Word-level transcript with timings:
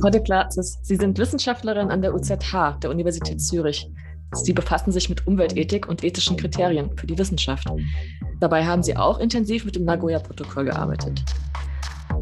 Frau 0.00 0.10
de 0.10 0.22
Glatzes, 0.22 0.78
Sie 0.82 0.96
sind 0.96 1.18
Wissenschaftlerin 1.18 1.90
an 1.90 2.02
der 2.02 2.14
UZH, 2.14 2.78
der 2.82 2.90
Universität 2.90 3.40
Zürich. 3.40 3.90
Sie 4.32 4.52
befassen 4.52 4.90
sich 4.92 5.08
mit 5.08 5.26
Umweltethik 5.26 5.88
und 5.88 6.02
ethischen 6.02 6.36
Kriterien 6.36 6.90
für 6.96 7.06
die 7.06 7.16
Wissenschaft. 7.16 7.68
Dabei 8.40 8.64
haben 8.64 8.82
Sie 8.82 8.96
auch 8.96 9.18
intensiv 9.18 9.64
mit 9.64 9.76
dem 9.76 9.84
Nagoya-Protokoll 9.84 10.64
gearbeitet. 10.64 11.22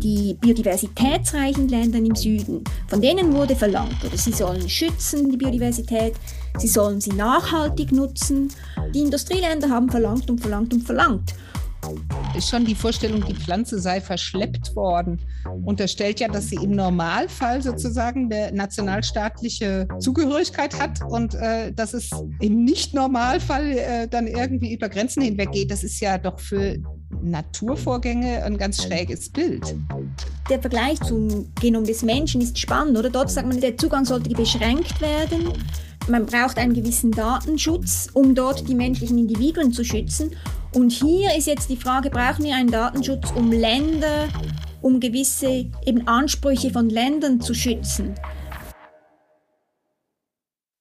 Die 0.02 0.36
biodiversitätsreichen 0.40 1.68
Länder 1.68 1.98
im 1.98 2.14
Süden, 2.14 2.64
von 2.88 3.00
denen 3.00 3.32
wurde 3.32 3.54
verlangt, 3.54 4.04
oder 4.04 4.16
sie 4.16 4.32
sollen 4.32 4.68
schützen 4.68 5.30
die 5.30 5.36
Biodiversität, 5.36 6.14
sie 6.58 6.66
sollen 6.66 7.00
sie 7.00 7.12
nachhaltig 7.12 7.92
nutzen. 7.92 8.48
Die 8.92 9.00
Industrieländer 9.00 9.70
haben 9.70 9.88
verlangt 9.88 10.28
und 10.28 10.40
verlangt 10.40 10.74
und 10.74 10.82
verlangt 10.82 11.34
ist 12.34 12.48
schon 12.48 12.64
die 12.64 12.74
Vorstellung, 12.74 13.24
die 13.24 13.34
Pflanze 13.34 13.78
sei 13.78 14.00
verschleppt 14.00 14.74
worden, 14.76 15.20
unterstellt 15.64 16.20
ja, 16.20 16.28
dass 16.28 16.48
sie 16.48 16.56
im 16.56 16.72
Normalfall 16.72 17.62
sozusagen 17.62 18.32
eine 18.32 18.52
nationalstaatliche 18.52 19.88
Zugehörigkeit 19.98 20.78
hat 20.80 21.00
und 21.08 21.34
äh, 21.34 21.72
dass 21.72 21.94
es 21.94 22.10
im 22.40 22.64
Nicht-Normalfall 22.64 23.72
äh, 23.72 24.08
dann 24.08 24.26
irgendwie 24.26 24.74
über 24.74 24.88
Grenzen 24.88 25.22
hinweg 25.22 25.52
geht. 25.52 25.70
Das 25.70 25.84
ist 25.84 26.00
ja 26.00 26.18
doch 26.18 26.38
für 26.38 26.78
Naturvorgänge 27.22 28.42
ein 28.44 28.56
ganz 28.56 28.82
schräges 28.82 29.30
Bild. 29.30 29.74
Der 30.50 30.60
Vergleich 30.60 31.00
zum 31.00 31.52
Genom 31.60 31.84
des 31.84 32.02
Menschen 32.02 32.40
ist 32.40 32.58
spannend, 32.58 32.98
oder? 32.98 33.10
Dort 33.10 33.30
sagt 33.30 33.46
man, 33.46 33.60
der 33.60 33.76
Zugang 33.76 34.04
sollte 34.04 34.30
beschränkt 34.30 35.00
werden. 35.00 35.52
Man 36.08 36.26
braucht 36.26 36.58
einen 36.58 36.74
gewissen 36.74 37.12
Datenschutz, 37.12 38.08
um 38.12 38.34
dort 38.34 38.68
die 38.68 38.74
menschlichen 38.74 39.18
Individuen 39.18 39.72
zu 39.72 39.84
schützen. 39.84 40.34
Und 40.74 40.90
hier 40.90 41.36
ist 41.36 41.46
jetzt 41.46 41.68
die 41.68 41.76
Frage, 41.76 42.10
brauchen 42.10 42.44
wir 42.44 42.56
einen 42.56 42.70
Datenschutz, 42.70 43.30
um 43.36 43.52
Länder, 43.52 44.28
um 44.82 45.00
gewisse 45.00 45.70
eben 45.86 46.06
Ansprüche 46.06 46.70
von 46.70 46.90
Ländern 46.90 47.40
zu 47.40 47.54
schützen? 47.54 48.14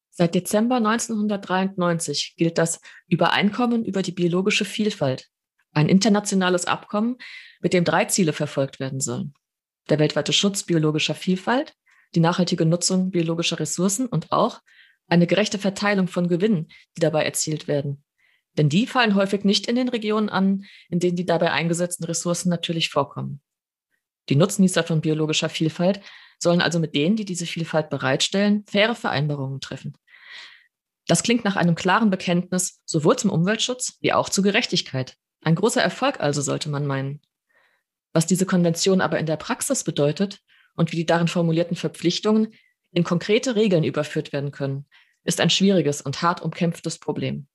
Seit 0.09 0.35
Dezember 0.35 0.75
1993 0.75 2.35
gilt 2.37 2.57
das 2.57 2.81
Übereinkommen 3.07 3.85
über 3.85 4.01
die 4.01 4.11
biologische 4.11 4.65
Vielfalt, 4.65 5.29
ein 5.71 5.87
internationales 5.87 6.65
Abkommen, 6.65 7.17
mit 7.61 7.73
dem 7.73 7.85
drei 7.85 8.05
Ziele 8.05 8.33
verfolgt 8.33 8.79
werden 8.79 8.99
sollen. 8.99 9.33
Der 9.89 9.99
weltweite 9.99 10.33
Schutz 10.33 10.63
biologischer 10.63 11.15
Vielfalt, 11.15 11.73
die 12.13 12.19
nachhaltige 12.19 12.65
Nutzung 12.65 13.09
biologischer 13.09 13.59
Ressourcen 13.59 14.05
und 14.05 14.31
auch 14.31 14.59
eine 15.07 15.27
gerechte 15.27 15.57
Verteilung 15.57 16.07
von 16.07 16.27
Gewinnen, 16.27 16.67
die 16.97 17.01
dabei 17.01 17.23
erzielt 17.23 17.67
werden, 17.67 18.03
denn 18.57 18.69
die 18.69 18.85
fallen 18.85 19.15
häufig 19.15 19.43
nicht 19.43 19.67
in 19.67 19.75
den 19.75 19.89
Regionen 19.89 20.29
an, 20.29 20.65
in 20.89 20.99
denen 20.99 21.15
die 21.15 21.25
dabei 21.25 21.51
eingesetzten 21.51 22.05
Ressourcen 22.05 22.49
natürlich 22.49 22.89
vorkommen. 22.89 23.41
Die 24.29 24.35
Nutznießer 24.35 24.83
von 24.83 25.01
biologischer 25.01 25.49
Vielfalt 25.49 26.01
sollen 26.39 26.61
also 26.61 26.79
mit 26.79 26.95
denen, 26.95 27.15
die 27.15 27.25
diese 27.25 27.45
Vielfalt 27.45 27.89
bereitstellen, 27.89 28.65
faire 28.65 28.95
Vereinbarungen 28.95 29.61
treffen. 29.61 29.97
Das 31.07 31.23
klingt 31.23 31.43
nach 31.43 31.55
einem 31.55 31.75
klaren 31.75 32.09
Bekenntnis 32.09 32.81
sowohl 32.85 33.17
zum 33.17 33.31
Umweltschutz 33.31 33.97
wie 34.01 34.13
auch 34.13 34.29
zur 34.29 34.43
Gerechtigkeit. 34.43 35.17
Ein 35.43 35.55
großer 35.55 35.81
Erfolg 35.81 36.19
also 36.19 36.41
sollte 36.41 36.69
man 36.69 36.85
meinen. 36.85 37.21
Was 38.13 38.27
diese 38.27 38.45
Konvention 38.45 39.01
aber 39.01 39.19
in 39.19 39.25
der 39.25 39.37
Praxis 39.37 39.83
bedeutet 39.83 40.39
und 40.75 40.91
wie 40.91 40.97
die 40.97 41.05
darin 41.05 41.27
formulierten 41.27 41.75
Verpflichtungen 41.75 42.53
in 42.91 43.03
konkrete 43.03 43.55
Regeln 43.55 43.83
überführt 43.83 44.33
werden 44.33 44.51
können, 44.51 44.85
ist 45.23 45.39
ein 45.39 45.49
schwieriges 45.49 46.01
und 46.01 46.21
hart 46.21 46.41
umkämpftes 46.41 46.99
Problem. 46.99 47.47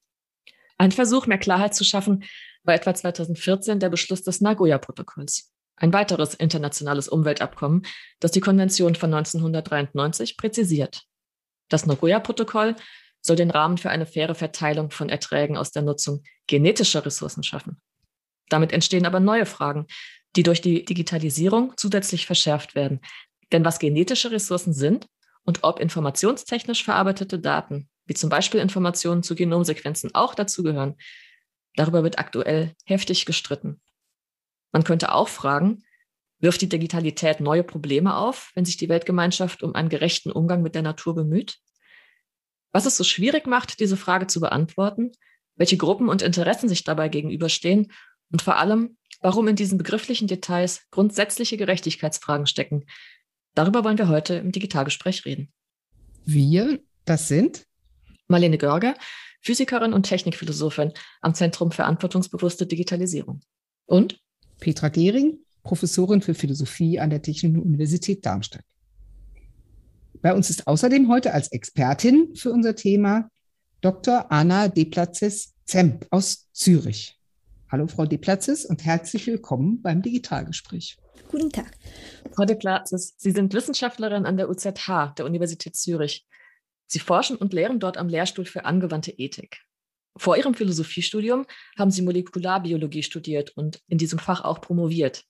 Ein 0.78 0.92
Versuch, 0.92 1.26
mehr 1.26 1.38
Klarheit 1.38 1.74
zu 1.74 1.84
schaffen, 1.84 2.24
war 2.62 2.74
etwa 2.74 2.94
2014 2.94 3.80
der 3.80 3.88
Beschluss 3.88 4.22
des 4.22 4.40
Nagoya-Protokolls. 4.40 5.52
Ein 5.76 5.92
weiteres 5.92 6.34
internationales 6.34 7.08
Umweltabkommen, 7.08 7.86
das 8.20 8.32
die 8.32 8.40
Konvention 8.40 8.94
von 8.94 9.12
1993 9.12 10.36
präzisiert. 10.36 11.02
Das 11.68 11.86
Nagoya-Protokoll 11.86 12.76
soll 13.20 13.36
den 13.36 13.50
Rahmen 13.50 13.76
für 13.76 13.90
eine 13.90 14.06
faire 14.06 14.34
Verteilung 14.34 14.90
von 14.90 15.08
Erträgen 15.08 15.56
aus 15.56 15.72
der 15.72 15.82
Nutzung 15.82 16.22
genetischer 16.46 17.04
Ressourcen 17.04 17.42
schaffen. 17.42 17.80
Damit 18.48 18.72
entstehen 18.72 19.06
aber 19.06 19.20
neue 19.20 19.46
Fragen, 19.46 19.86
die 20.36 20.42
durch 20.42 20.60
die 20.60 20.84
Digitalisierung 20.84 21.72
zusätzlich 21.76 22.26
verschärft 22.26 22.74
werden. 22.74 23.00
Denn 23.52 23.64
was 23.64 23.78
genetische 23.78 24.30
Ressourcen 24.30 24.72
sind 24.72 25.06
und 25.44 25.64
ob 25.64 25.80
informationstechnisch 25.80 26.84
verarbeitete 26.84 27.38
Daten 27.38 27.88
wie 28.06 28.14
zum 28.14 28.30
Beispiel 28.30 28.60
Informationen 28.60 29.22
zu 29.22 29.34
Genomsequenzen 29.34 30.14
auch 30.14 30.34
dazugehören, 30.34 30.96
darüber 31.74 32.02
wird 32.04 32.18
aktuell 32.18 32.74
heftig 32.84 33.26
gestritten. 33.26 33.80
Man 34.76 34.84
könnte 34.84 35.12
auch 35.14 35.28
fragen, 35.28 35.82
wirft 36.38 36.60
die 36.60 36.68
Digitalität 36.68 37.40
neue 37.40 37.64
Probleme 37.64 38.14
auf, 38.14 38.50
wenn 38.54 38.66
sich 38.66 38.76
die 38.76 38.90
Weltgemeinschaft 38.90 39.62
um 39.62 39.74
einen 39.74 39.88
gerechten 39.88 40.30
Umgang 40.30 40.60
mit 40.60 40.74
der 40.74 40.82
Natur 40.82 41.14
bemüht? 41.14 41.56
Was 42.72 42.84
es 42.84 42.98
so 42.98 43.02
schwierig 43.02 43.46
macht, 43.46 43.80
diese 43.80 43.96
Frage 43.96 44.26
zu 44.26 44.38
beantworten, 44.38 45.12
welche 45.54 45.78
Gruppen 45.78 46.10
und 46.10 46.20
Interessen 46.20 46.68
sich 46.68 46.84
dabei 46.84 47.08
gegenüberstehen 47.08 47.90
und 48.30 48.42
vor 48.42 48.58
allem, 48.58 48.98
warum 49.22 49.48
in 49.48 49.56
diesen 49.56 49.78
begrifflichen 49.78 50.28
Details 50.28 50.82
grundsätzliche 50.90 51.56
Gerechtigkeitsfragen 51.56 52.46
stecken. 52.46 52.84
Darüber 53.54 53.82
wollen 53.82 53.96
wir 53.96 54.08
heute 54.08 54.34
im 54.34 54.52
Digitalgespräch 54.52 55.24
reden. 55.24 55.54
Wir, 56.26 56.80
das 57.06 57.28
sind 57.28 57.64
Marlene 58.28 58.58
Görger, 58.58 58.94
Physikerin 59.40 59.94
und 59.94 60.02
Technikphilosophin 60.02 60.92
am 61.22 61.32
Zentrum 61.32 61.72
Verantwortungsbewusste 61.72 62.66
Digitalisierung. 62.66 63.40
Und 63.86 64.20
Petra 64.60 64.88
Gehring, 64.88 65.38
Professorin 65.62 66.22
für 66.22 66.34
Philosophie 66.34 66.98
an 67.00 67.10
der 67.10 67.22
Technischen 67.22 67.60
Universität 67.60 68.24
Darmstadt. 68.24 68.62
Bei 70.22 70.34
uns 70.34 70.50
ist 70.50 70.66
außerdem 70.66 71.08
heute 71.08 71.34
als 71.34 71.52
Expertin 71.52 72.34
für 72.34 72.52
unser 72.52 72.74
Thema 72.74 73.30
Dr. 73.80 74.32
Anna 74.32 74.68
Deplatzes-Zemp 74.68 76.06
aus 76.10 76.48
Zürich. 76.52 77.18
Hallo 77.70 77.88
Frau 77.88 78.06
Deplatzes 78.06 78.64
und 78.64 78.84
herzlich 78.84 79.26
willkommen 79.26 79.82
beim 79.82 80.02
Digitalgespräch. 80.02 80.96
Guten 81.28 81.50
Tag. 81.50 81.72
Frau 82.32 82.44
Deplatzes, 82.44 83.14
Sie 83.18 83.32
sind 83.32 83.52
Wissenschaftlerin 83.52 84.24
an 84.24 84.36
der 84.36 84.48
UZH, 84.48 85.14
der 85.18 85.26
Universität 85.26 85.76
Zürich. 85.76 86.26
Sie 86.86 87.00
forschen 87.00 87.36
und 87.36 87.52
lehren 87.52 87.80
dort 87.80 87.96
am 87.96 88.08
Lehrstuhl 88.08 88.44
für 88.44 88.64
angewandte 88.64 89.10
Ethik. 89.10 89.65
Vor 90.16 90.36
ihrem 90.36 90.54
Philosophiestudium 90.54 91.46
haben 91.78 91.90
sie 91.90 92.02
Molekularbiologie 92.02 93.02
studiert 93.02 93.50
und 93.56 93.80
in 93.88 93.98
diesem 93.98 94.18
Fach 94.18 94.42
auch 94.42 94.60
promoviert. 94.60 95.24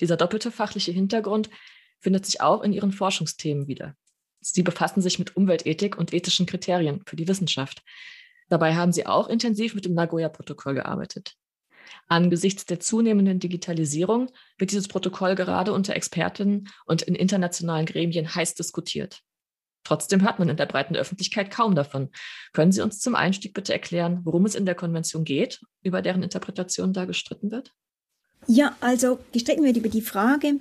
Dieser 0.00 0.16
doppelte 0.16 0.50
fachliche 0.50 0.92
Hintergrund 0.92 1.50
findet 2.00 2.26
sich 2.26 2.40
auch 2.40 2.62
in 2.62 2.72
ihren 2.72 2.92
Forschungsthemen 2.92 3.68
wieder. 3.68 3.94
Sie 4.40 4.62
befassen 4.62 5.00
sich 5.00 5.18
mit 5.18 5.36
Umweltethik 5.36 5.96
und 5.96 6.12
ethischen 6.12 6.46
Kriterien 6.46 7.02
für 7.06 7.16
die 7.16 7.28
Wissenschaft. 7.28 7.82
Dabei 8.48 8.74
haben 8.74 8.92
sie 8.92 9.06
auch 9.06 9.28
intensiv 9.28 9.74
mit 9.74 9.84
dem 9.84 9.94
Nagoya-Protokoll 9.94 10.74
gearbeitet. 10.74 11.36
Angesichts 12.08 12.66
der 12.66 12.80
zunehmenden 12.80 13.38
Digitalisierung 13.38 14.30
wird 14.58 14.72
dieses 14.72 14.88
Protokoll 14.88 15.34
gerade 15.34 15.72
unter 15.72 15.94
Expertinnen 15.94 16.68
und 16.86 17.02
in 17.02 17.14
internationalen 17.14 17.86
Gremien 17.86 18.34
heiß 18.34 18.54
diskutiert. 18.54 19.22
Trotzdem 19.84 20.22
hört 20.22 20.38
man 20.38 20.48
in 20.48 20.56
der 20.56 20.66
breiten 20.66 20.96
Öffentlichkeit 20.96 21.50
kaum 21.50 21.74
davon. 21.74 22.08
Können 22.52 22.72
Sie 22.72 22.80
uns 22.80 23.00
zum 23.00 23.14
Einstieg 23.14 23.54
bitte 23.54 23.72
erklären, 23.72 24.20
worum 24.24 24.46
es 24.46 24.54
in 24.54 24.66
der 24.66 24.74
Konvention 24.74 25.24
geht, 25.24 25.60
über 25.82 26.02
deren 26.02 26.22
Interpretation 26.22 26.92
da 26.92 27.04
gestritten 27.04 27.50
wird? 27.50 27.72
Ja, 28.46 28.76
also 28.80 29.18
gestritten 29.32 29.64
wird 29.64 29.76
über 29.76 29.88
die 29.88 30.02
Frage, 30.02 30.54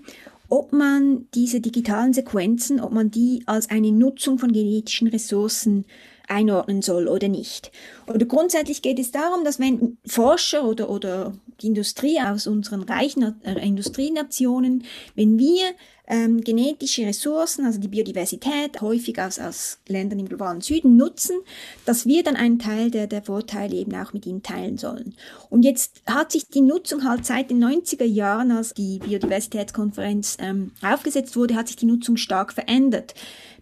ob 0.49 0.73
man 0.73 1.27
diese 1.33 1.61
digitalen 1.61 2.13
Sequenzen, 2.13 2.79
ob 2.79 2.91
man 2.91 3.09
die 3.09 3.43
als 3.45 3.69
eine 3.69 3.91
Nutzung 3.91 4.37
von 4.37 4.51
genetischen 4.51 5.07
Ressourcen 5.07 5.85
einordnen 6.33 6.81
soll 6.81 7.07
oder 7.07 7.27
nicht. 7.27 7.71
Oder 8.07 8.25
grundsätzlich 8.25 8.81
geht 8.81 8.99
es 8.99 9.11
darum, 9.11 9.43
dass 9.43 9.59
wenn 9.59 9.97
Forscher 10.05 10.65
oder, 10.65 10.89
oder 10.89 11.33
die 11.61 11.67
Industrie 11.67 12.19
aus 12.19 12.47
unseren 12.47 12.83
reichen 12.83 13.35
äh, 13.43 13.65
Industrienationen, 13.65 14.83
wenn 15.15 15.37
wir 15.37 15.73
ähm, 16.05 16.41
genetische 16.41 17.05
Ressourcen, 17.05 17.65
also 17.65 17.79
die 17.79 17.87
Biodiversität, 17.87 18.81
häufig 18.81 19.19
aus, 19.19 19.39
aus 19.39 19.79
Ländern 19.87 20.19
im 20.19 20.27
globalen 20.27 20.59
Süden 20.59 20.97
nutzen, 20.97 21.37
dass 21.85 22.05
wir 22.05 22.23
dann 22.23 22.35
einen 22.35 22.59
Teil 22.59 22.91
der, 22.91 23.07
der 23.07 23.23
Vorteile 23.23 23.75
eben 23.75 23.95
auch 23.95 24.11
mit 24.11 24.25
ihnen 24.25 24.43
teilen 24.43 24.77
sollen. 24.77 25.15
Und 25.49 25.63
jetzt 25.63 26.01
hat 26.05 26.33
sich 26.33 26.47
die 26.47 26.61
Nutzung 26.61 27.05
halt 27.05 27.25
seit 27.25 27.49
den 27.49 27.63
90er 27.63 28.03
Jahren, 28.03 28.51
als 28.51 28.73
die 28.73 28.99
Biodiversitätskonferenz 28.99 30.37
ähm, 30.39 30.71
aufgesetzt 30.81 31.37
wurde, 31.37 31.55
hat 31.55 31.67
sich 31.67 31.77
die 31.77 31.85
Nutzung 31.85 32.17
stark 32.17 32.51
verändert. 32.51 33.13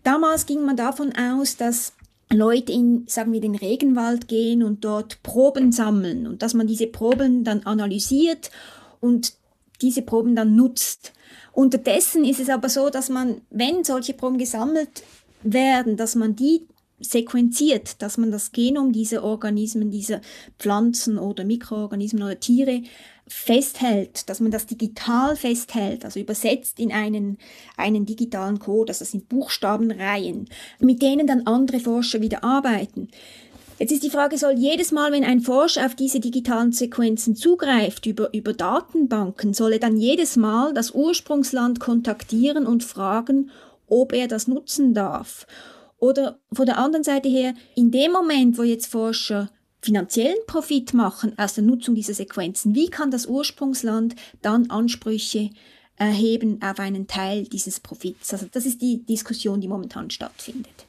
Damals 0.04 0.48
ging 0.48 0.66
man 0.66 0.75
davon 0.75 1.13
aus, 1.16 1.57
dass 1.57 1.94
Leute 2.33 2.72
in, 2.72 3.06
sagen 3.07 3.33
wir, 3.33 3.42
den 3.42 3.56
Regenwald 3.56 4.28
gehen 4.28 4.63
und 4.63 4.86
dort 4.86 5.22
Proben 5.24 5.72
sammeln 5.72 6.28
und 6.28 6.42
dass 6.42 6.54
man 6.54 6.68
diese 6.68 6.88
Proben 6.88 7.44
dann 7.44 7.63
analysiert 7.63 8.51
und 9.00 9.33
diese 9.81 10.01
Proben 10.01 10.36
dann 10.36 10.56
nutzt. 10.56 11.13
Unterdessen 11.54 12.24
ist 12.24 12.39
es 12.39 12.50
aber 12.50 12.69
so, 12.69 12.89
dass 12.89 13.10
man, 13.10 13.42
wenn 13.50 13.83
solche 13.83 14.13
Proben 14.13 14.38
gesammelt 14.38 15.04
werden, 15.44 15.98
dass 15.98 16.16
man 16.16 16.36
die 16.36 16.68
sequenziert, 17.00 18.01
dass 18.01 18.18
man 18.18 18.31
das 18.31 18.51
Genom 18.51 18.94
dieser 18.94 19.24
Organismen, 19.24 19.89
dieser 19.89 20.22
Pflanzen 20.60 21.18
oder 21.18 21.44
Mikroorganismen 21.44 22.24
oder 22.24 22.39
Tiere 22.39 22.84
festhält, 23.31 24.30
dass 24.30 24.42
man 24.42 24.51
das 24.51 24.66
digital 24.66 25.38
festhält, 25.38 26.04
also 26.04 26.19
übersetzt 26.19 26.80
in 26.80 26.92
einen, 26.92 27.38
einen 27.78 28.06
digitalen 28.06 28.60
Code, 28.60 28.92
also 28.92 29.00
das 29.00 29.12
sind 29.12 29.30
Buchstabenreihen, 29.30 30.50
mit 30.80 31.01
denen 31.01 31.28
dann 31.28 31.48
andere 31.48 31.80
Forscher 31.80 32.22
wieder 32.22 32.44
arbeiten. 32.44 33.07
Jetzt 33.80 33.94
ist 33.94 34.04
die 34.04 34.10
Frage, 34.10 34.38
soll 34.38 34.60
jedes 34.60 34.92
Mal, 34.92 35.12
wenn 35.12 35.24
ein 35.24 35.39
Forscher 35.39 35.86
auf 35.86 35.95
diese 35.95 36.19
digitalen 36.19 36.74
Sequenzen 36.74 37.36
zugreift 37.36 38.06
über, 38.06 38.33
über 38.33 38.54
Datenbanken, 38.54 39.54
soll 39.54 39.74
er 39.74 39.80
dann 39.80 39.98
jedes 39.98 40.36
Mal 40.36 40.74
das 40.74 40.92
Ursprungsland 40.92 41.80
kontaktieren 41.80 42.68
und 42.68 42.84
fragen, 42.84 43.50
ob 43.88 44.13
er 44.13 44.27
das 44.27 44.48
nutzen 44.48 44.94
darf? 44.94 45.48
Oder 45.98 46.38
von 46.51 46.66
der 46.66 46.77
anderen 46.77 47.04
Seite 47.04 47.30
her, 47.30 47.54
in 47.75 47.92
dem 47.92 48.12
Moment, 48.12 48.57
wo 48.57 48.63
jetzt 48.63 48.88
Forscher 48.88 49.50
finanziellen 49.81 50.38
Profit 50.48 50.94
machen 50.94 51.38
aus 51.38 51.56
der 51.56 51.63
Nutzung 51.63 51.95
dieser 51.95 52.13
Sequenzen, 52.13 52.75
wie 52.75 52.89
kann 52.89 53.12
das 53.12 53.25
Ursprungsland 53.25 54.16
dann 54.42 54.69
Ansprüche 54.69 55.50
erheben 55.95 56.60
auf 56.62 56.80
einen 56.80 57.07
Teil 57.07 57.44
dieses 57.45 57.80
Profits? 57.80 58.33
Also 58.33 58.48
das 58.51 58.66
ist 58.66 58.81
die 58.81 59.04
Diskussion, 59.06 59.62
die 59.62 59.68
momentan 59.68 60.10
stattfindet. 60.10 60.88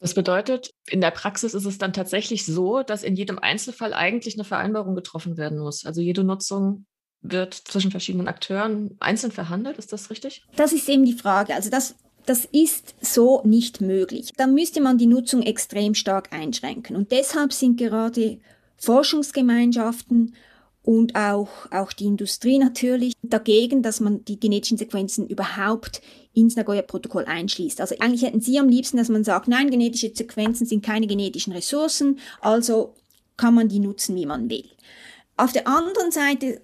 Das 0.00 0.14
bedeutet, 0.14 0.70
in 0.86 1.00
der 1.00 1.12
Praxis 1.12 1.54
ist 1.54 1.64
es 1.64 1.78
dann 1.78 1.92
tatsächlich 1.92 2.44
so, 2.44 2.82
dass 2.82 3.04
in 3.04 3.16
jedem 3.16 3.38
Einzelfall 3.38 3.94
eigentlich 3.94 4.34
eine 4.34 4.44
Vereinbarung 4.44 4.94
getroffen 4.94 5.36
werden 5.38 5.58
muss. 5.58 5.86
Also 5.86 6.02
jede 6.02 6.24
Nutzung 6.24 6.84
wird 7.22 7.54
zwischen 7.54 7.90
verschiedenen 7.90 8.28
Akteuren 8.28 8.96
einzeln 9.00 9.32
verhandelt. 9.32 9.78
Ist 9.78 9.92
das 9.92 10.10
richtig? 10.10 10.44
Das 10.56 10.72
ist 10.72 10.88
eben 10.90 11.06
die 11.06 11.14
Frage. 11.14 11.54
Also 11.54 11.70
das, 11.70 11.94
das 12.26 12.46
ist 12.46 12.94
so 13.00 13.42
nicht 13.44 13.80
möglich. 13.80 14.32
Da 14.36 14.46
müsste 14.46 14.80
man 14.80 14.98
die 14.98 15.06
Nutzung 15.06 15.42
extrem 15.42 15.94
stark 15.94 16.32
einschränken. 16.32 16.96
Und 16.96 17.12
deshalb 17.12 17.52
sind 17.52 17.76
gerade 17.76 18.38
Forschungsgemeinschaften 18.76 20.34
und 20.82 21.16
auch, 21.16 21.48
auch 21.70 21.92
die 21.92 22.04
Industrie 22.04 22.58
natürlich 22.58 23.14
dagegen, 23.22 23.82
dass 23.82 24.00
man 24.00 24.24
die 24.24 24.38
genetischen 24.38 24.76
Sequenzen 24.76 25.26
überhaupt 25.26 26.02
ins 26.34 26.56
Nagoya-Protokoll 26.56 27.24
einschließt. 27.24 27.80
Also 27.80 27.94
eigentlich 28.00 28.22
hätten 28.22 28.40
Sie 28.40 28.58
am 28.58 28.68
liebsten, 28.68 28.98
dass 28.98 29.08
man 29.08 29.24
sagt, 29.24 29.48
nein, 29.48 29.70
genetische 29.70 30.12
Sequenzen 30.14 30.66
sind 30.66 30.84
keine 30.84 31.06
genetischen 31.06 31.54
Ressourcen, 31.54 32.18
also 32.40 32.94
kann 33.36 33.54
man 33.54 33.68
die 33.68 33.78
nutzen, 33.78 34.14
wie 34.14 34.26
man 34.26 34.50
will. 34.50 34.68
Auf 35.36 35.52
der 35.52 35.66
anderen 35.66 36.10
Seite 36.10 36.60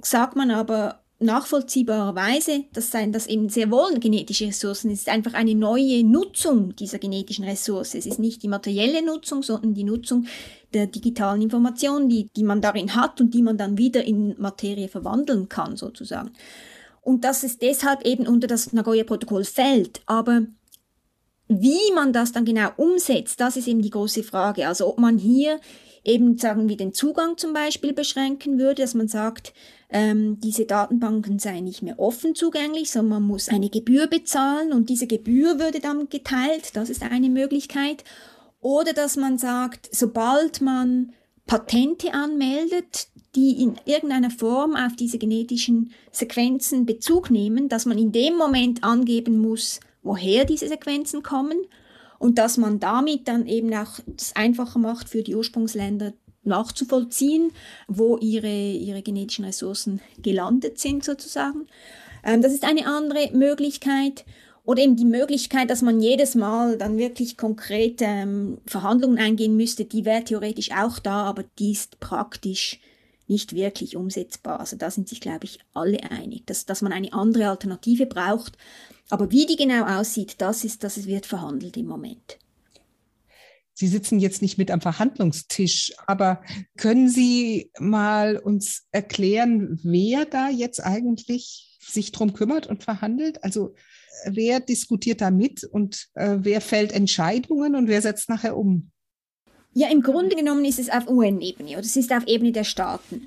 sagt 0.00 0.36
man 0.36 0.50
aber 0.50 1.00
nachvollziehbarerweise, 1.24 2.64
dass 2.72 2.90
sein, 2.90 3.12
dass 3.12 3.26
eben 3.26 3.48
sehr 3.48 3.70
wohl 3.70 3.98
genetische 3.98 4.46
Ressourcen 4.46 4.90
ist, 4.90 5.08
einfach 5.08 5.34
eine 5.34 5.54
neue 5.54 6.04
Nutzung 6.04 6.76
dieser 6.76 6.98
genetischen 6.98 7.44
Ressource. 7.44 7.94
Es 7.94 8.06
ist 8.06 8.18
nicht 8.18 8.42
die 8.42 8.48
materielle 8.48 9.04
Nutzung, 9.04 9.42
sondern 9.42 9.74
die 9.74 9.84
Nutzung 9.84 10.26
der 10.72 10.86
digitalen 10.86 11.42
Information, 11.42 12.08
die, 12.08 12.28
die 12.36 12.44
man 12.44 12.60
darin 12.60 12.94
hat 12.94 13.20
und 13.20 13.34
die 13.34 13.42
man 13.42 13.58
dann 13.58 13.78
wieder 13.78 14.04
in 14.04 14.34
Materie 14.38 14.88
verwandeln 14.88 15.48
kann, 15.48 15.76
sozusagen. 15.76 16.30
Und 17.00 17.24
dass 17.24 17.42
es 17.42 17.58
deshalb 17.58 18.06
eben 18.06 18.26
unter 18.26 18.46
das 18.46 18.72
Nagoya-Protokoll 18.72 19.44
fällt. 19.44 20.00
Aber 20.06 20.42
wie 21.48 21.92
man 21.94 22.12
das 22.12 22.32
dann 22.32 22.44
genau 22.44 22.70
umsetzt, 22.76 23.40
das 23.40 23.56
ist 23.56 23.68
eben 23.68 23.82
die 23.82 23.90
große 23.90 24.22
Frage. 24.22 24.66
Also 24.66 24.88
ob 24.88 24.98
man 24.98 25.18
hier 25.18 25.60
eben, 26.04 26.38
sagen 26.38 26.68
wir, 26.68 26.76
den 26.76 26.92
Zugang 26.92 27.36
zum 27.36 27.52
Beispiel 27.52 27.92
beschränken 27.92 28.58
würde, 28.58 28.82
dass 28.82 28.94
man 28.94 29.08
sagt, 29.08 29.52
ähm, 29.94 30.40
diese 30.40 30.66
Datenbanken 30.66 31.38
seien 31.38 31.62
nicht 31.62 31.80
mehr 31.80 32.00
offen 32.00 32.34
zugänglich, 32.34 32.90
sondern 32.90 33.20
man 33.20 33.28
muss 33.28 33.48
eine 33.48 33.70
Gebühr 33.70 34.08
bezahlen 34.08 34.72
und 34.72 34.90
diese 34.90 35.06
Gebühr 35.06 35.60
würde 35.60 35.78
dann 35.78 36.08
geteilt. 36.08 36.74
Das 36.74 36.90
ist 36.90 37.04
eine 37.04 37.30
Möglichkeit. 37.30 38.02
Oder 38.60 38.92
dass 38.92 39.16
man 39.16 39.38
sagt, 39.38 39.88
sobald 39.92 40.60
man 40.60 41.12
Patente 41.46 42.12
anmeldet, 42.12 43.06
die 43.36 43.62
in 43.62 43.76
irgendeiner 43.84 44.30
Form 44.30 44.74
auf 44.74 44.96
diese 44.96 45.18
genetischen 45.18 45.92
Sequenzen 46.10 46.86
Bezug 46.86 47.30
nehmen, 47.30 47.68
dass 47.68 47.86
man 47.86 47.96
in 47.96 48.10
dem 48.10 48.36
Moment 48.36 48.82
angeben 48.82 49.40
muss, 49.40 49.78
woher 50.02 50.44
diese 50.44 50.66
Sequenzen 50.66 51.22
kommen 51.22 51.58
und 52.18 52.38
dass 52.38 52.56
man 52.56 52.80
damit 52.80 53.28
dann 53.28 53.46
eben 53.46 53.72
auch 53.74 54.00
es 54.16 54.34
einfacher 54.34 54.80
macht 54.80 55.08
für 55.08 55.22
die 55.22 55.36
Ursprungsländer 55.36 56.14
nachzuvollziehen, 56.46 57.52
wo 57.88 58.18
ihre, 58.18 58.72
ihre 58.72 59.02
genetischen 59.02 59.44
Ressourcen 59.44 60.00
gelandet 60.22 60.78
sind 60.78 61.04
sozusagen. 61.04 61.66
Ähm, 62.24 62.42
das 62.42 62.52
ist 62.52 62.64
eine 62.64 62.86
andere 62.86 63.30
Möglichkeit. 63.32 64.24
Oder 64.66 64.82
eben 64.82 64.96
die 64.96 65.04
Möglichkeit, 65.04 65.68
dass 65.68 65.82
man 65.82 66.00
jedes 66.00 66.34
Mal 66.34 66.78
dann 66.78 66.96
wirklich 66.96 67.36
konkrete 67.36 68.06
ähm, 68.06 68.58
Verhandlungen 68.66 69.18
eingehen 69.18 69.56
müsste, 69.56 69.84
die 69.84 70.06
wäre 70.06 70.24
theoretisch 70.24 70.70
auch 70.72 70.98
da, 70.98 71.24
aber 71.24 71.44
die 71.58 71.72
ist 71.72 72.00
praktisch 72.00 72.80
nicht 73.26 73.54
wirklich 73.54 73.96
umsetzbar. 73.96 74.60
Also 74.60 74.76
da 74.76 74.90
sind 74.90 75.08
sich, 75.08 75.20
glaube 75.20 75.44
ich, 75.44 75.58
alle 75.74 76.02
einig, 76.10 76.46
dass, 76.46 76.64
dass 76.64 76.80
man 76.80 76.92
eine 76.92 77.12
andere 77.12 77.50
Alternative 77.50 78.06
braucht. 78.06 78.56
Aber 79.10 79.30
wie 79.30 79.44
die 79.44 79.56
genau 79.56 79.84
aussieht, 79.84 80.36
das 80.38 80.64
ist, 80.64 80.82
das 80.82 81.06
wird 81.06 81.26
verhandelt 81.26 81.76
im 81.76 81.86
Moment. 81.86 82.38
Sie 83.74 83.88
sitzen 83.88 84.20
jetzt 84.20 84.40
nicht 84.40 84.56
mit 84.56 84.70
am 84.70 84.80
Verhandlungstisch, 84.80 85.92
aber 86.06 86.42
können 86.76 87.08
Sie 87.08 87.70
mal 87.78 88.38
uns 88.38 88.86
erklären, 88.92 89.80
wer 89.82 90.24
da 90.24 90.48
jetzt 90.48 90.80
eigentlich 90.80 91.76
sich 91.80 92.12
drum 92.12 92.32
kümmert 92.32 92.68
und 92.68 92.84
verhandelt? 92.84 93.42
Also 93.42 93.74
wer 94.26 94.60
diskutiert 94.60 95.20
da 95.20 95.30
mit 95.30 95.64
und 95.64 96.06
äh, 96.14 96.38
wer 96.40 96.60
fällt 96.60 96.92
Entscheidungen 96.92 97.74
und 97.74 97.88
wer 97.88 98.00
setzt 98.00 98.28
nachher 98.28 98.56
um? 98.56 98.90
Ja, 99.72 99.88
im 99.88 100.02
Grunde 100.02 100.36
genommen 100.36 100.64
ist 100.64 100.78
es 100.78 100.88
auf 100.88 101.08
UN-Ebene 101.08 101.72
oder 101.72 101.80
es 101.80 101.96
ist 101.96 102.12
auf 102.12 102.26
Ebene 102.28 102.52
der 102.52 102.64
Staaten. 102.64 103.26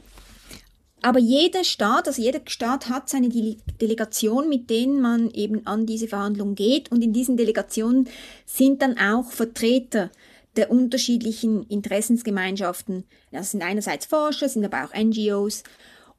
Aber 1.02 1.20
jeder 1.20 1.64
Staat, 1.64 2.08
also 2.08 2.22
jeder 2.22 2.42
Staat 2.48 2.90
hat 2.90 3.10
seine 3.10 3.30
Delegation, 3.30 4.50
mit 4.50 4.70
denen 4.70 5.00
man 5.00 5.30
eben 5.32 5.68
an 5.68 5.86
diese 5.86 6.08
Verhandlungen 6.08 6.56
geht. 6.56 6.92
Und 6.92 7.04
in 7.04 7.14
diesen 7.14 7.38
Delegationen 7.38 8.10
sind 8.46 8.82
dann 8.82 8.98
auch 8.98 9.32
Vertreter 9.32 10.10
der 10.58 10.72
unterschiedlichen 10.72 11.64
Interessensgemeinschaften. 11.64 13.06
Das 13.32 13.52
sind 13.52 13.64
einerseits 13.64 14.06
Forscher, 14.06 14.50
sind 14.50 14.66
aber 14.66 14.84
auch 14.84 14.94
NGOs 14.94 15.64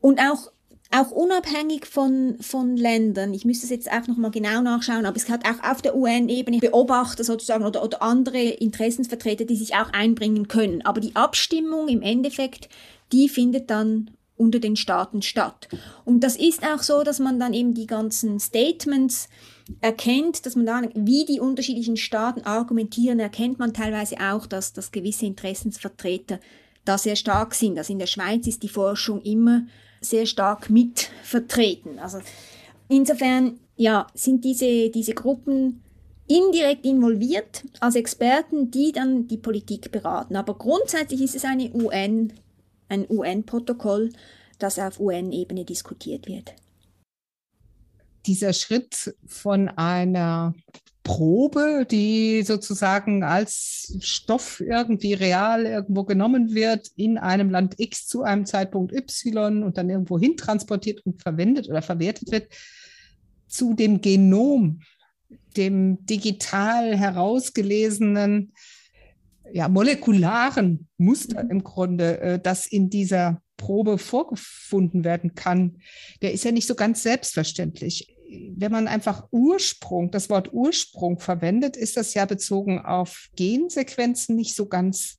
und 0.00 0.20
auch 0.20 0.52
auch 0.90 1.10
unabhängig 1.10 1.84
von, 1.84 2.38
von 2.40 2.76
Ländern, 2.76 3.34
ich 3.34 3.44
müsste 3.44 3.66
es 3.66 3.70
jetzt 3.70 3.92
auch 3.92 4.06
nochmal 4.06 4.30
genau 4.30 4.62
nachschauen, 4.62 5.04
aber 5.04 5.16
es 5.16 5.28
hat 5.28 5.44
auch 5.46 5.62
auf 5.62 5.82
der 5.82 5.94
UN-Ebene 5.94 6.60
Beobachter 6.60 7.24
sozusagen 7.24 7.66
oder, 7.66 7.84
oder 7.84 8.00
andere 8.00 8.38
Interessensvertreter, 8.38 9.44
die 9.44 9.56
sich 9.56 9.74
auch 9.74 9.92
einbringen 9.92 10.48
können. 10.48 10.80
Aber 10.86 11.00
die 11.00 11.14
Abstimmung 11.14 11.88
im 11.88 12.00
Endeffekt, 12.00 12.70
die 13.12 13.28
findet 13.28 13.68
dann 13.68 14.10
unter 14.38 14.58
den 14.58 14.76
Staaten 14.76 15.22
statt. 15.22 15.68
Und 16.04 16.20
das 16.24 16.36
ist 16.36 16.64
auch 16.64 16.82
so, 16.82 17.02
dass 17.02 17.18
man 17.18 17.38
dann 17.38 17.52
eben 17.52 17.74
die 17.74 17.86
ganzen 17.86 18.40
Statements 18.40 19.28
erkennt, 19.80 20.46
dass 20.46 20.56
man 20.56 20.66
dann, 20.66 20.90
wie 20.94 21.24
die 21.24 21.40
unterschiedlichen 21.40 21.96
Staaten 21.96 22.42
argumentieren, 22.42 23.20
erkennt 23.20 23.58
man 23.58 23.74
teilweise 23.74 24.16
auch, 24.20 24.46
dass, 24.46 24.72
dass 24.72 24.92
gewisse 24.92 25.26
Interessensvertreter 25.26 26.40
da 26.84 26.96
sehr 26.96 27.16
stark 27.16 27.54
sind. 27.54 27.78
Also 27.78 27.92
in 27.92 27.98
der 27.98 28.06
Schweiz 28.06 28.46
ist 28.46 28.62
die 28.62 28.68
Forschung 28.68 29.20
immer 29.22 29.66
sehr 30.00 30.26
stark 30.26 30.70
mit 30.70 31.10
vertreten. 31.22 31.98
Also 31.98 32.18
insofern 32.88 33.58
ja, 33.76 34.06
sind 34.14 34.44
diese, 34.44 34.90
diese 34.90 35.14
Gruppen 35.14 35.82
indirekt 36.26 36.84
involviert 36.84 37.64
als 37.80 37.94
Experten, 37.94 38.70
die 38.70 38.92
dann 38.92 39.28
die 39.28 39.38
Politik 39.38 39.90
beraten. 39.90 40.36
Aber 40.36 40.54
grundsätzlich 40.54 41.22
ist 41.22 41.34
es 41.34 41.44
eine 41.44 41.72
UN, 41.72 42.32
ein 42.88 43.06
UN-Protokoll, 43.08 44.10
das 44.58 44.78
auf 44.78 45.00
UN-Ebene 45.00 45.64
diskutiert 45.64 46.26
wird. 46.26 46.54
Dieser 48.26 48.52
Schritt 48.52 49.14
von 49.26 49.68
einer 49.68 50.54
Probe, 51.08 51.86
die 51.90 52.42
sozusagen 52.42 53.24
als 53.24 53.96
Stoff 54.00 54.60
irgendwie 54.60 55.14
real 55.14 55.64
irgendwo 55.64 56.04
genommen 56.04 56.54
wird, 56.54 56.88
in 56.96 57.16
einem 57.16 57.48
Land 57.48 57.76
X 57.78 58.06
zu 58.06 58.24
einem 58.24 58.44
Zeitpunkt 58.44 58.92
Y 58.92 59.62
und 59.62 59.78
dann 59.78 59.88
irgendwo 59.88 60.18
hin 60.18 60.36
transportiert 60.36 61.00
und 61.06 61.22
verwendet 61.22 61.70
oder 61.70 61.80
verwertet 61.80 62.30
wird, 62.30 62.48
zu 63.46 63.72
dem 63.72 64.02
Genom, 64.02 64.80
dem 65.56 66.04
digital 66.04 66.94
herausgelesenen, 66.94 68.52
ja, 69.50 69.68
molekularen 69.68 70.88
Muster 70.98 71.40
im 71.48 71.64
Grunde, 71.64 72.20
äh, 72.20 72.38
das 72.38 72.66
in 72.66 72.90
dieser 72.90 73.40
Probe 73.58 73.98
vorgefunden 73.98 75.04
werden 75.04 75.34
kann, 75.34 75.76
der 76.22 76.32
ist 76.32 76.44
ja 76.44 76.52
nicht 76.52 76.66
so 76.66 76.74
ganz 76.74 77.02
selbstverständlich 77.02 78.14
wenn 78.30 78.72
man 78.72 78.88
einfach 78.88 79.26
Ursprung, 79.30 80.10
das 80.10 80.28
Wort 80.28 80.52
Ursprung 80.52 81.18
verwendet, 81.18 81.76
ist 81.76 81.96
das 81.96 82.14
ja 82.14 82.26
bezogen 82.26 82.78
auf 82.78 83.28
Gensequenzen 83.36 84.36
nicht 84.36 84.54
so 84.54 84.66
ganz 84.66 85.18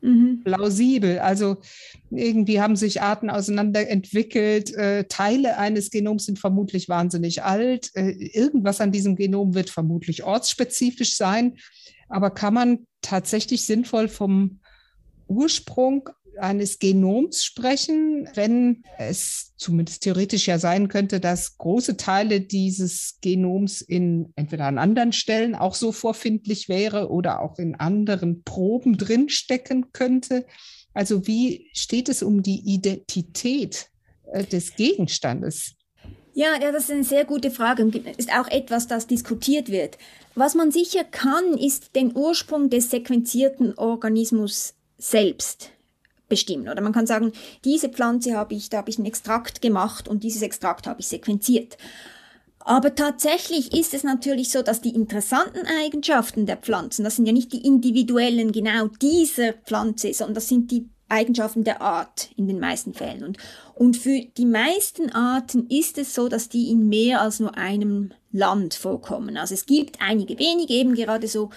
mhm. 0.00 0.42
plausibel. 0.44 1.20
Also 1.20 1.58
irgendwie 2.10 2.60
haben 2.60 2.76
sich 2.76 3.00
Arten 3.00 3.30
auseinanderentwickelt, 3.30 4.74
äh, 4.74 5.04
Teile 5.04 5.58
eines 5.58 5.90
Genoms 5.90 6.26
sind 6.26 6.38
vermutlich 6.38 6.88
wahnsinnig 6.88 7.44
alt, 7.44 7.90
äh, 7.94 8.10
irgendwas 8.10 8.80
an 8.80 8.92
diesem 8.92 9.16
Genom 9.16 9.54
wird 9.54 9.70
vermutlich 9.70 10.24
ortsspezifisch 10.24 11.16
sein, 11.16 11.58
aber 12.08 12.30
kann 12.30 12.54
man 12.54 12.86
tatsächlich 13.02 13.66
sinnvoll 13.66 14.08
vom 14.08 14.60
Ursprung 15.28 16.08
eines 16.38 16.78
Genoms 16.78 17.44
sprechen, 17.44 18.28
wenn 18.34 18.82
es 18.98 19.52
zumindest 19.56 20.02
theoretisch 20.02 20.46
ja 20.46 20.58
sein 20.58 20.88
könnte, 20.88 21.20
dass 21.20 21.58
große 21.58 21.96
Teile 21.96 22.40
dieses 22.40 23.18
Genoms 23.20 23.80
in 23.80 24.32
entweder 24.36 24.66
an 24.66 24.78
anderen 24.78 25.12
Stellen 25.12 25.54
auch 25.54 25.74
so 25.74 25.92
vorfindlich 25.92 26.68
wäre 26.68 27.10
oder 27.10 27.40
auch 27.40 27.58
in 27.58 27.74
anderen 27.74 28.42
Proben 28.42 28.96
drinstecken 28.96 29.92
könnte. 29.92 30.46
Also 30.94 31.26
wie 31.26 31.68
steht 31.72 32.08
es 32.08 32.22
um 32.22 32.42
die 32.42 32.60
Identität 32.64 33.90
äh, 34.32 34.44
des 34.44 34.76
Gegenstandes? 34.76 35.74
Ja, 36.34 36.54
ja, 36.60 36.70
das 36.70 36.84
ist 36.84 36.90
eine 36.92 37.04
sehr 37.04 37.24
gute 37.24 37.50
Frage 37.50 37.82
und 37.82 37.96
ist 37.96 38.32
auch 38.32 38.48
etwas, 38.48 38.86
das 38.86 39.08
diskutiert 39.08 39.70
wird. 39.70 39.98
Was 40.36 40.54
man 40.54 40.70
sicher 40.70 41.02
kann, 41.02 41.58
ist 41.58 41.96
den 41.96 42.16
Ursprung 42.16 42.70
des 42.70 42.90
sequenzierten 42.90 43.76
Organismus 43.76 44.74
selbst 44.98 45.72
bestimmen. 46.28 46.68
Oder 46.68 46.82
man 46.82 46.92
kann 46.92 47.06
sagen, 47.06 47.32
diese 47.64 47.88
Pflanze 47.88 48.36
habe 48.36 48.54
ich, 48.54 48.70
da 48.70 48.78
habe 48.78 48.90
ich 48.90 48.98
einen 48.98 49.06
Extrakt 49.06 49.62
gemacht 49.62 50.08
und 50.08 50.22
dieses 50.22 50.42
Extrakt 50.42 50.86
habe 50.86 51.00
ich 51.00 51.08
sequenziert. 51.08 51.76
Aber 52.60 52.94
tatsächlich 52.94 53.72
ist 53.72 53.94
es 53.94 54.04
natürlich 54.04 54.50
so, 54.50 54.62
dass 54.62 54.82
die 54.82 54.94
interessanten 54.94 55.66
Eigenschaften 55.82 56.44
der 56.44 56.58
Pflanzen, 56.58 57.02
das 57.02 57.16
sind 57.16 57.24
ja 57.24 57.32
nicht 57.32 57.52
die 57.52 57.64
individuellen 57.64 58.52
genau 58.52 58.88
dieser 58.88 59.54
Pflanze, 59.54 60.12
sondern 60.12 60.34
das 60.34 60.48
sind 60.48 60.70
die 60.70 60.88
Eigenschaften 61.08 61.64
der 61.64 61.80
Art 61.80 62.30
in 62.36 62.46
den 62.46 62.60
meisten 62.60 62.92
Fällen. 62.92 63.24
Und, 63.24 63.38
und 63.74 63.96
für 63.96 64.20
die 64.36 64.44
meisten 64.44 65.10
Arten 65.10 65.66
ist 65.68 65.96
es 65.96 66.14
so, 66.14 66.28
dass 66.28 66.50
die 66.50 66.70
in 66.70 66.88
mehr 66.88 67.22
als 67.22 67.40
nur 67.40 67.56
einem 67.56 68.12
Land 68.32 68.74
vorkommen. 68.74 69.38
Also 69.38 69.54
es 69.54 69.64
gibt 69.64 70.02
einige 70.02 70.38
wenige, 70.38 70.74
eben 70.74 70.94
gerade 70.94 71.26
so 71.26 71.48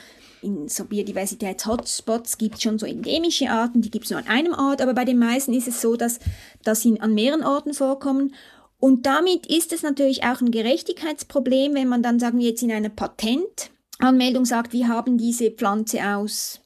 in 0.42 0.68
so 0.68 0.86
Biodiversitäts-Hotspots 0.86 2.38
gibt 2.38 2.56
es 2.56 2.64
schon 2.64 2.80
so 2.80 2.86
endemische 2.86 3.50
Arten, 3.50 3.82
die 3.82 3.92
gibt 3.92 4.06
es 4.06 4.12
nur 4.12 4.20
an 4.20 4.28
einem 4.28 4.54
Ort, 4.54 4.82
aber 4.82 4.94
bei 4.94 5.06
den 5.06 5.20
meisten 5.20 5.54
ist 5.54 5.68
es 5.68 5.82
so, 5.82 5.96
dass, 5.96 6.20
dass 6.64 6.82
sie 6.82 7.00
an 7.00 7.14
mehreren 7.14 7.44
Orten 7.44 7.74
vorkommen. 7.74 8.34
Und 8.80 9.06
damit 9.06 9.46
ist 9.46 9.72
es 9.74 9.84
natürlich 9.84 10.24
auch 10.24 10.42
ein 10.42 10.52
Gerechtigkeitsproblem, 10.52 11.76
wenn 11.76 11.88
man 11.88 12.02
dann, 12.02 12.20
sagen 12.20 12.40
wir 12.40 12.50
jetzt, 12.50 12.64
in 12.64 12.72
einer 12.72 12.90
Patentanmeldung 12.90 14.46
sagt, 14.46 14.74
wir 14.74 14.88
haben 14.88 15.18
diese 15.18 15.52
Pflanze 15.52 16.04
aus, 16.04 16.62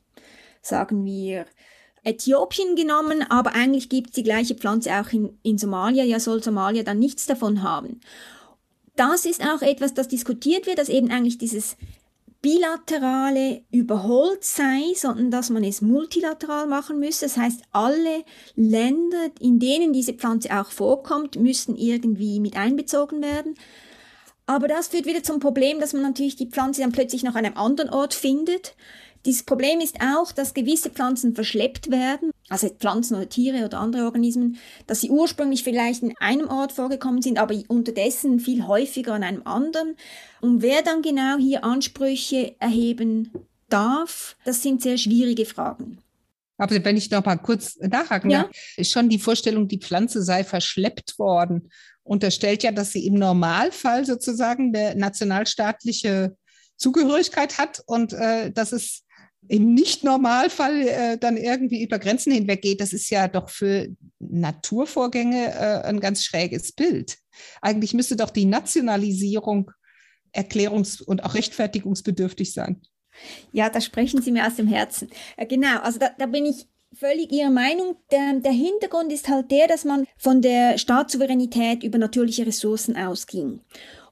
sagen 0.62 1.04
wir, 1.04 1.46
Äthiopien 2.06 2.76
genommen, 2.76 3.26
aber 3.30 3.54
eigentlich 3.54 3.90
gibt 3.90 4.10
es 4.10 4.16
die 4.16 4.24
gleiche 4.24 4.56
Pflanze 4.56 4.92
auch 4.94 5.12
in, 5.12 5.38
in 5.42 5.58
Somalia. 5.58 6.04
Ja, 6.04 6.20
soll 6.20 6.42
Somalia 6.42 6.84
dann 6.84 7.00
nichts 7.00 7.26
davon 7.26 7.64
haben. 7.64 8.00
Das 8.96 9.26
ist 9.26 9.42
auch 9.42 9.62
etwas, 9.62 9.94
das 9.94 10.08
diskutiert 10.08 10.68
wird, 10.68 10.78
dass 10.78 10.88
eben 10.88 11.12
eigentlich 11.12 11.38
dieses 11.38 11.76
bilaterale 12.46 13.64
überholt 13.72 14.44
sei, 14.44 14.94
sondern 14.94 15.32
dass 15.32 15.50
man 15.50 15.64
es 15.64 15.82
multilateral 15.82 16.68
machen 16.68 17.00
müsse. 17.00 17.26
Das 17.26 17.38
heißt, 17.38 17.64
alle 17.72 18.24
Länder, 18.56 19.32
in 19.40 19.58
denen 19.58 19.94
diese 19.94 20.14
Pflanze 20.14 20.56
auch 20.56 20.70
vorkommt, 20.70 21.38
müssen 21.38 21.76
irgendwie 21.76 22.40
mit 22.40 22.56
einbezogen 22.56 23.24
werden. 23.24 23.56
Aber 24.46 24.68
das 24.68 24.90
führt 24.90 25.08
wieder 25.08 25.24
zum 25.24 25.40
Problem, 25.40 25.80
dass 25.80 25.94
man 25.94 26.04
natürlich 26.04 26.36
die 26.36 26.46
Pflanze 26.46 26.82
dann 26.82 26.92
plötzlich 26.92 27.24
noch 27.24 27.34
an 27.34 27.46
einem 27.46 27.58
anderen 27.58 27.90
Ort 27.90 28.14
findet. 28.14 28.76
Dieses 29.26 29.44
Problem 29.44 29.80
ist 29.80 29.98
auch, 30.02 30.32
dass 30.32 30.54
gewisse 30.54 30.92
Pflanzen 30.92 31.34
verschleppt 31.34 31.90
werden, 31.90 32.30
also 32.48 32.70
Pflanzen 32.70 33.16
oder 33.16 33.28
Tiere 33.28 33.66
oder 33.66 33.80
andere 33.80 34.06
Organismen, 34.06 34.58
dass 34.86 35.02
sie 35.02 35.10
ursprünglich 35.10 35.64
vielleicht 35.64 36.04
in 36.04 36.16
einem 36.18 36.48
Ort 36.48 36.72
vorgekommen 36.72 37.24
sind, 37.24 37.40
aber 37.40 37.56
unterdessen 37.68 38.40
viel 38.40 38.68
häufiger 38.68 39.14
an 39.14 39.24
einem 39.24 39.42
anderen. 39.46 39.96
Und 40.42 40.62
wer 40.62 40.84
dann 40.84 41.02
genau 41.02 41.38
hier 41.38 41.64
Ansprüche 41.64 42.56
erheben 42.60 43.32
darf, 43.68 44.36
das 44.46 44.62
sind 44.62 44.84
sehr 44.84 44.98
schwierige 44.98 45.46
Fragen. 45.46 45.98
Aber 46.58 46.84
wenn 46.86 46.96
ich 46.96 47.10
noch 47.10 47.26
mal 47.26 47.36
kurz 47.36 47.78
nachhaken 47.80 48.30
ja? 48.30 48.50
ist 48.78 48.92
schon 48.92 49.10
die 49.10 49.20
Vorstellung, 49.20 49.68
die 49.68 49.80
Pflanze 49.80 50.22
sei 50.22 50.44
verschleppt 50.44 51.18
worden, 51.20 51.70
unterstellt 52.04 52.64
ja, 52.64 52.72
dass 52.72 52.92
sie 52.92 53.08
im 53.08 53.16
Normalfall 53.16 54.06
sozusagen 54.06 54.74
eine 54.74 54.96
nationalstaatliche 54.96 56.38
Zugehörigkeit 56.78 57.58
hat 57.58 57.82
und 57.88 58.14
äh, 58.14 58.52
dass 58.52 58.72
es 58.72 59.05
im 59.48 59.74
Nicht-Normalfall 59.74 60.88
äh, 60.88 61.18
dann 61.18 61.38
irgendwie 61.38 61.84
über 61.84 62.00
Grenzen 62.00 62.32
hinweg 62.32 62.62
geht, 62.62 62.82
das 62.82 62.94
ist 62.94 63.10
ja 63.10 63.28
doch 63.28 63.50
für 63.50 63.88
Naturvorgänge 64.20 65.54
äh, 65.54 65.88
ein 65.88 66.00
ganz 66.00 66.24
schräges 66.24 66.72
Bild. 66.72 67.18
Eigentlich 67.62 67.94
müsste 67.94 68.16
doch 68.16 68.30
die 68.30 68.46
Nationalisierung 68.46 69.72
erklärungs- 70.36 71.02
und 71.02 71.24
auch 71.24 71.36
rechtfertigungsbedürftig 71.36 72.54
sein. 72.54 72.82
Ja, 73.52 73.70
da 73.70 73.80
sprechen 73.80 74.22
Sie 74.22 74.32
mir 74.32 74.46
aus 74.46 74.56
dem 74.56 74.68
Herzen. 74.68 75.10
Äh, 75.38 75.46
genau, 75.46 75.80
also 75.80 76.00
da, 76.00 76.10
da 76.18 76.26
bin 76.26 76.46
ich 76.46 76.68
völlig 76.94 77.32
Ihrer 77.32 77.50
Meinung. 77.50 77.96
Der, 78.12 78.34
der 78.40 78.52
Hintergrund 78.52 79.12
ist 79.12 79.28
halt 79.28 79.52
der, 79.52 79.68
dass 79.68 79.86
man 79.86 80.06
von 80.18 80.42
der 80.42 80.78
Staatssouveränität 80.78 81.84
über 81.84 81.98
natürliche 81.98 82.46
Ressourcen 82.46 82.98
ausging. 82.98 83.62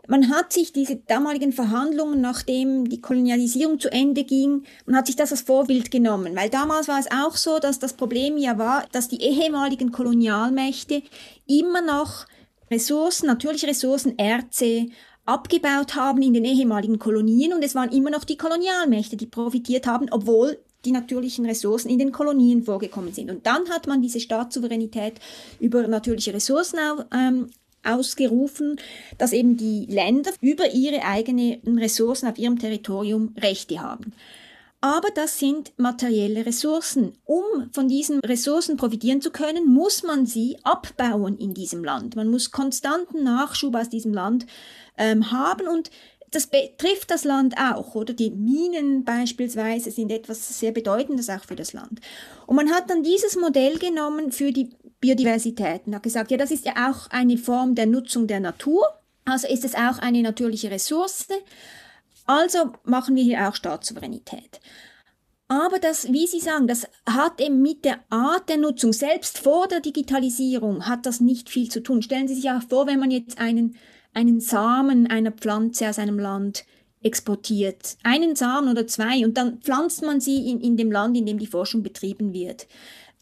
Man 0.08 0.30
hat 0.30 0.52
sich 0.52 0.74
diese 0.74 0.98
damaligen 0.98 1.54
Verhandlungen, 1.54 2.20
nachdem 2.20 2.90
die 2.90 3.00
Kolonialisierung 3.00 3.80
zu 3.80 3.90
Ende 3.90 4.26
ging, 4.26 4.64
man 4.86 4.98
hat 4.98 5.08
sich 5.08 5.16
das 5.16 5.32
als 5.32 5.42
Vorbild 5.42 5.92
genommen, 5.92 6.36
weil 6.36 6.50
damals 6.50 6.90
war 6.90 7.00
es 7.00 7.10
auch 7.10 7.38
so, 7.38 7.60
dass 7.60 7.80
das 7.80 7.94
Problem 7.94 8.38
ja 8.38 8.58
war, 8.58 8.86
dass 8.92 9.08
die 9.08 9.22
ehemaligen 9.22 9.94
Kolonialmächte 9.94 11.04
immer 11.48 11.82
noch 11.82 12.26
Ressourcen, 12.70 13.28
natürliche 13.28 13.68
Ressourcen, 13.68 14.18
Erze, 14.18 14.88
abgebaut 15.26 15.96
haben 15.96 16.22
in 16.22 16.34
den 16.34 16.44
ehemaligen 16.44 17.00
Kolonien 17.00 17.54
und 17.54 17.64
es 17.64 17.76
waren 17.76 17.92
immer 17.92 18.10
noch 18.10 18.26
die 18.26 18.38
Kolonialmächte, 18.38 19.16
die 19.16 19.28
profitiert 19.28 19.88
haben, 19.88 20.08
obwohl 20.12 20.58
die 20.84 20.92
natürlichen 20.92 21.46
Ressourcen 21.46 21.90
in 21.90 21.98
den 21.98 22.12
Kolonien 22.12 22.64
vorgekommen 22.64 23.14
sind. 23.14 23.32
Und 23.32 23.46
dann 23.46 23.70
hat 23.70 23.88
man 23.88 24.02
diese 24.02 24.20
Staatssouveränität 24.20 25.14
über 25.62 25.88
natürliche 25.88 26.34
Ressourcen 26.34 26.78
ähm, 27.14 27.50
ausgerufen, 27.84 28.78
dass 29.18 29.34
eben 29.34 29.58
die 29.58 29.86
Länder 29.86 30.32
über 30.42 30.72
ihre 30.72 31.04
eigenen 31.04 31.78
Ressourcen 31.78 32.28
auf 32.28 32.38
ihrem 32.38 32.60
Territorium 32.60 33.34
Rechte 33.40 33.82
haben. 33.82 34.14
Aber 34.84 35.08
das 35.16 35.40
sind 35.40 35.72
materielle 35.78 36.46
Ressourcen. 36.46 37.14
Um 37.24 37.70
von 37.72 37.88
diesen 37.88 38.20
Ressourcen 38.20 38.76
profitieren 38.76 39.22
zu 39.22 39.32
können, 39.32 39.74
muss 39.74 40.04
man 40.04 40.26
sie 40.26 40.58
abbauen 40.64 41.38
in 41.38 41.54
diesem 41.54 41.86
Land. 41.86 42.18
Man 42.18 42.28
muss 42.28 42.52
konstanten 42.52 43.24
Nachschub 43.24 43.76
aus 43.76 43.88
diesem 43.88 44.14
Land 44.14 44.46
ähm, 44.98 45.32
haben 45.32 45.70
und 45.70 45.90
das 46.32 46.48
betrifft 46.48 47.12
das 47.12 47.24
Land 47.24 47.56
auch, 47.58 47.96
oder? 47.96 48.14
Die 48.14 48.32
Minen 48.32 49.06
beispielsweise 49.06 49.92
sind 49.92 50.12
etwas 50.12 50.60
sehr 50.60 50.72
Bedeutendes 50.72 51.30
auch 51.30 51.46
für 51.46 51.56
das 51.56 51.74
Land. 51.74 52.02
Und 52.48 52.56
man 52.56 52.72
hat 52.72 52.90
dann 52.90 53.04
dieses 53.04 53.38
Modell 53.38 53.78
genommen 53.78 54.32
für 54.32 54.52
die 54.52 54.70
Biodiversität 55.04 55.82
und 55.86 55.96
hat 55.96 56.04
gesagt, 56.04 56.32
ja, 56.32 56.38
das 56.38 56.50
ist 56.50 56.66
ja 56.66 56.90
auch 56.90 57.10
eine 57.10 57.38
Form 57.38 57.76
der 57.76 57.88
Nutzung 57.88 58.26
der 58.26 58.40
Natur, 58.40 58.86
also 59.26 59.50
ist 59.50 59.66
es 59.66 59.76
auch 59.76 60.00
eine 60.00 60.22
natürliche 60.22 60.72
Ressource, 60.72 61.28
also 62.26 62.72
machen 62.86 63.16
wir 63.18 63.24
hier 63.24 63.50
auch 63.50 63.54
Staatssouveränität. 63.54 64.62
Aber 65.50 65.78
das, 65.80 66.12
wie 66.14 66.26
Sie 66.26 66.40
sagen, 66.40 66.68
das 66.68 66.88
hat 67.06 67.42
eben 67.42 67.62
mit 67.62 67.84
der 67.84 68.00
Art 68.10 68.48
der 68.48 68.58
Nutzung, 68.58 68.94
selbst 68.94 69.40
vor 69.40 69.68
der 69.68 69.82
Digitalisierung, 69.82 70.88
hat 70.88 71.06
das 71.06 71.20
nicht 71.20 71.50
viel 71.50 71.70
zu 71.70 71.84
tun. 71.84 72.02
Stellen 72.02 72.30
Sie 72.30 72.36
sich 72.36 72.50
auch 72.50 72.64
vor, 72.70 72.88
wenn 72.88 73.00
man 73.00 73.12
jetzt 73.12 73.40
einen, 73.40 73.76
einen 74.14 74.40
Samen 74.40 75.06
einer 75.08 75.34
Pflanze 75.34 75.90
aus 75.90 76.00
einem 76.00 76.18
Land 76.18 76.64
exportiert, 77.04 77.98
einen 78.04 78.38
Samen 78.38 78.70
oder 78.70 78.88
zwei, 78.88 79.26
und 79.26 79.36
dann 79.36 79.60
pflanzt 79.60 80.02
man 80.02 80.22
sie 80.22 80.50
in, 80.50 80.62
in 80.62 80.78
dem 80.78 80.92
Land, 80.94 81.18
in 81.18 81.26
dem 81.26 81.40
die 81.40 81.48
Forschung 81.48 81.84
betrieben 81.84 82.32
wird. 82.32 82.68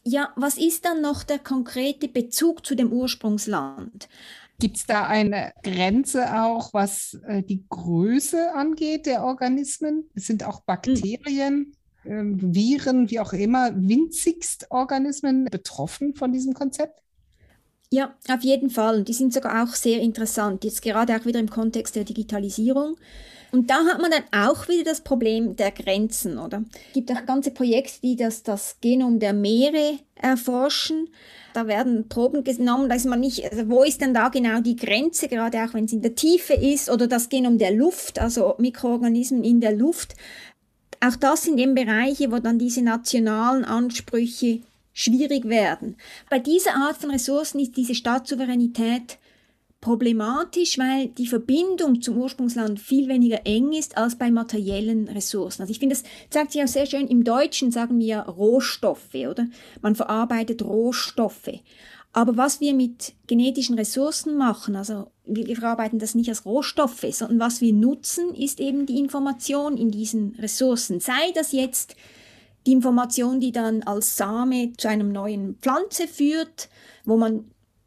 Ja, 0.04 0.32
was 0.36 0.58
ist 0.58 0.84
dann 0.84 1.00
noch 1.00 1.22
der 1.22 1.38
konkrete 1.38 2.08
Bezug 2.08 2.66
zu 2.66 2.74
dem 2.74 2.92
Ursprungsland? 2.92 4.08
Gibt 4.58 4.76
es 4.76 4.86
da 4.86 5.06
eine 5.06 5.52
Grenze 5.62 6.40
auch, 6.40 6.72
was 6.72 7.18
äh, 7.26 7.42
die 7.42 7.64
Größe 7.68 8.52
angeht 8.54 9.06
der 9.06 9.24
Organismen? 9.24 10.04
Es 10.14 10.26
sind 10.26 10.44
auch 10.44 10.60
Bakterien, 10.62 11.72
äh, 12.04 12.22
Viren, 12.22 13.10
wie 13.10 13.20
auch 13.20 13.32
immer, 13.32 13.70
winzigst 13.74 14.70
Organismen 14.70 15.46
betroffen 15.46 16.14
von 16.14 16.32
diesem 16.32 16.54
Konzept? 16.54 17.00
Ja, 17.90 18.14
auf 18.28 18.42
jeden 18.42 18.70
Fall. 18.70 18.98
Und 18.98 19.08
die 19.08 19.12
sind 19.12 19.34
sogar 19.34 19.62
auch 19.62 19.74
sehr 19.74 20.00
interessant, 20.00 20.64
jetzt 20.64 20.82
gerade 20.82 21.14
auch 21.14 21.26
wieder 21.26 21.40
im 21.40 21.50
Kontext 21.50 21.94
der 21.94 22.04
Digitalisierung. 22.04 22.96
Und 23.52 23.68
da 23.68 23.84
hat 23.84 24.00
man 24.00 24.10
dann 24.10 24.24
auch 24.32 24.66
wieder 24.68 24.84
das 24.84 25.02
Problem 25.02 25.56
der 25.56 25.72
Grenzen, 25.72 26.38
oder? 26.38 26.64
Es 26.88 26.94
gibt 26.94 27.12
auch 27.12 27.26
ganze 27.26 27.50
Projekte, 27.50 28.00
die 28.02 28.16
das, 28.16 28.42
das 28.42 28.78
Genom 28.80 29.18
der 29.18 29.34
Meere 29.34 29.98
erforschen. 30.14 31.10
Da 31.52 31.66
werden 31.66 32.08
Proben 32.08 32.44
genommen, 32.44 32.88
da 32.88 32.94
ist 32.94 33.04
man 33.04 33.20
nicht, 33.20 33.44
also 33.44 33.68
wo 33.68 33.82
ist 33.82 34.00
denn 34.00 34.14
da 34.14 34.30
genau 34.30 34.60
die 34.60 34.76
Grenze, 34.76 35.28
gerade 35.28 35.62
auch 35.62 35.74
wenn 35.74 35.84
es 35.84 35.92
in 35.92 36.00
der 36.00 36.14
Tiefe 36.14 36.54
ist, 36.54 36.88
oder 36.88 37.06
das 37.06 37.28
Genom 37.28 37.58
der 37.58 37.72
Luft, 37.72 38.18
also 38.18 38.54
Mikroorganismen 38.56 39.44
in 39.44 39.60
der 39.60 39.72
Luft. 39.72 40.14
Auch 41.00 41.16
das 41.16 41.42
sind 41.42 41.58
eben 41.58 41.74
Bereiche, 41.74 42.32
wo 42.32 42.38
dann 42.38 42.58
diese 42.58 42.80
nationalen 42.80 43.66
Ansprüche 43.66 44.60
schwierig 44.94 45.46
werden. 45.46 45.96
Bei 46.30 46.38
dieser 46.38 46.74
Art 46.74 46.96
von 46.96 47.10
Ressourcen 47.10 47.60
ist 47.60 47.76
diese 47.76 47.94
Staatssouveränität 47.94 49.18
problematisch, 49.82 50.78
weil 50.78 51.08
die 51.08 51.26
Verbindung 51.26 52.00
zum 52.00 52.16
Ursprungsland 52.16 52.80
viel 52.80 53.08
weniger 53.08 53.40
eng 53.44 53.72
ist 53.72 53.98
als 53.98 54.16
bei 54.16 54.30
materiellen 54.30 55.08
Ressourcen. 55.08 55.60
Also 55.60 55.72
ich 55.72 55.80
finde, 55.80 55.96
das 55.96 56.04
zeigt 56.30 56.52
sich 56.52 56.62
auch 56.62 56.68
sehr 56.68 56.86
schön 56.86 57.08
im 57.08 57.24
Deutschen, 57.24 57.72
sagen 57.72 57.98
wir 57.98 58.20
Rohstoffe, 58.20 59.14
oder? 59.14 59.48
Man 59.82 59.96
verarbeitet 59.96 60.62
Rohstoffe. 60.62 61.50
Aber 62.12 62.36
was 62.36 62.60
wir 62.60 62.74
mit 62.74 63.14
genetischen 63.26 63.76
Ressourcen 63.76 64.36
machen, 64.36 64.76
also 64.76 65.10
wir 65.24 65.56
verarbeiten 65.56 65.98
das 65.98 66.14
nicht 66.14 66.28
als 66.28 66.44
Rohstoffe, 66.44 67.06
sondern 67.10 67.40
was 67.40 67.60
wir 67.60 67.72
nutzen, 67.72 68.34
ist 68.34 68.60
eben 68.60 68.86
die 68.86 69.00
Information 69.00 69.76
in 69.76 69.90
diesen 69.90 70.36
Ressourcen. 70.38 71.00
Sei 71.00 71.32
das 71.34 71.50
jetzt 71.50 71.96
die 72.66 72.72
Information, 72.72 73.40
die 73.40 73.50
dann 73.50 73.82
als 73.82 74.16
Same 74.16 74.74
zu 74.76 74.88
einem 74.88 75.10
neuen 75.10 75.56
Pflanze 75.56 76.06
führt, 76.06 76.68
wo 77.04 77.16
man 77.16 77.46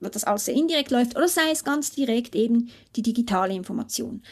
das 0.10 0.24
alles 0.24 0.46
sehr 0.46 0.56
indirekt 0.56 0.92
läuft, 0.92 1.16
oder 1.16 1.28
sei 1.28 1.52
es 1.52 1.64
ganz 1.64 1.92
direkt 1.92 2.36
eben 2.36 2.70
die 2.96 3.02
digitale 3.02 3.54
Information. 3.54 4.24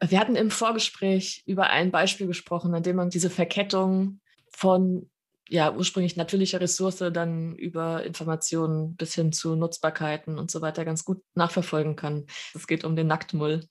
Wir 0.00 0.18
hatten 0.18 0.36
im 0.36 0.50
Vorgespräch 0.50 1.42
über 1.46 1.70
ein 1.70 1.90
Beispiel 1.90 2.26
gesprochen, 2.26 2.74
an 2.74 2.82
dem 2.82 2.96
man 2.96 3.10
diese 3.10 3.30
Verkettung 3.30 4.20
von 4.50 5.08
ja, 5.48 5.72
ursprünglich 5.72 6.16
natürlicher 6.16 6.60
Ressource 6.60 6.98
dann 7.12 7.54
über 7.56 8.04
Informationen 8.04 8.96
bis 8.96 9.14
hin 9.14 9.32
zu 9.32 9.56
Nutzbarkeiten 9.56 10.38
und 10.38 10.50
so 10.50 10.60
weiter 10.62 10.84
ganz 10.84 11.04
gut 11.04 11.22
nachverfolgen 11.34 11.96
kann. 11.96 12.26
Es 12.54 12.66
geht 12.66 12.84
um 12.84 12.96
den 12.96 13.06
Nacktmull. 13.06 13.66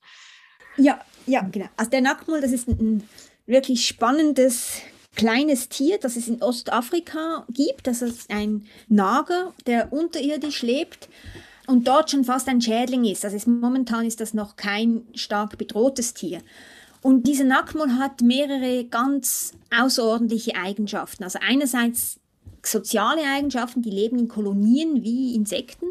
Ja, 0.76 1.00
ja, 1.26 1.42
genau. 1.42 1.68
Also 1.76 1.90
der 1.90 2.00
Nacktmull, 2.00 2.40
das 2.40 2.52
ist 2.52 2.68
ein 2.68 3.08
wirklich 3.46 3.86
spannendes 3.86 4.82
kleines 5.14 5.68
Tier, 5.68 5.98
das 5.98 6.16
es 6.16 6.28
in 6.28 6.42
Ostafrika 6.42 7.46
gibt. 7.50 7.86
Das 7.86 8.02
ist 8.02 8.30
ein 8.30 8.66
Nager, 8.88 9.52
der 9.66 9.92
unterirdisch 9.92 10.62
lebt 10.62 11.08
und 11.66 11.88
dort 11.88 12.10
schon 12.10 12.24
fast 12.24 12.48
ein 12.48 12.60
Schädling 12.60 13.04
ist. 13.04 13.24
Also 13.24 13.36
ist, 13.36 13.46
momentan 13.46 14.06
ist 14.06 14.20
das 14.20 14.34
noch 14.34 14.56
kein 14.56 15.02
stark 15.14 15.56
bedrohtes 15.58 16.14
Tier. 16.14 16.40
Und 17.02 17.26
dieser 17.26 17.44
Nacktmull 17.44 17.98
hat 17.98 18.22
mehrere 18.22 18.84
ganz 18.84 19.52
außerordentliche 19.76 20.56
Eigenschaften. 20.56 21.24
Also 21.24 21.38
einerseits 21.46 22.18
soziale 22.62 23.22
Eigenschaften, 23.22 23.82
die 23.82 23.90
leben 23.90 24.18
in 24.18 24.28
Kolonien 24.28 25.02
wie 25.02 25.34
Insekten, 25.34 25.86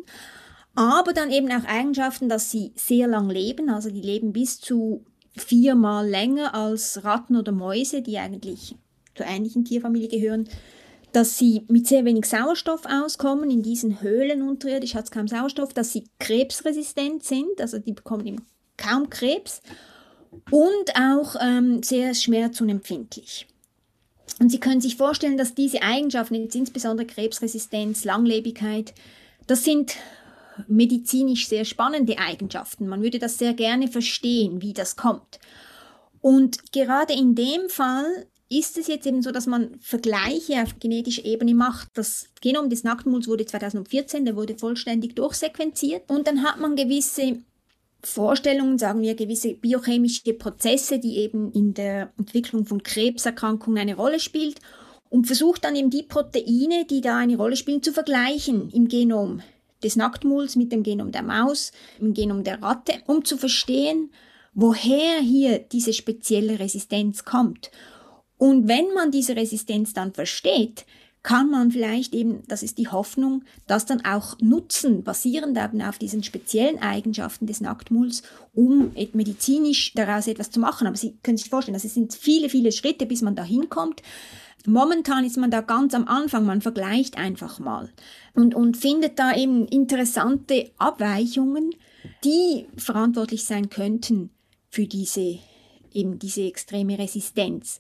aber 0.76 1.14
dann 1.14 1.32
eben 1.32 1.52
auch 1.52 1.66
Eigenschaften, 1.66 2.30
dass 2.30 2.50
sie 2.50 2.72
sehr 2.76 3.08
lang 3.08 3.30
leben, 3.30 3.70
also 3.70 3.92
die 3.92 4.02
leben 4.02 4.34
bis 4.34 4.60
zu 4.60 5.06
viermal 5.38 6.08
länger 6.08 6.56
als 6.56 7.04
Ratten 7.04 7.36
oder 7.36 7.52
Mäuse, 7.52 8.02
die 8.02 8.18
eigentlich 8.18 8.76
zur 9.16 9.26
ähnlichen 9.26 9.66
Tierfamilie 9.66 10.08
gehören, 10.08 10.48
dass 11.12 11.38
sie 11.38 11.64
mit 11.68 11.88
sehr 11.88 12.06
wenig 12.06 12.26
Sauerstoff 12.26 12.86
auskommen. 12.86 13.52
In 13.52 13.62
diesen 13.62 14.02
Höhlen 14.02 14.42
unterirdisch 14.42 14.96
hat 14.96 15.06
es 15.06 15.12
kaum 15.12 15.28
Sauerstoff, 15.28 15.74
dass 15.74 15.94
sie 15.94 16.06
krebsresistent 16.20 17.24
sind, 17.24 17.62
also 17.62 17.78
die 17.78 17.94
bekommen 17.94 18.26
eben 18.26 18.46
kaum 18.78 19.10
Krebs 19.10 19.62
und 20.50 20.96
auch 21.00 21.36
ähm, 21.40 21.84
sehr 21.84 22.16
schmerzunempfindlich. 22.16 23.48
Und 24.40 24.50
Sie 24.50 24.60
können 24.60 24.82
sich 24.82 24.98
vorstellen, 24.98 25.38
dass 25.38 25.54
diese 25.54 25.84
Eigenschaften, 25.84 26.36
jetzt 26.36 26.56
insbesondere 26.56 27.06
Krebsresistenz, 27.06 28.04
Langlebigkeit, 28.04 28.94
das 29.46 29.64
sind 29.64 29.96
medizinisch 30.68 31.48
sehr 31.48 31.66
spannende 31.66 32.18
Eigenschaften. 32.18 32.88
Man 32.88 33.04
würde 33.04 33.20
das 33.20 33.38
sehr 33.38 33.54
gerne 33.54 33.88
verstehen, 33.88 34.62
wie 34.62 34.74
das 34.74 34.96
kommt. 34.96 35.40
Und 36.22 36.72
gerade 36.72 37.14
in 37.14 37.36
dem 37.36 37.70
Fall 37.70 38.28
ist 38.60 38.78
es 38.78 38.88
jetzt 38.88 39.06
eben 39.08 39.22
so, 39.22 39.32
dass 39.32 39.48
man 39.48 39.80
Vergleiche 39.80 40.62
auf 40.62 40.80
genetischer 40.80 41.26
Ebene 41.26 41.54
macht. 41.54 41.90
Das 41.94 42.28
Genom 42.42 42.70
des 42.70 42.84
Nacktmuls 42.84 43.28
wurde 43.28 43.46
2014, 43.46 44.26
der 44.26 44.36
wurde 44.36 44.58
vollständig 44.58 45.16
durchsequenziert 45.16 46.10
und 46.10 46.28
dann 46.28 46.44
hat 46.44 46.60
man 46.60 46.76
gewisse 46.76 47.40
Vorstellungen, 48.04 48.78
sagen 48.78 49.02
wir, 49.02 49.16
gewisse 49.16 49.54
biochemische 49.54 50.34
Prozesse, 50.34 51.00
die 51.00 51.18
eben 51.18 51.52
in 51.54 51.74
der 51.74 52.12
Entwicklung 52.18 52.66
von 52.66 52.84
Krebserkrankungen 52.84 53.80
eine 53.80 53.96
Rolle 53.96 54.20
spielt 54.20 54.60
und 55.10 55.26
versucht 55.26 55.64
dann 55.64 55.76
eben 55.76 55.90
die 55.90 56.04
Proteine, 56.04 56.86
die 56.86 57.02
da 57.02 57.18
eine 57.18 57.38
Rolle 57.38 57.56
spielen, 57.56 57.82
zu 57.82 57.94
vergleichen 57.94 58.70
im 58.72 58.88
Genom 58.88 59.42
des 59.84 59.96
Nacktmuls 59.96 60.56
mit 60.56 60.72
dem 60.72 60.84
Genom 60.84 61.12
der 61.12 61.24
Maus, 61.24 61.72
im 62.00 62.14
Genom 62.14 62.44
der 62.44 62.62
Ratte, 62.62 62.94
um 63.08 63.24
zu 63.24 63.38
verstehen, 63.38 64.12
woher 64.54 65.20
hier 65.20 65.60
diese 65.60 65.94
spezielle 65.94 66.60
Resistenz 66.60 67.26
kommt. 67.26 67.72
Und 68.38 68.68
wenn 68.68 68.94
man 68.94 69.12
diese 69.12 69.36
Resistenz 69.36 69.94
dann 69.94 70.14
versteht, 70.14 70.86
kann 71.24 71.50
man 71.50 71.72
vielleicht 71.72 72.14
eben, 72.14 72.44
das 72.48 72.64
ist 72.64 72.78
die 72.78 72.90
Hoffnung, 72.90 73.46
das 73.66 73.86
dann 73.86 74.04
auch 74.04 74.38
nutzen, 74.42 75.04
basierend 75.04 75.58
eben 75.58 75.82
auf 75.82 75.98
diesen 75.98 76.22
speziellen 76.22 76.82
Eigenschaften 76.82 77.48
des 77.48 77.62
Nacktmuls, 77.62 78.24
um 78.54 78.92
medizinisch 79.14 79.94
daraus 79.94 80.28
etwas 80.28 80.52
zu 80.52 80.60
machen. 80.60 80.86
Aber 80.86 80.98
Sie 80.98 81.18
können 81.24 81.38
sich 81.38 81.50
vorstellen, 81.50 81.80
das 81.82 81.84
sind 81.84 82.14
viele, 82.14 82.50
viele 82.50 82.74
Schritte, 82.74 83.06
bis 83.06 83.22
man 83.22 83.36
da 83.36 83.44
hinkommt. 83.46 84.02
Momentan 84.66 85.26
ist 85.26 85.38
man 85.38 85.52
da 85.52 85.62
ganz 85.62 85.94
am 85.94 86.08
Anfang, 86.08 86.46
man 86.46 86.62
vergleicht 86.62 87.18
einfach 87.18 87.60
mal 87.60 87.90
und, 88.34 88.54
und 88.54 88.78
findet 88.78 89.20
da 89.20 89.36
eben 89.36 89.66
interessante 89.68 90.72
Abweichungen, 90.78 91.74
die 92.24 92.68
verantwortlich 92.78 93.46
sein 93.46 93.70
könnten 93.70 94.30
für 94.70 94.88
diese, 94.88 95.40
eben 95.94 96.20
diese 96.20 96.44
extreme 96.44 96.98
Resistenz. 96.98 97.80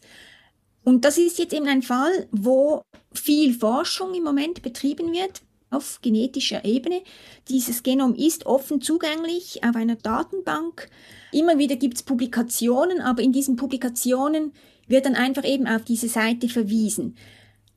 Und 0.84 1.06
das 1.06 1.18
ist 1.18 1.40
jetzt 1.40 1.54
eben 1.54 1.68
ein 1.68 1.82
Fall, 1.82 2.28
wo 2.32 2.82
viel 3.14 3.54
Forschung 3.54 4.14
im 4.14 4.24
Moment 4.24 4.62
betrieben 4.62 5.14
wird 5.14 5.42
auf 5.70 6.00
genetischer 6.02 6.64
Ebene. 6.66 7.02
Dieses 7.50 7.84
Genom 7.84 8.14
ist 8.16 8.46
offen 8.46 8.82
zugänglich 8.82 9.64
auf 9.64 9.76
einer 9.76 9.96
Datenbank. 9.96 10.90
Immer 11.32 11.58
wieder 11.58 11.76
gibt 11.76 11.98
es 11.98 12.04
Publikationen, 12.04 13.02
aber 13.02 13.22
in 13.22 13.32
diesen 13.32 13.56
Publikationen 13.56 14.54
wird 14.88 15.06
dann 15.06 15.16
einfach 15.16 15.46
eben 15.46 15.68
auf 15.68 15.84
diese 15.84 16.10
Seite 16.10 16.48
verwiesen. 16.50 17.16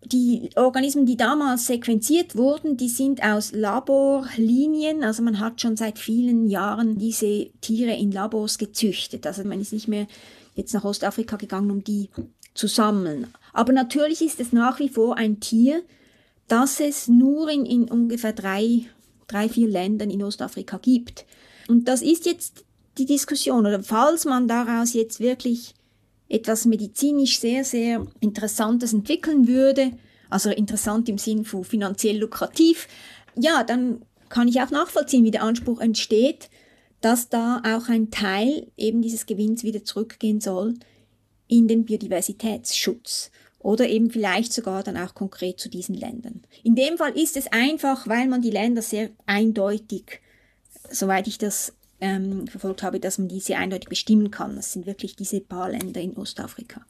Die 0.04 0.50
Organismen, 0.56 1.06
die 1.06 1.16
damals 1.16 1.66
sequenziert 1.66 2.36
wurden, 2.36 2.76
die 2.76 2.88
sind 2.88 3.24
aus 3.24 3.52
Laborlinien, 3.52 5.02
also 5.02 5.22
man 5.22 5.40
hat 5.40 5.60
schon 5.60 5.76
seit 5.76 5.98
vielen 5.98 6.48
Jahren 6.48 6.96
diese 6.98 7.50
Tiere 7.60 7.96
in 7.96 8.12
Labors 8.12 8.58
gezüchtet. 8.58 9.26
Also 9.26 9.42
man 9.42 9.60
ist 9.60 9.72
nicht 9.72 9.88
mehr 9.88 10.06
jetzt 10.54 10.74
nach 10.74 10.84
Ostafrika 10.84 11.36
gegangen, 11.36 11.70
um 11.70 11.82
die 11.82 12.08
zu 12.56 12.66
sammeln. 12.66 13.28
Aber 13.52 13.72
natürlich 13.72 14.20
ist 14.22 14.40
es 14.40 14.52
nach 14.52 14.78
wie 14.80 14.88
vor 14.88 15.16
ein 15.16 15.40
Tier, 15.40 15.82
das 16.48 16.80
es 16.80 17.08
nur 17.08 17.48
in, 17.48 17.64
in 17.64 17.90
ungefähr 17.90 18.32
drei, 18.32 18.82
drei, 19.26 19.48
vier 19.48 19.68
Ländern 19.68 20.10
in 20.10 20.22
Ostafrika 20.22 20.78
gibt. 20.78 21.24
Und 21.68 21.88
das 21.88 22.02
ist 22.02 22.26
jetzt 22.26 22.64
die 22.98 23.06
Diskussion. 23.06 23.66
Oder 23.66 23.82
falls 23.82 24.24
man 24.24 24.48
daraus 24.48 24.92
jetzt 24.92 25.20
wirklich 25.20 25.74
etwas 26.28 26.64
medizinisch 26.64 27.40
sehr, 27.40 27.64
sehr 27.64 28.06
Interessantes 28.20 28.92
entwickeln 28.92 29.48
würde, 29.48 29.92
also 30.28 30.50
interessant 30.50 31.08
im 31.08 31.18
Sinn 31.18 31.44
von 31.44 31.64
finanziell 31.64 32.18
lukrativ, 32.18 32.88
ja, 33.36 33.62
dann 33.64 34.02
kann 34.28 34.48
ich 34.48 34.60
auch 34.60 34.70
nachvollziehen, 34.70 35.24
wie 35.24 35.30
der 35.30 35.42
Anspruch 35.42 35.80
entsteht, 35.80 36.50
dass 37.00 37.28
da 37.28 37.62
auch 37.64 37.88
ein 37.88 38.10
Teil 38.10 38.66
eben 38.76 39.02
dieses 39.02 39.26
Gewinns 39.26 39.62
wieder 39.62 39.84
zurückgehen 39.84 40.40
soll 40.40 40.74
in 41.48 41.68
den 41.68 41.84
Biodiversitätsschutz 41.84 43.30
oder 43.58 43.88
eben 43.88 44.10
vielleicht 44.10 44.52
sogar 44.52 44.82
dann 44.82 44.96
auch 44.96 45.14
konkret 45.14 45.58
zu 45.58 45.68
diesen 45.68 45.94
Ländern. 45.94 46.42
In 46.62 46.76
dem 46.76 46.98
Fall 46.98 47.18
ist 47.18 47.36
es 47.36 47.48
einfach, 47.48 48.06
weil 48.06 48.28
man 48.28 48.42
die 48.42 48.50
Länder 48.50 48.82
sehr 48.82 49.10
eindeutig, 49.26 50.20
soweit 50.90 51.26
ich 51.26 51.38
das 51.38 51.74
ähm, 52.00 52.46
verfolgt 52.46 52.82
habe, 52.82 53.00
dass 53.00 53.18
man 53.18 53.28
diese 53.28 53.56
eindeutig 53.56 53.88
bestimmen 53.88 54.30
kann. 54.30 54.56
Das 54.56 54.72
sind 54.72 54.86
wirklich 54.86 55.16
diese 55.16 55.40
paar 55.40 55.70
Länder 55.70 56.00
in 56.00 56.16
Ostafrika. 56.16 56.84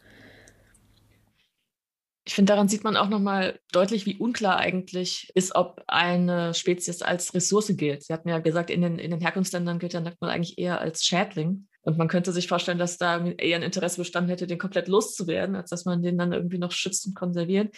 Ich 2.27 2.35
finde, 2.35 2.53
daran 2.53 2.69
sieht 2.69 2.83
man 2.83 2.97
auch 2.97 3.09
nochmal 3.09 3.61
deutlich, 3.71 4.05
wie 4.05 4.17
unklar 4.17 4.57
eigentlich 4.57 5.31
ist, 5.35 5.55
ob 5.55 5.85
eine 5.87 6.55
Spezies 6.55 7.01
als 7.01 7.33
Ressource 7.35 7.73
gilt. 7.77 8.03
Sie 8.03 8.13
hatten 8.13 8.29
ja 8.29 8.41
gesagt, 8.41 8.69
in 8.69 8.83
den, 8.83 8.99
in 8.99 9.13
den 9.13 9.21
Herkunftsländern 9.21 9.79
gilt 9.79 9.93
der 9.93 10.01
Nacktmull 10.01 10.31
eigentlich 10.31 10.59
eher 10.59 10.81
als 10.81 11.05
Schädling. 11.05 11.69
Und 11.87 11.99
man 11.99 12.09
könnte 12.09 12.33
sich 12.33 12.49
vorstellen, 12.49 12.79
dass 12.79 12.99
da 12.99 13.25
eher 13.25 13.57
ein 13.57 13.63
Interesse 13.63 13.99
bestanden 13.99 14.29
hätte, 14.29 14.49
den 14.49 14.59
komplett 14.59 14.89
loszuwerden, 14.89 15.55
als 15.55 15.71
dass 15.71 15.85
man 15.85 16.03
den 16.03 16.19
dann 16.19 16.33
irgendwie 16.33 16.59
noch 16.59 16.73
schützt 16.73 17.07
und 17.07 17.15
konserviert. 17.15 17.73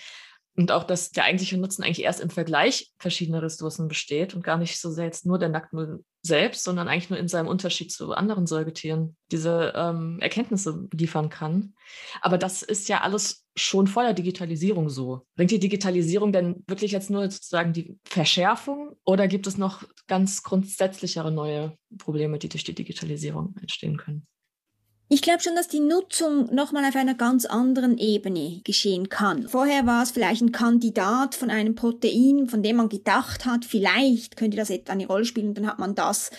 Und 0.58 0.72
auch, 0.72 0.82
dass 0.82 1.12
der 1.12 1.22
eigentliche 1.22 1.56
Nutzen 1.56 1.84
eigentlich 1.84 2.02
erst 2.02 2.18
im 2.18 2.30
Vergleich 2.30 2.90
verschiedener 2.98 3.42
Ressourcen 3.42 3.86
besteht 3.86 4.34
und 4.34 4.42
gar 4.42 4.58
nicht 4.58 4.80
so 4.80 4.90
sehr 4.90 5.04
jetzt 5.04 5.24
nur 5.24 5.38
der 5.38 5.50
Nacktmull 5.50 6.04
selbst, 6.20 6.64
sondern 6.64 6.88
eigentlich 6.88 7.10
nur 7.10 7.18
in 7.20 7.28
seinem 7.28 7.46
Unterschied 7.46 7.92
zu 7.92 8.12
anderen 8.12 8.48
Säugetieren 8.48 9.16
diese 9.30 9.72
ähm, 9.76 10.18
Erkenntnisse 10.18 10.88
liefern 10.92 11.28
kann. 11.28 11.74
Aber 12.22 12.38
das 12.38 12.62
ist 12.62 12.88
ja 12.88 13.02
alles 13.02 13.46
schon 13.54 13.86
vor 13.86 14.02
der 14.02 14.14
Digitalisierung 14.14 14.90
so. 14.90 15.24
Bringt 15.36 15.52
die 15.52 15.60
Digitalisierung 15.60 16.32
denn 16.32 16.64
wirklich 16.66 16.90
jetzt 16.90 17.08
nur 17.08 17.30
sozusagen 17.30 17.72
die 17.72 17.96
Verschärfung 18.04 18.96
oder 19.04 19.28
gibt 19.28 19.46
es 19.46 19.58
noch 19.58 19.84
ganz 20.08 20.42
grundsätzlichere 20.42 21.30
neue 21.30 21.78
Probleme, 21.98 22.36
die 22.40 22.48
durch 22.48 22.64
die 22.64 22.74
Digitalisierung 22.74 23.54
entstehen 23.60 23.96
können? 23.96 24.26
Ich 25.10 25.22
glaube 25.22 25.42
schon, 25.42 25.54
dass 25.54 25.68
die 25.68 25.80
Nutzung 25.80 26.54
nochmal 26.54 26.84
auf 26.84 26.94
einer 26.94 27.14
ganz 27.14 27.46
anderen 27.46 27.96
Ebene 27.96 28.60
geschehen 28.62 29.08
kann. 29.08 29.48
Vorher 29.48 29.86
war 29.86 30.02
es 30.02 30.10
vielleicht 30.10 30.42
ein 30.42 30.52
Kandidat 30.52 31.34
von 31.34 31.50
einem 31.50 31.74
Protein, 31.74 32.46
von 32.46 32.62
dem 32.62 32.76
man 32.76 32.90
gedacht 32.90 33.46
hat, 33.46 33.64
vielleicht 33.64 34.36
könnte 34.36 34.58
das 34.58 34.70
eine 34.70 35.06
Rolle 35.06 35.24
spielen, 35.24 35.54
dann 35.54 35.66
hat 35.66 35.78
man 35.78 35.94
das 35.94 36.30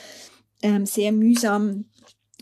ähm, 0.61 0.85
sehr 0.85 1.11
mühsam 1.11 1.85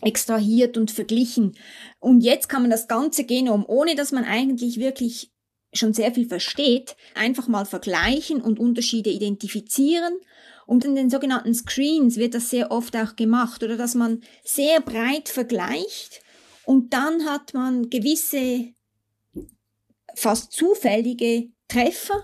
extrahiert 0.02 0.76
und 0.76 0.90
verglichen. 0.90 1.56
Und 1.98 2.20
jetzt 2.20 2.48
kann 2.48 2.62
man 2.62 2.70
das 2.70 2.88
ganze 2.88 3.24
Genom, 3.24 3.64
ohne 3.66 3.94
dass 3.94 4.12
man 4.12 4.24
eigentlich 4.24 4.78
wirklich 4.78 5.32
schon 5.72 5.94
sehr 5.94 6.12
viel 6.12 6.28
versteht, 6.28 6.96
einfach 7.14 7.48
mal 7.48 7.64
vergleichen 7.64 8.40
und 8.40 8.58
Unterschiede 8.58 9.10
identifizieren. 9.10 10.14
Und 10.68 10.84
in 10.84 10.94
den 10.94 11.08
sogenannten 11.08 11.54
Screens 11.54 12.18
wird 12.18 12.34
das 12.34 12.50
sehr 12.50 12.70
oft 12.70 12.94
auch 12.94 13.16
gemacht, 13.16 13.62
oder 13.62 13.78
dass 13.78 13.94
man 13.94 14.20
sehr 14.44 14.82
breit 14.82 15.30
vergleicht 15.30 16.20
und 16.66 16.92
dann 16.92 17.24
hat 17.24 17.54
man 17.54 17.88
gewisse 17.88 18.74
fast 20.14 20.52
zufällige 20.52 21.48
Treffer 21.68 22.22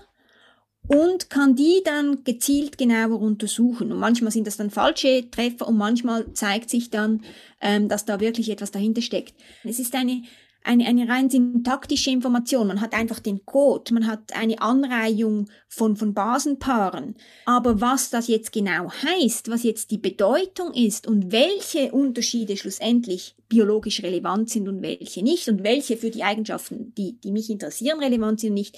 und 0.87 1.31
kann 1.31 1.55
die 1.55 1.81
dann 1.83 2.23
gezielt 2.23 2.77
genauer 2.77 3.19
untersuchen. 3.19 3.91
Und 3.91 3.97
manchmal 3.97 4.31
sind 4.31 4.45
das 4.45 4.57
dann 4.57 4.69
falsche 4.69 5.27
Treffer 5.31 5.67
und 5.67 5.77
manchmal 5.77 6.31
zeigt 6.33 6.69
sich 6.69 6.91
dann, 6.91 7.23
ähm, 7.61 7.89
dass 7.89 8.05
da 8.05 8.19
wirklich 8.19 8.51
etwas 8.51 8.69
dahinter 8.69 9.01
steckt. 9.01 9.33
Es 9.63 9.79
ist 9.79 9.95
eine, 9.95 10.21
eine, 10.65 10.85
eine 10.85 11.07
rein 11.07 11.29
syntaktische 11.29 12.09
Information. 12.09 12.67
Man 12.67 12.81
hat 12.81 12.93
einfach 12.93 13.19
den 13.19 13.45
Code, 13.45 13.93
man 13.93 14.07
hat 14.07 14.35
eine 14.35 14.61
Anreihung 14.61 15.49
von, 15.67 15.95
von 15.95 16.13
Basenpaaren. 16.13 17.15
Aber 17.45 17.81
was 17.81 18.09
das 18.09 18.27
jetzt 18.27 18.51
genau 18.51 18.91
heißt, 18.91 19.49
was 19.49 19.63
jetzt 19.63 19.91
die 19.91 19.97
Bedeutung 19.97 20.73
ist 20.73 21.07
und 21.07 21.31
welche 21.31 21.91
Unterschiede 21.91 22.57
schlussendlich 22.57 23.35
biologisch 23.47 24.01
relevant 24.01 24.49
sind 24.49 24.67
und 24.67 24.81
welche 24.81 25.23
nicht 25.23 25.47
und 25.47 25.63
welche 25.63 25.97
für 25.97 26.09
die 26.09 26.23
Eigenschaften, 26.23 26.93
die, 26.95 27.19
die 27.19 27.31
mich 27.31 27.49
interessieren, 27.49 27.99
relevant 27.99 28.39
sind 28.39 28.49
und 28.49 28.55
nicht, 28.55 28.77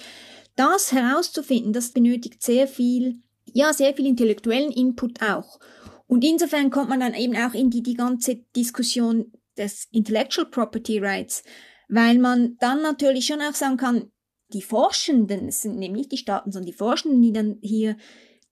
das 0.56 0.92
herauszufinden, 0.92 1.72
das 1.72 1.92
benötigt 1.92 2.44
sehr 2.44 2.68
viel, 2.68 3.22
ja, 3.54 3.72
sehr 3.74 3.94
viel 3.94 4.08
intellektuellen 4.08 4.72
Input 4.72 5.22
auch. 5.22 5.60
Und 6.08 6.24
insofern 6.24 6.70
kommt 6.70 6.90
man 6.90 7.00
dann 7.00 7.14
eben 7.14 7.36
auch 7.36 7.54
in 7.54 7.70
die, 7.70 7.84
die 7.84 7.94
ganze 7.94 8.38
Diskussion 8.56 9.32
des 9.58 9.88
Intellectual 9.92 10.48
Property 10.48 11.00
Rights, 11.00 11.44
weil 11.88 12.20
man 12.20 12.58
dann 12.60 12.82
natürlich 12.82 13.28
schon 13.28 13.42
auch 13.42 13.54
sagen 13.54 13.78
kann, 13.78 14.12
die 14.54 14.62
Forschenden, 14.62 15.48
es 15.48 15.62
sind 15.62 15.78
nämlich 15.78 16.04
nicht 16.04 16.12
die 16.12 16.18
Staaten, 16.18 16.52
sondern 16.52 16.72
die 16.72 16.78
Forschenden, 16.78 17.22
die 17.22 17.34
dann 17.34 17.58
hier 17.62 17.98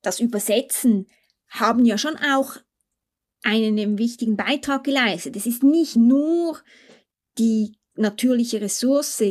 das 0.02 0.20
übersetzen, 0.20 1.08
haben 1.48 1.86
ja 1.86 1.98
schon 1.98 2.18
auch 2.18 2.58
einen 3.44 3.98
wichtigen 3.98 4.36
Beitrag 4.36 4.84
geleistet. 4.84 5.36
Es 5.36 5.46
ist 5.46 5.64
nicht 5.64 5.96
nur 5.96 6.60
die 7.38 7.78
natürliche 7.96 8.60
Ressource, 8.60 9.24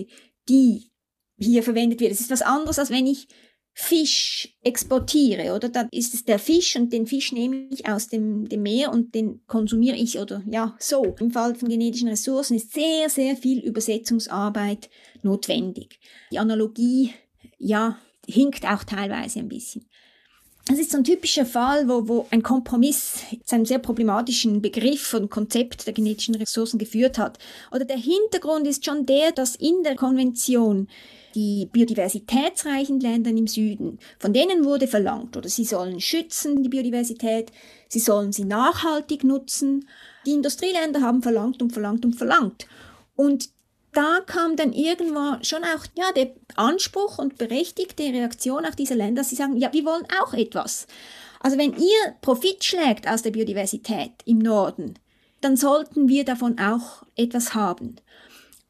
die 0.49 0.91
hier 1.37 1.63
verwendet 1.63 2.01
wird. 2.01 2.13
Es 2.13 2.21
ist 2.21 2.31
was 2.31 2.43
anderes, 2.43 2.79
als 2.79 2.91
wenn 2.91 3.07
ich 3.07 3.29
Fisch 3.77 4.57
exportiere, 4.63 5.53
oder? 5.53 5.69
Dann 5.69 5.89
ist 5.91 6.15
es 6.15 6.25
der 6.25 6.39
Fisch 6.39 6.77
und 6.77 6.93
den 6.93 7.09
Fisch 7.09 7.33
nehme 7.33 7.67
ich 7.71 7.89
aus 7.89 8.07
dem, 8.07 8.49
dem 8.49 8.63
Meer 8.63 8.93
und 8.93 9.17
den 9.17 9.45
konsumiere 9.49 9.97
ich, 9.97 10.21
oder 10.21 10.43
ja, 10.49 10.77
so. 10.79 11.17
Im 11.19 11.33
Fall 11.33 11.57
von 11.57 11.69
genetischen 11.69 12.09
Ressourcen 12.09 12.55
ist 12.55 12.73
sehr, 12.73 13.11
sehr 13.11 13.37
viel 13.37 13.59
Übersetzungsarbeit 13.59 14.91
notwendig. 15.23 15.99
Die 16.31 16.39
Analogie, 16.39 17.15
ja, 17.59 17.99
hinkt 18.27 18.65
auch 18.65 18.85
teilweise 18.85 19.41
ein 19.41 19.49
bisschen. 19.49 19.87
Es 20.71 20.79
ist 20.79 20.93
so 20.93 20.99
ein 20.99 21.05
typischer 21.05 21.45
Fall, 21.45 21.89
wo, 21.89 22.09
wo 22.09 22.27
ein 22.31 22.43
Kompromiss 22.43 23.19
zu 23.45 23.57
einem 23.57 23.67
sehr 23.67 23.81
problematischen 23.81 24.63
Begriff 24.63 25.13
und 25.13 25.31
Konzept 25.31 25.87
der 25.87 25.93
genetischen 25.93 26.37
Ressourcen 26.37 26.79
geführt 26.79 27.19
hat. 27.19 27.39
Oder 27.71 27.85
der 27.85 27.99
Hintergrund 27.99 28.67
ist 28.67 28.85
schon 28.85 29.05
der, 29.05 29.33
dass 29.33 29.57
in 29.57 29.83
der 29.83 29.95
Konvention 29.95 30.89
die 31.35 31.69
biodiversitätsreichen 31.73 33.01
Länder 33.01 33.31
im 33.31 33.47
Süden, 33.47 33.99
von 34.19 34.33
denen 34.33 34.65
wurde 34.65 34.87
verlangt, 34.87 35.37
oder 35.37 35.49
sie 35.49 35.65
sollen 35.65 36.01
schützen 36.01 36.63
die 36.63 36.69
Biodiversität, 36.69 37.51
sie 37.89 37.99
sollen 37.99 38.33
sie 38.33 38.45
nachhaltig 38.45 39.25
nutzen. 39.25 39.89
Die 40.27 40.33
Industrieländer 40.33 41.01
haben 41.01 41.23
verlangt 41.23 41.61
und 41.63 41.73
verlangt 41.73 42.05
und 42.05 42.15
verlangt. 42.15 42.67
Und 43.17 43.51
da 43.93 44.21
kam 44.27 44.57
dann 44.57 44.73
irgendwann 44.73 45.43
schon 45.45 45.63
auch 45.63 45.87
ja, 45.97 46.11
der 46.13 46.35
Anspruch 46.57 47.19
und 47.19 47.39
berechtigte 47.39 48.03
Reaktion 48.03 48.65
auch 48.67 48.75
dieser 48.75 48.97
Länder, 48.97 49.23
dass 49.23 49.31
sie 49.31 49.37
sagen, 49.37 49.57
ja, 49.57 49.73
wir 49.73 49.85
wollen 49.85 50.07
auch 50.23 50.35
etwas. 50.35 50.87
Also 51.41 51.59
wenn 51.59 51.75
ihr 51.75 52.15
Profit 52.23 52.65
schlägt 52.65 53.09
aus 53.09 53.23
der 53.23 53.31
Biodiversität 53.31 54.13
im 54.25 54.39
Norden, 54.39 54.95
dann 55.41 55.57
sollten 55.57 56.09
wir 56.09 56.25
davon 56.25 56.59
auch 56.59 57.03
etwas 57.17 57.55
haben. 57.55 57.97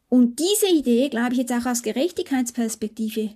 Und 0.09 0.39
diese 0.39 0.69
Idee, 0.69 1.09
glaube 1.09 1.33
ich 1.33 1.39
jetzt 1.39 1.53
auch 1.53 1.67
aus 1.67 1.83
Gerechtigkeitsperspektive, 1.83 3.31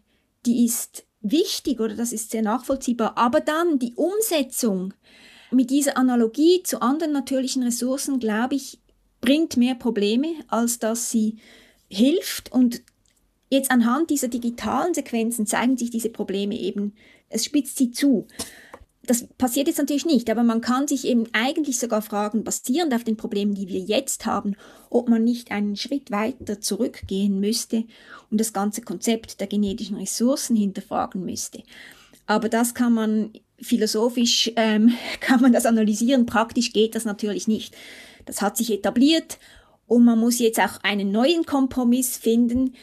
die 0.46 0.64
ist 0.64 1.04
wichtig 1.20 1.81
oder 1.81 1.94
das 1.94 2.12
ist 2.12 2.31
sehr 2.31 2.42
nachvollziehbar. 2.42 3.16
Aber 3.16 3.40
dann 3.40 3.78
die 3.78 3.94
Umsetzung 3.94 4.94
mit 5.50 5.70
dieser 5.70 5.96
Analogie 5.96 6.62
zu 6.62 6.83
anderen 6.83 7.12
natürlichen 7.12 7.62
Ressourcen, 7.62 8.18
glaube 8.20 8.54
ich, 8.54 8.78
bringt 9.20 9.57
mehr 9.57 9.74
Probleme, 9.74 10.35
als 10.48 10.78
dass 10.78 11.11
sie 11.11 11.38
hilft. 11.88 12.52
Und 12.52 12.83
jetzt 13.50 13.70
anhand 13.70 14.11
dieser 14.11 14.28
digitalen 14.28 14.94
Sequenzen 14.94 15.46
zeigen 15.46 15.76
sich 15.76 15.90
diese 15.90 16.11
Probleme 16.11 16.59
eben, 16.59 16.94
es 17.28 17.44
spitzt 17.44 17.76
sie 17.76 17.90
zu. 17.90 18.26
Das 19.09 19.27
passiert 19.27 19.68
jetzt 19.68 19.79
natürlich 19.79 20.05
nicht, 20.05 20.29
aber 20.29 20.42
man 20.42 20.61
kann 20.61 20.87
sich 20.87 21.07
eben 21.07 21.25
eigentlich 21.33 21.79
sogar 21.79 22.03
fragen, 22.03 22.44
basierend 22.44 22.92
auf 22.92 23.05
den 23.05 23.16
Problemen, 23.16 23.55
die 23.55 23.66
wir 23.66 23.81
jetzt 23.81 24.27
haben, 24.27 24.55
ob 24.90 25.09
man 25.09 25.25
nicht 25.25 25.51
einen 25.51 25.77
Schritt 25.77 26.11
weiter 26.11 26.61
zurückgehen 26.61 27.40
müsste 27.40 27.85
und 28.31 28.38
das 28.38 28.53
ganze 28.53 28.83
Konzept 28.83 29.40
der 29.40 29.47
genetischen 29.47 29.97
Ressourcen 29.97 30.57
hinterfragen 30.57 31.25
müsste. 31.25 31.62
Aber 32.27 32.51
das 32.51 32.75
kann 32.75 32.92
man 32.92 33.33
philosophisch, 33.59 34.53
ähm, 34.57 34.92
kann 35.21 35.40
man 35.40 35.55
das 35.55 35.64
analysieren, 35.64 36.27
praktisch 36.27 36.75
geht 36.75 36.94
das 36.94 37.07
natürlich 37.07 37.49
nicht. 37.49 37.75
Das 38.27 38.42
hat 38.42 38.59
sich 38.59 38.71
etabliert 38.71 39.38
und 39.87 40.05
man 40.05 40.18
muss 40.18 40.38
jetzt 40.38 40.61
auch 40.61 40.83
einen 40.83 41.11
neuen 41.11 41.47
Kompromiss 41.47 42.18
finden, 42.18 42.75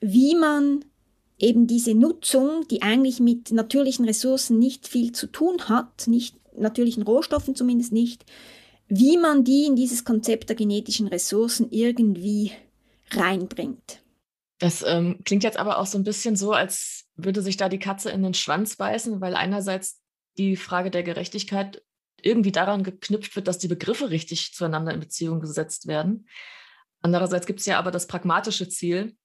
wie 0.00 0.36
man 0.36 0.84
eben 1.42 1.66
diese 1.66 1.94
Nutzung, 1.94 2.66
die 2.68 2.82
eigentlich 2.82 3.20
mit 3.20 3.50
natürlichen 3.50 4.04
Ressourcen 4.04 4.58
nicht 4.58 4.88
viel 4.88 5.12
zu 5.12 5.26
tun 5.26 5.68
hat, 5.68 6.06
nicht 6.06 6.36
natürlichen 6.56 7.02
Rohstoffen 7.02 7.54
zumindest 7.54 7.92
nicht, 7.92 8.24
wie 8.86 9.18
man 9.18 9.42
die 9.42 9.66
in 9.66 9.74
dieses 9.74 10.04
Konzept 10.04 10.48
der 10.48 10.56
genetischen 10.56 11.08
Ressourcen 11.08 11.70
irgendwie 11.70 12.52
reinbringt. 13.10 14.02
Das 14.58 14.84
ähm, 14.86 15.18
klingt 15.24 15.42
jetzt 15.42 15.56
aber 15.56 15.78
auch 15.78 15.86
so 15.86 15.98
ein 15.98 16.04
bisschen 16.04 16.36
so, 16.36 16.52
als 16.52 17.06
würde 17.16 17.42
sich 17.42 17.56
da 17.56 17.68
die 17.68 17.80
Katze 17.80 18.10
in 18.10 18.22
den 18.22 18.34
Schwanz 18.34 18.76
beißen, 18.76 19.20
weil 19.20 19.34
einerseits 19.34 20.00
die 20.38 20.56
Frage 20.56 20.90
der 20.90 21.02
Gerechtigkeit 21.02 21.82
irgendwie 22.22 22.52
daran 22.52 22.84
geknüpft 22.84 23.34
wird, 23.34 23.48
dass 23.48 23.58
die 23.58 23.68
Begriffe 23.68 24.10
richtig 24.10 24.52
zueinander 24.54 24.94
in 24.94 25.00
Beziehung 25.00 25.40
gesetzt 25.40 25.88
werden. 25.88 26.28
Andererseits 27.00 27.46
gibt 27.46 27.58
es 27.58 27.66
ja 27.66 27.80
aber 27.80 27.90
das 27.90 28.06
pragmatische 28.06 28.68
Ziel, 28.68 29.16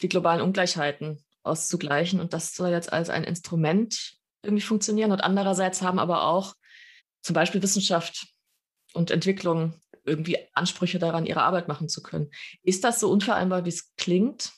die 0.00 0.08
globalen 0.08 0.40
Ungleichheiten 0.40 1.24
auszugleichen. 1.42 2.20
Und 2.20 2.32
das 2.32 2.54
soll 2.54 2.70
jetzt 2.70 2.92
als 2.92 3.10
ein 3.10 3.24
Instrument 3.24 4.16
irgendwie 4.42 4.62
funktionieren. 4.62 5.12
Und 5.12 5.20
andererseits 5.20 5.82
haben 5.82 5.98
aber 5.98 6.24
auch 6.24 6.54
zum 7.22 7.34
Beispiel 7.34 7.62
Wissenschaft 7.62 8.28
und 8.94 9.10
Entwicklung 9.10 9.74
irgendwie 10.04 10.38
Ansprüche 10.54 10.98
daran, 10.98 11.26
ihre 11.26 11.42
Arbeit 11.42 11.68
machen 11.68 11.88
zu 11.88 12.02
können. 12.02 12.30
Ist 12.62 12.84
das 12.84 13.00
so 13.00 13.10
unvereinbar, 13.10 13.64
wie 13.64 13.68
es 13.68 13.94
klingt? 13.96 14.52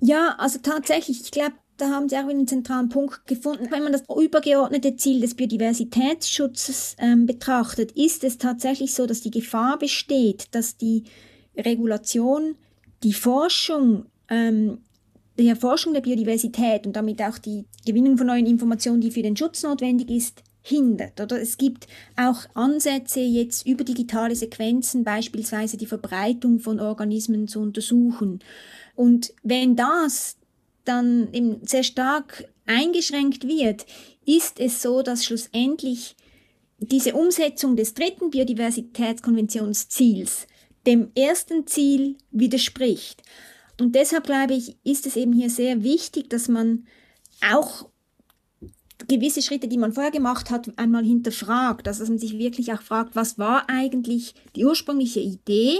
Ja, 0.00 0.36
also 0.38 0.58
tatsächlich, 0.58 1.20
ich 1.20 1.30
glaube, 1.30 1.54
da 1.76 1.90
haben 1.90 2.08
Sie 2.08 2.16
auch 2.16 2.28
einen 2.28 2.48
zentralen 2.48 2.88
Punkt 2.88 3.26
gefunden. 3.26 3.70
Wenn 3.70 3.82
man 3.82 3.92
das 3.92 4.04
übergeordnete 4.08 4.96
Ziel 4.96 5.20
des 5.20 5.34
Biodiversitätsschutzes 5.34 6.96
ähm, 6.98 7.26
betrachtet, 7.26 7.92
ist 7.92 8.24
es 8.24 8.38
tatsächlich 8.38 8.94
so, 8.94 9.06
dass 9.06 9.20
die 9.20 9.30
Gefahr 9.30 9.78
besteht, 9.78 10.54
dass 10.54 10.78
die 10.78 11.04
Regulation, 11.54 12.56
die 13.02 13.12
Forschung 13.12 14.06
ähm, 14.28 14.85
die 15.38 15.48
Erforschung 15.48 15.92
der 15.92 16.00
Biodiversität 16.00 16.86
und 16.86 16.94
damit 16.94 17.22
auch 17.22 17.38
die 17.38 17.64
Gewinnung 17.84 18.16
von 18.16 18.26
neuen 18.26 18.46
Informationen, 18.46 19.00
die 19.00 19.10
für 19.10 19.22
den 19.22 19.36
Schutz 19.36 19.62
notwendig 19.62 20.10
ist, 20.10 20.42
hindert. 20.62 21.20
Oder 21.20 21.40
es 21.40 21.58
gibt 21.58 21.86
auch 22.16 22.46
Ansätze, 22.54 23.20
jetzt 23.20 23.66
über 23.66 23.84
digitale 23.84 24.34
Sequenzen 24.34 25.04
beispielsweise 25.04 25.76
die 25.76 25.86
Verbreitung 25.86 26.58
von 26.58 26.80
Organismen 26.80 27.46
zu 27.46 27.60
untersuchen. 27.60 28.40
Und 28.94 29.32
wenn 29.42 29.76
das 29.76 30.36
dann 30.84 31.32
eben 31.32 31.60
sehr 31.64 31.84
stark 31.84 32.48
eingeschränkt 32.66 33.46
wird, 33.46 33.86
ist 34.24 34.58
es 34.58 34.82
so, 34.82 35.02
dass 35.02 35.24
schlussendlich 35.24 36.16
diese 36.78 37.14
Umsetzung 37.14 37.76
des 37.76 37.94
dritten 37.94 38.30
Biodiversitätskonventionsziels 38.30 40.46
dem 40.86 41.10
ersten 41.16 41.66
Ziel 41.66 42.16
widerspricht. 42.30 43.22
Und 43.80 43.94
deshalb 43.94 44.24
glaube 44.24 44.54
ich, 44.54 44.76
ist 44.84 45.06
es 45.06 45.16
eben 45.16 45.32
hier 45.32 45.50
sehr 45.50 45.82
wichtig, 45.82 46.30
dass 46.30 46.48
man 46.48 46.86
auch 47.52 47.88
gewisse 49.08 49.42
Schritte, 49.42 49.68
die 49.68 49.78
man 49.78 49.92
vorher 49.92 50.12
gemacht 50.12 50.50
hat, 50.50 50.72
einmal 50.78 51.04
hinterfragt, 51.04 51.86
also 51.86 52.00
dass 52.00 52.08
man 52.08 52.18
sich 52.18 52.38
wirklich 52.38 52.72
auch 52.72 52.80
fragt, 52.80 53.14
was 53.14 53.38
war 53.38 53.68
eigentlich 53.68 54.34
die 54.54 54.64
ursprüngliche 54.64 55.20
Idee 55.20 55.78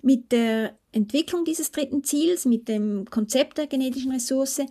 mit 0.00 0.32
der 0.32 0.78
Entwicklung 0.92 1.44
dieses 1.44 1.70
dritten 1.72 2.04
Ziels, 2.04 2.46
mit 2.46 2.68
dem 2.68 3.04
Konzept 3.06 3.58
der 3.58 3.66
genetischen 3.66 4.12
Ressource, 4.12 4.62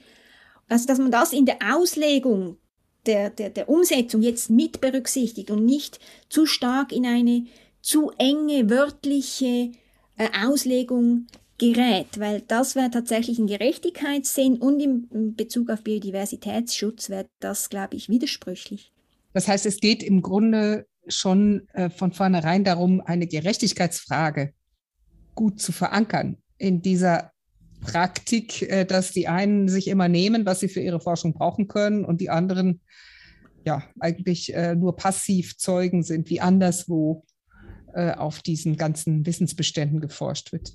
also 0.70 0.88
dass 0.88 0.98
man 0.98 1.12
das 1.12 1.34
in 1.34 1.46
der 1.46 1.58
Auslegung 1.76 2.58
der, 3.06 3.30
der, 3.30 3.50
der 3.50 3.70
Umsetzung 3.70 4.22
jetzt 4.22 4.50
mit 4.50 4.82
berücksichtigt 4.82 5.52
und 5.52 5.66
nicht 5.66 6.00
zu 6.30 6.46
stark 6.46 6.92
in 6.92 7.06
eine 7.06 7.46
zu 7.82 8.12
enge 8.18 8.70
wörtliche 8.70 9.72
äh, 10.18 10.30
Auslegung 10.46 11.28
gerät, 11.72 12.20
weil 12.20 12.42
das 12.42 12.76
wäre 12.76 12.92
tatsächlich 12.92 13.40
ein 13.40 13.48
Gerechtigkeitssinn 13.48 14.58
und 14.58 14.80
im 14.82 15.36
Bezug 15.36 15.70
auf 15.70 15.84
Biodiversitätsschutz 15.84 17.10
wäre 17.10 17.28
das, 17.40 17.70
glaube 17.70 17.96
ich, 17.96 18.10
widersprüchlich. 18.10 18.92
Das 19.34 19.48
heißt, 19.48 19.66
es 19.66 19.80
geht 19.80 20.04
im 20.04 20.22
Grunde 20.22 20.86
schon 21.08 21.68
äh, 21.74 21.90
von 21.90 22.12
vornherein 22.12 22.64
darum, 22.64 23.02
eine 23.02 23.28
Gerechtigkeitsfrage 23.28 24.54
gut 25.36 25.60
zu 25.60 25.72
verankern 25.72 26.38
in 26.58 26.82
dieser 26.82 27.32
Praktik, 27.82 28.62
äh, 28.64 28.86
dass 28.86 29.12
die 29.12 29.28
einen 29.28 29.70
sich 29.70 29.88
immer 29.88 30.08
nehmen, 30.08 30.46
was 30.46 30.60
sie 30.60 30.70
für 30.70 30.82
ihre 30.82 31.00
Forschung 31.00 31.34
brauchen 31.34 31.68
können 31.68 32.06
und 32.06 32.22
die 32.22 32.30
anderen 32.30 32.82
ja 33.66 33.84
eigentlich 34.00 34.54
äh, 34.54 34.76
nur 34.76 34.96
passiv 34.96 35.58
Zeugen 35.58 36.04
sind, 36.04 36.30
wie 36.30 36.42
anderswo 36.42 37.26
äh, 37.94 38.12
auf 38.12 38.42
diesen 38.42 38.78
ganzen 38.78 39.26
Wissensbeständen 39.26 40.02
geforscht 40.02 40.52
wird. 40.52 40.74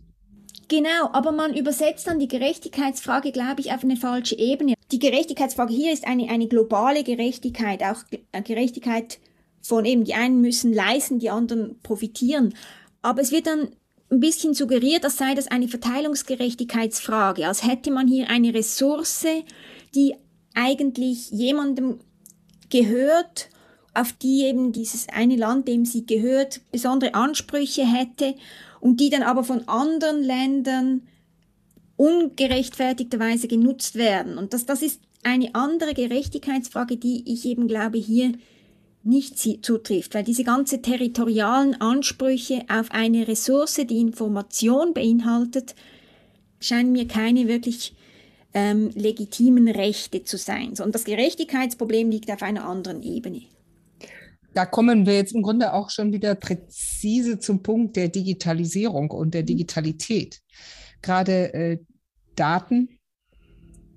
Genau, 0.68 1.08
aber 1.12 1.32
man 1.32 1.54
übersetzt 1.54 2.06
dann 2.06 2.18
die 2.18 2.28
Gerechtigkeitsfrage, 2.28 3.32
glaube 3.32 3.62
ich, 3.62 3.72
auf 3.72 3.82
eine 3.82 3.96
falsche 3.96 4.38
Ebene. 4.38 4.74
Die 4.92 4.98
Gerechtigkeitsfrage 4.98 5.72
hier 5.72 5.92
ist 5.92 6.06
eine, 6.06 6.28
eine 6.28 6.46
globale 6.46 7.04
Gerechtigkeit, 7.04 7.82
auch 7.82 8.04
Gerechtigkeit 8.44 9.18
von 9.62 9.86
eben, 9.86 10.04
die 10.04 10.14
einen 10.14 10.42
müssen 10.42 10.74
leisten, 10.74 11.18
die 11.18 11.30
anderen 11.30 11.80
profitieren. 11.82 12.54
Aber 13.00 13.22
es 13.22 13.32
wird 13.32 13.46
dann 13.46 13.68
ein 14.10 14.20
bisschen 14.20 14.54
suggeriert, 14.54 15.04
als 15.04 15.16
sei 15.16 15.34
das 15.34 15.48
eine 15.48 15.68
Verteilungsgerechtigkeitsfrage, 15.68 17.46
als 17.46 17.66
hätte 17.66 17.90
man 17.90 18.06
hier 18.06 18.28
eine 18.28 18.52
Ressource, 18.52 19.26
die 19.94 20.14
eigentlich 20.54 21.30
jemandem 21.30 22.00
gehört, 22.70 23.48
auf 23.94 24.12
die 24.12 24.44
eben 24.44 24.72
dieses 24.72 25.08
eine 25.08 25.36
Land, 25.36 25.66
dem 25.66 25.84
sie 25.84 26.04
gehört, 26.04 26.60
besondere 26.70 27.14
Ansprüche 27.14 27.86
hätte 27.86 28.34
und 28.80 29.00
die 29.00 29.10
dann 29.10 29.22
aber 29.22 29.44
von 29.44 29.66
anderen 29.68 30.22
Ländern 30.22 31.02
ungerechtfertigterweise 31.96 33.48
genutzt 33.48 33.96
werden. 33.96 34.38
Und 34.38 34.54
das, 34.54 34.66
das 34.66 34.82
ist 34.82 35.00
eine 35.22 35.54
andere 35.54 35.94
Gerechtigkeitsfrage, 35.94 36.96
die 36.96 37.24
ich 37.32 37.44
eben 37.44 37.66
glaube 37.66 37.98
hier 37.98 38.32
nicht 39.02 39.38
zutrifft, 39.38 40.14
weil 40.14 40.24
diese 40.24 40.44
ganze 40.44 40.82
territorialen 40.82 41.80
Ansprüche 41.80 42.62
auf 42.68 42.90
eine 42.90 43.26
Ressource, 43.26 43.80
die 43.88 44.00
Information 44.00 44.92
beinhaltet, 44.92 45.74
scheinen 46.60 46.92
mir 46.92 47.06
keine 47.06 47.48
wirklich 47.48 47.94
ähm, 48.54 48.90
legitimen 48.94 49.68
Rechte 49.68 50.24
zu 50.24 50.36
sein. 50.36 50.74
Und 50.82 50.94
das 50.94 51.04
Gerechtigkeitsproblem 51.04 52.10
liegt 52.10 52.30
auf 52.30 52.42
einer 52.42 52.64
anderen 52.64 53.02
Ebene. 53.02 53.42
Da 54.54 54.66
kommen 54.66 55.06
wir 55.06 55.14
jetzt 55.14 55.34
im 55.34 55.42
Grunde 55.42 55.72
auch 55.72 55.90
schon 55.90 56.12
wieder 56.12 56.34
präzise 56.34 57.38
zum 57.38 57.62
Punkt 57.62 57.96
der 57.96 58.08
Digitalisierung 58.08 59.10
und 59.10 59.34
der 59.34 59.42
mhm. 59.42 59.46
Digitalität. 59.46 60.40
Gerade 61.02 61.54
äh, 61.54 61.78
Daten 62.34 62.98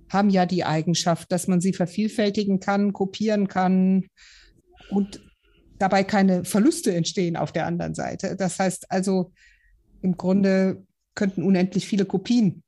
haben 0.10 0.30
ja 0.30 0.46
die 0.46 0.66
Eigenschaft, 0.66 1.32
dass 1.32 1.48
man 1.48 1.62
sie 1.62 1.74
vervielfältigen 1.74 2.60
kann, 2.60 2.92
kopieren 2.92 3.48
kann, 3.48 4.04
und 4.92 5.22
dabei 5.80 6.04
keine 6.04 6.44
Verluste 6.46 6.94
entstehen 6.94 7.36
auf 7.36 7.52
der 7.52 7.66
anderen 7.66 7.96
Seite. 7.96 8.36
Das 8.36 8.60
heißt 8.60 8.92
also, 8.92 9.32
im 10.02 10.18
Grunde 10.18 10.86
könnten 11.16 11.44
unendlich 11.44 11.88
viele 11.88 12.06
Kopien 12.06 12.64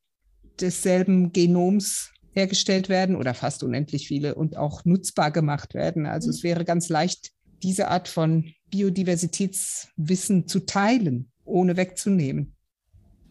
desselben 0.59 1.31
Genoms 1.31 2.11
hergestellt 2.31 2.89
werden 2.89 3.15
oder 3.15 3.33
fast 3.33 3.63
unendlich 3.63 4.07
viele 4.07 4.33
und 4.35 4.57
auch 4.57 4.85
nutzbar 4.85 5.29
gemacht 5.31 5.75
werden. 5.75 6.05
Also 6.07 6.27
mhm. 6.27 6.31
es 6.31 6.43
wäre 6.43 6.65
ganz 6.65 6.89
leicht, 6.89 7.31
diese 7.63 7.87
Art 7.87 8.07
von 8.07 8.53
Biodiversitätswissen 8.69 10.47
zu 10.47 10.65
teilen, 10.65 11.31
ohne 11.45 11.77
wegzunehmen. 11.77 12.55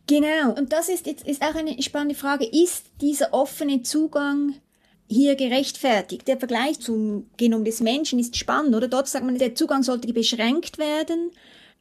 Genau, 0.06 0.54
und 0.56 0.72
das 0.72 0.88
ist, 0.88 1.06
ist 1.06 1.42
auch 1.42 1.54
eine 1.54 1.80
spannende 1.82 2.14
Frage. 2.14 2.44
Ist 2.44 2.86
dieser 3.00 3.32
offene 3.32 3.82
Zugang 3.82 4.54
hier 5.08 5.36
gerechtfertigt. 5.36 6.26
Der 6.26 6.38
Vergleich 6.38 6.80
zum 6.80 7.30
Genom 7.36 7.64
des 7.64 7.80
Menschen 7.80 8.18
ist 8.18 8.36
spannend, 8.36 8.74
oder? 8.74 8.88
Dort 8.88 9.08
sagt 9.08 9.24
man, 9.24 9.38
der 9.38 9.54
Zugang 9.54 9.82
sollte 9.82 10.12
beschränkt 10.12 10.78
werden. 10.78 11.30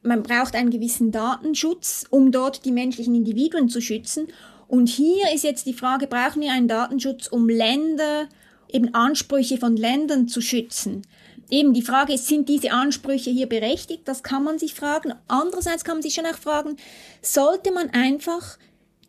Man 0.04 0.24
braucht 0.24 0.56
einen 0.56 0.72
gewissen 0.72 1.12
Datenschutz, 1.12 2.06
um 2.10 2.32
dort 2.32 2.66
die 2.66 2.72
menschlichen 2.72 3.16
Individuen 3.16 3.70
zu 3.70 3.82
schützen. 3.82 4.28
Und 4.68 4.88
hier 4.88 5.34
ist 5.34 5.44
jetzt 5.44 5.66
die 5.66 5.74
Frage, 5.74 6.08
brauchen 6.08 6.42
wir 6.42 6.52
einen 6.52 6.68
Datenschutz, 6.68 7.28
um 7.28 7.50
Länder, 7.50 8.28
eben 8.70 8.94
Ansprüche 8.94 9.58
von 9.58 9.76
Ländern 9.76 10.28
zu 10.28 10.42
schützen? 10.42 11.04
Eben 11.52 11.74
die 11.74 11.82
Frage 11.82 12.14
ist, 12.14 12.28
sind 12.28 12.48
diese 12.48 12.72
Ansprüche 12.72 13.30
hier 13.30 13.48
berechtigt? 13.48 14.08
Das 14.08 14.24
kann 14.24 14.44
man 14.44 14.58
sich 14.58 14.74
fragen. 14.74 15.14
Andererseits 15.28 15.84
kann 15.84 15.98
man 15.98 16.02
sich 16.02 16.14
schon 16.14 16.26
auch 16.26 16.38
fragen, 16.38 16.78
sollte 17.22 17.74
man 17.74 17.90
einfach 17.90 18.58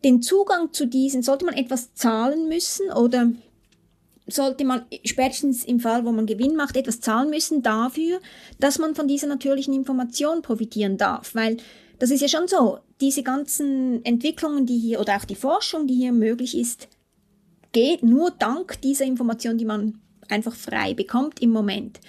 den 0.04 0.22
Zugang 0.22 0.72
zu 0.72 0.86
diesen, 0.86 1.22
sollte 1.22 1.44
man 1.44 1.54
etwas 1.54 1.94
zahlen 1.94 2.48
müssen 2.48 2.90
oder 2.90 3.30
sollte 4.26 4.64
man 4.64 4.82
spätestens 5.04 5.64
im 5.64 5.78
Fall, 5.78 6.04
wo 6.04 6.10
man 6.10 6.26
Gewinn 6.26 6.56
macht, 6.56 6.76
etwas 6.76 7.00
zahlen 7.00 7.30
müssen 7.30 7.62
dafür, 7.62 8.20
dass 8.58 8.78
man 8.78 8.96
von 8.96 9.06
dieser 9.06 9.28
natürlichen 9.28 9.72
Information 9.72 10.42
profitieren 10.42 10.96
darf. 10.96 11.36
Weil 11.36 11.58
das 12.00 12.10
ist 12.10 12.22
ja 12.22 12.28
schon 12.28 12.48
so, 12.48 12.78
diese 13.00 13.22
ganzen 13.22 14.04
Entwicklungen, 14.04 14.66
die 14.66 14.78
hier, 14.78 15.00
oder 15.00 15.16
auch 15.16 15.24
die 15.24 15.36
Forschung, 15.36 15.86
die 15.86 15.94
hier 15.94 16.12
möglich 16.12 16.58
ist, 16.58 16.88
geht 17.70 18.02
nur 18.02 18.32
dank 18.32 18.80
dieser 18.80 19.04
Information, 19.04 19.58
die 19.58 19.64
man 19.64 20.00
einfach 20.28 20.54
frei 20.54 20.94
bekommt 20.94 21.40
im 21.40 21.50
Moment. 21.50 22.00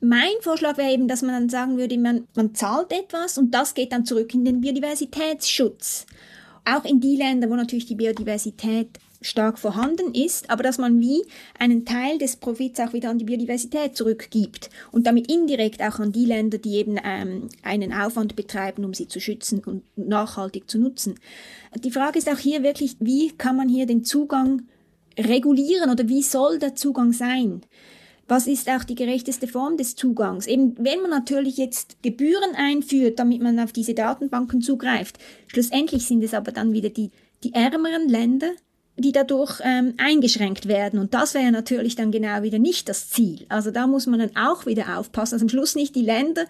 Mein 0.00 0.34
Vorschlag 0.40 0.76
wäre 0.76 0.92
eben, 0.92 1.08
dass 1.08 1.22
man 1.22 1.32
dann 1.32 1.48
sagen 1.48 1.76
würde, 1.76 1.98
man, 1.98 2.26
man 2.34 2.54
zahlt 2.54 2.92
etwas 2.92 3.38
und 3.38 3.52
das 3.52 3.74
geht 3.74 3.92
dann 3.92 4.04
zurück 4.04 4.32
in 4.34 4.44
den 4.44 4.60
Biodiversitätsschutz. 4.60 6.06
Auch 6.64 6.84
in 6.84 7.00
die 7.00 7.16
Länder, 7.16 7.48
wo 7.50 7.54
natürlich 7.54 7.86
die 7.86 7.94
Biodiversität 7.94 8.98
stark 9.20 9.58
vorhanden 9.58 10.14
ist, 10.14 10.48
aber 10.50 10.62
dass 10.62 10.78
man 10.78 11.00
wie 11.00 11.24
einen 11.58 11.84
Teil 11.84 12.18
des 12.18 12.36
Profits 12.36 12.78
auch 12.78 12.92
wieder 12.92 13.10
an 13.10 13.18
die 13.18 13.24
Biodiversität 13.24 13.96
zurückgibt 13.96 14.70
und 14.92 15.06
damit 15.06 15.30
indirekt 15.30 15.82
auch 15.82 15.98
an 15.98 16.12
die 16.12 16.24
Länder, 16.24 16.58
die 16.58 16.76
eben 16.76 16.98
ähm, 17.02 17.48
einen 17.62 17.92
Aufwand 17.92 18.36
betreiben, 18.36 18.84
um 18.84 18.94
sie 18.94 19.08
zu 19.08 19.20
schützen 19.20 19.62
und 19.64 19.82
nachhaltig 19.96 20.70
zu 20.70 20.78
nutzen. 20.78 21.16
Die 21.82 21.90
Frage 21.90 22.18
ist 22.18 22.28
auch 22.28 22.38
hier 22.38 22.62
wirklich, 22.62 22.96
wie 23.00 23.32
kann 23.32 23.56
man 23.56 23.68
hier 23.68 23.86
den 23.86 24.04
Zugang 24.04 24.62
regulieren 25.18 25.90
oder 25.90 26.08
wie 26.08 26.22
soll 26.22 26.58
der 26.58 26.76
Zugang 26.76 27.12
sein? 27.12 27.62
Was 28.28 28.46
ist 28.46 28.68
auch 28.68 28.84
die 28.84 28.94
gerechteste 28.94 29.48
Form 29.48 29.78
des 29.78 29.96
Zugangs? 29.96 30.46
Eben, 30.46 30.76
wenn 30.78 31.00
man 31.00 31.10
natürlich 31.10 31.56
jetzt 31.56 32.02
Gebühren 32.02 32.54
einführt, 32.54 33.18
damit 33.18 33.40
man 33.40 33.58
auf 33.58 33.72
diese 33.72 33.94
Datenbanken 33.94 34.60
zugreift, 34.60 35.18
schlussendlich 35.46 36.06
sind 36.06 36.22
es 36.22 36.34
aber 36.34 36.52
dann 36.52 36.72
wieder 36.72 36.90
die, 36.90 37.10
die 37.42 37.54
ärmeren 37.54 38.08
Länder, 38.08 38.50
die 38.98 39.12
dadurch 39.12 39.60
ähm, 39.64 39.94
eingeschränkt 39.96 40.68
werden. 40.68 40.98
Und 40.98 41.14
das 41.14 41.32
wäre 41.32 41.50
natürlich 41.50 41.96
dann 41.96 42.12
genau 42.12 42.42
wieder 42.42 42.58
nicht 42.58 42.88
das 42.88 43.08
Ziel. 43.08 43.46
Also 43.48 43.70
da 43.70 43.86
muss 43.86 44.06
man 44.06 44.20
dann 44.20 44.36
auch 44.36 44.66
wieder 44.66 44.98
aufpassen, 44.98 45.36
dass 45.36 45.42
am 45.42 45.48
Schluss 45.48 45.74
nicht 45.74 45.94
die 45.94 46.02
Länder 46.02 46.44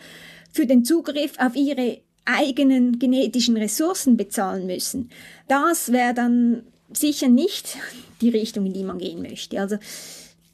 für 0.52 0.66
den 0.66 0.84
Zugriff 0.84 1.38
auf 1.38 1.54
ihre 1.54 2.00
eigenen 2.24 2.98
genetischen 2.98 3.56
Ressourcen 3.56 4.16
bezahlen 4.16 4.66
müssen. 4.66 5.10
Das 5.46 5.92
wäre 5.92 6.14
dann 6.14 6.62
sicher 6.92 7.28
nicht 7.28 7.76
die 8.20 8.30
Richtung, 8.30 8.66
in 8.66 8.72
die 8.72 8.84
man 8.84 8.98
gehen 8.98 9.22
möchte. 9.22 9.60
Also 9.60 9.78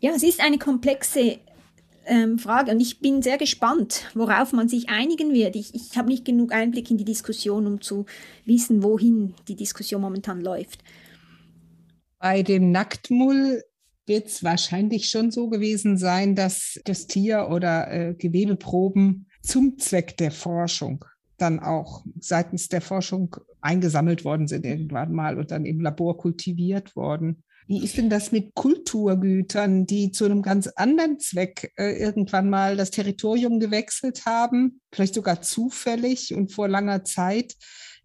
ja, 0.04 0.12
es 0.14 0.22
ist 0.22 0.44
eine 0.44 0.58
komplexe 0.58 1.38
ähm, 2.04 2.38
Frage 2.38 2.70
und 2.70 2.78
ich 2.78 3.00
bin 3.00 3.22
sehr 3.22 3.38
gespannt, 3.38 4.10
worauf 4.12 4.52
man 4.52 4.68
sich 4.68 4.90
einigen 4.90 5.32
wird. 5.32 5.56
Ich, 5.56 5.74
ich 5.74 5.96
habe 5.96 6.08
nicht 6.08 6.26
genug 6.26 6.52
Einblick 6.52 6.90
in 6.90 6.98
die 6.98 7.06
Diskussion, 7.06 7.66
um 7.66 7.80
zu 7.80 8.04
wissen, 8.44 8.82
wohin 8.82 9.32
die 9.48 9.56
Diskussion 9.56 10.02
momentan 10.02 10.42
läuft. 10.42 10.84
Bei 12.18 12.42
dem 12.42 12.70
Nacktmull 12.70 13.62
wird 14.04 14.26
es 14.26 14.44
wahrscheinlich 14.44 15.08
schon 15.08 15.30
so 15.30 15.48
gewesen 15.48 15.96
sein, 15.96 16.34
dass 16.34 16.78
das 16.84 17.06
Tier 17.06 17.48
oder 17.50 17.90
äh, 17.90 18.12
Gewebeproben 18.12 19.30
zum 19.40 19.78
Zweck 19.78 20.18
der 20.18 20.32
Forschung 20.32 21.06
dann 21.38 21.60
auch 21.60 22.04
seitens 22.20 22.68
der 22.68 22.82
Forschung 22.82 23.36
eingesammelt 23.62 24.26
worden 24.26 24.48
sind 24.48 24.66
irgendwann 24.66 25.14
mal 25.14 25.38
und 25.38 25.50
dann 25.50 25.64
im 25.64 25.80
Labor 25.80 26.18
kultiviert 26.18 26.94
worden. 26.94 27.42
Wie 27.66 27.82
ist 27.82 27.96
denn 27.96 28.10
das 28.10 28.30
mit 28.30 28.54
Kulturgütern, 28.54 29.86
die 29.86 30.10
zu 30.10 30.26
einem 30.26 30.42
ganz 30.42 30.66
anderen 30.68 31.18
Zweck 31.18 31.72
äh, 31.76 31.98
irgendwann 31.98 32.50
mal 32.50 32.76
das 32.76 32.90
Territorium 32.90 33.58
gewechselt 33.58 34.26
haben, 34.26 34.80
vielleicht 34.92 35.14
sogar 35.14 35.40
zufällig 35.40 36.34
und 36.34 36.52
vor 36.52 36.68
langer 36.68 37.04
Zeit? 37.04 37.54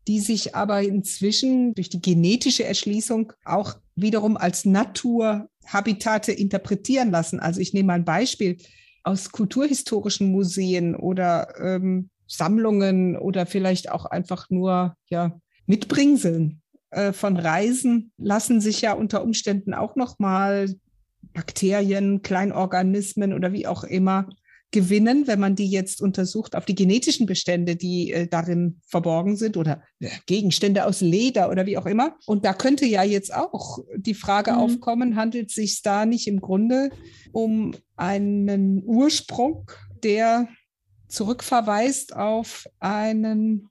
die 0.10 0.20
sich 0.20 0.56
aber 0.56 0.82
inzwischen 0.82 1.76
durch 1.76 1.90
die 1.90 2.02
genetische 2.02 2.64
Erschließung 2.64 3.32
auch 3.46 3.76
wiederum 3.96 4.38
als 4.38 4.66
Naturhabitate 4.66 6.32
interpretieren 6.32 7.12
lassen. 7.12 7.40
Also 7.40 7.60
ich 7.62 7.74
nehme 7.74 7.88
mal 7.88 7.94
ein 7.94 8.06
Beispiel 8.06 8.58
aus 9.04 9.32
kulturhistorischen 9.32 10.32
Museen 10.32 10.96
oder 10.96 11.54
ähm, 11.60 12.10
Sammlungen 12.26 13.18
oder 13.18 13.46
vielleicht 13.46 13.92
auch 13.92 14.06
einfach 14.06 14.50
nur 14.50 14.96
ja, 15.10 15.40
Mitbringseln 15.68 16.59
von 17.12 17.38
Reisen 17.38 18.12
lassen 18.18 18.62
sich 18.62 18.82
ja 18.82 18.94
unter 18.94 19.24
Umständen 19.24 19.76
auch 19.76 19.96
noch 19.96 20.18
mal 20.18 20.74
Bakterien, 21.34 22.22
Kleinorganismen 22.22 23.34
oder 23.34 23.54
wie 23.54 23.68
auch 23.68 23.84
immer 23.84 24.28
gewinnen, 24.72 25.26
wenn 25.26 25.40
man 25.40 25.56
die 25.56 25.70
jetzt 25.70 26.02
untersucht 26.02 26.56
auf 26.56 26.66
die 26.66 26.76
genetischen 26.76 27.26
Bestände, 27.26 27.76
die 27.76 28.12
äh, 28.12 28.28
darin 28.28 28.80
verborgen 28.86 29.36
sind 29.36 29.58
oder 29.58 29.82
äh, 30.00 30.10
Gegenstände 30.28 30.86
aus 30.86 31.02
Leder 31.02 31.50
oder 31.50 31.66
wie 31.66 31.78
auch 31.78 31.88
immer. 31.88 32.16
Und 32.28 32.46
da 32.46 32.54
könnte 32.54 32.86
ja 32.86 33.04
jetzt 33.04 33.34
auch 33.34 33.80
die 33.96 34.14
Frage 34.14 34.52
mhm. 34.52 34.58
aufkommen, 34.58 35.16
handelt 35.16 35.50
es 35.50 35.56
sich 35.56 35.82
da 35.82 36.06
nicht 36.06 36.28
im 36.28 36.40
Grunde 36.40 36.92
um 37.32 37.74
einen 37.96 38.84
Ursprung, 38.86 39.72
der 40.04 40.48
zurückverweist 41.08 42.16
auf 42.16 42.68
einen 42.80 43.70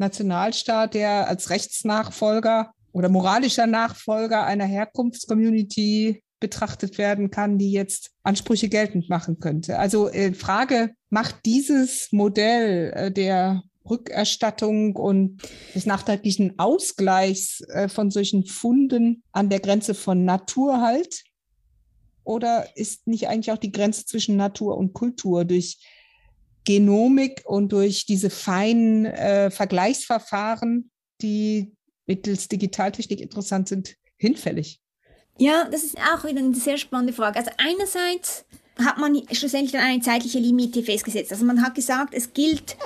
Nationalstaat, 0.00 0.94
der 0.94 1.28
als 1.28 1.50
Rechtsnachfolger 1.50 2.72
oder 2.92 3.08
moralischer 3.08 3.66
Nachfolger 3.66 4.44
einer 4.44 4.64
Herkunftscommunity 4.64 6.22
betrachtet 6.40 6.98
werden 6.98 7.30
kann, 7.30 7.58
die 7.58 7.70
jetzt 7.70 8.10
Ansprüche 8.22 8.68
geltend 8.68 9.08
machen 9.08 9.38
könnte. 9.38 9.78
Also 9.78 10.08
äh, 10.08 10.32
Frage, 10.32 10.90
macht 11.10 11.44
dieses 11.44 12.08
Modell 12.10 12.92
äh, 12.94 13.12
der 13.12 13.62
Rückerstattung 13.88 14.96
und 14.96 15.42
des 15.74 15.86
nachträglichen 15.86 16.58
Ausgleichs 16.58 17.60
äh, 17.68 17.88
von 17.88 18.10
solchen 18.10 18.46
Funden 18.46 19.22
an 19.32 19.50
der 19.50 19.60
Grenze 19.60 19.94
von 19.94 20.24
Natur 20.24 20.80
halt? 20.80 21.24
Oder 22.24 22.76
ist 22.76 23.06
nicht 23.06 23.28
eigentlich 23.28 23.52
auch 23.52 23.58
die 23.58 23.72
Grenze 23.72 24.06
zwischen 24.06 24.36
Natur 24.36 24.76
und 24.76 24.92
Kultur 24.92 25.44
durch 25.44 25.78
Genomik 26.70 27.42
und 27.46 27.72
durch 27.72 28.06
diese 28.06 28.30
feinen 28.30 29.04
äh, 29.04 29.50
Vergleichsverfahren, 29.50 30.88
die 31.20 31.72
mittels 32.06 32.46
Digitaltechnik 32.46 33.20
interessant 33.20 33.68
sind, 33.68 33.96
hinfällig? 34.16 34.80
Ja, 35.36 35.68
das 35.68 35.82
ist 35.82 35.98
auch 35.98 36.24
wieder 36.24 36.38
eine 36.38 36.54
sehr 36.54 36.78
spannende 36.78 37.12
Frage. 37.12 37.40
Also 37.40 37.50
einerseits 37.56 38.44
hat 38.78 38.98
man 38.98 39.20
schlussendlich 39.32 39.72
dann 39.72 39.82
eine 39.82 40.00
zeitliche 40.00 40.38
Limite 40.38 40.84
festgesetzt. 40.84 41.32
Also 41.32 41.44
man 41.44 41.60
hat 41.60 41.74
gesagt, 41.74 42.14
es 42.14 42.32
gilt 42.34 42.76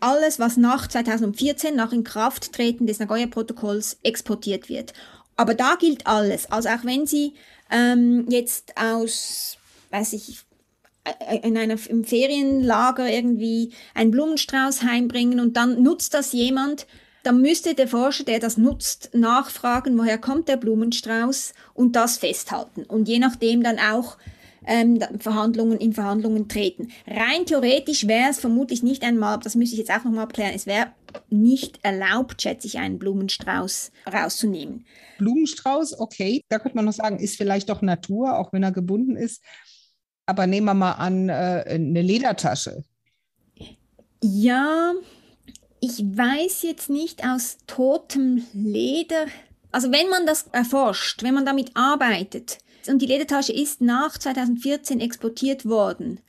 alles, 0.00 0.38
was 0.38 0.58
nach 0.58 0.86
2014, 0.86 1.74
nach 1.74 1.92
Inkrafttreten 1.92 2.86
des 2.86 2.98
Nagoya-Protokolls 2.98 3.96
exportiert 4.02 4.68
wird. 4.68 4.92
Aber 5.36 5.54
da 5.54 5.76
gilt 5.76 6.06
alles. 6.06 6.50
Also 6.52 6.68
auch 6.68 6.84
wenn 6.84 7.06
Sie 7.06 7.32
ähm, 7.70 8.26
jetzt 8.28 8.74
aus, 8.76 9.56
weiß 9.90 10.12
ich, 10.12 10.45
in 11.42 11.56
einer, 11.56 11.76
im 11.88 12.04
Ferienlager 12.04 13.08
irgendwie 13.08 13.72
einen 13.94 14.10
Blumenstrauß 14.10 14.82
heimbringen 14.82 15.40
und 15.40 15.56
dann 15.56 15.82
nutzt 15.82 16.14
das 16.14 16.32
jemand, 16.32 16.86
dann 17.22 17.40
müsste 17.40 17.74
der 17.74 17.88
Forscher, 17.88 18.24
der 18.24 18.38
das 18.38 18.56
nutzt, 18.56 19.10
nachfragen, 19.12 19.98
woher 19.98 20.18
kommt 20.18 20.48
der 20.48 20.56
Blumenstrauß 20.56 21.54
und 21.74 21.96
das 21.96 22.18
festhalten. 22.18 22.84
Und 22.84 23.08
je 23.08 23.18
nachdem 23.18 23.64
dann 23.64 23.78
auch 23.78 24.16
ähm, 24.66 25.00
Verhandlungen 25.18 25.78
in 25.78 25.92
Verhandlungen 25.92 26.48
treten. 26.48 26.92
Rein 27.06 27.46
theoretisch 27.46 28.06
wäre 28.06 28.30
es 28.30 28.38
vermutlich 28.38 28.82
nicht 28.82 29.02
einmal, 29.02 29.38
das 29.38 29.54
müsste 29.54 29.74
ich 29.74 29.80
jetzt 29.80 29.90
auch 29.90 30.04
nochmal 30.04 30.24
abklären, 30.24 30.54
es 30.54 30.66
wäre 30.66 30.92
nicht 31.30 31.78
erlaubt, 31.82 32.42
schätze 32.42 32.66
ich, 32.66 32.78
einen 32.78 32.98
Blumenstrauß 32.98 33.92
rauszunehmen. 34.12 34.84
Blumenstrauß, 35.18 35.98
okay, 36.00 36.44
da 36.48 36.58
könnte 36.58 36.76
man 36.76 36.84
noch 36.84 36.92
sagen, 36.92 37.18
ist 37.18 37.36
vielleicht 37.36 37.68
doch 37.70 37.80
Natur, 37.80 38.38
auch 38.38 38.52
wenn 38.52 38.62
er 38.62 38.72
gebunden 38.72 39.16
ist. 39.16 39.42
Aber 40.26 40.46
nehmen 40.46 40.66
wir 40.66 40.74
mal 40.74 40.92
an, 40.92 41.28
äh, 41.28 41.64
eine 41.66 42.02
Ledertasche. 42.02 42.84
Ja, 44.22 44.92
ich 45.80 45.98
weiß 46.00 46.62
jetzt 46.62 46.90
nicht 46.90 47.24
aus 47.24 47.58
totem 47.66 48.44
Leder. 48.52 49.26
Also 49.70 49.92
wenn 49.92 50.08
man 50.08 50.26
das 50.26 50.46
erforscht, 50.52 51.22
wenn 51.22 51.34
man 51.34 51.46
damit 51.46 51.70
arbeitet 51.74 52.58
und 52.88 53.02
die 53.02 53.06
Ledertasche 53.06 53.52
ist 53.52 53.80
nach 53.80 54.18
2014 54.18 55.00
exportiert 55.00 55.66
worden, 55.66 56.20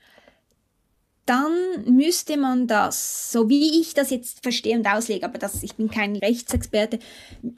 dann 1.28 1.52
müsste 1.86 2.38
man 2.38 2.68
das, 2.68 3.34
so 3.34 3.50
wie 3.50 3.82
ich 3.82 3.94
das 3.94 4.12
jetzt 4.12 4.44
verstehe 4.44 4.78
und 4.78 4.88
auslege, 4.88 5.26
aber 5.26 5.38
das, 5.38 5.62
ich 5.62 5.76
bin 5.76 5.92
kein 5.92 6.16
Rechtsexperte, 6.16 7.00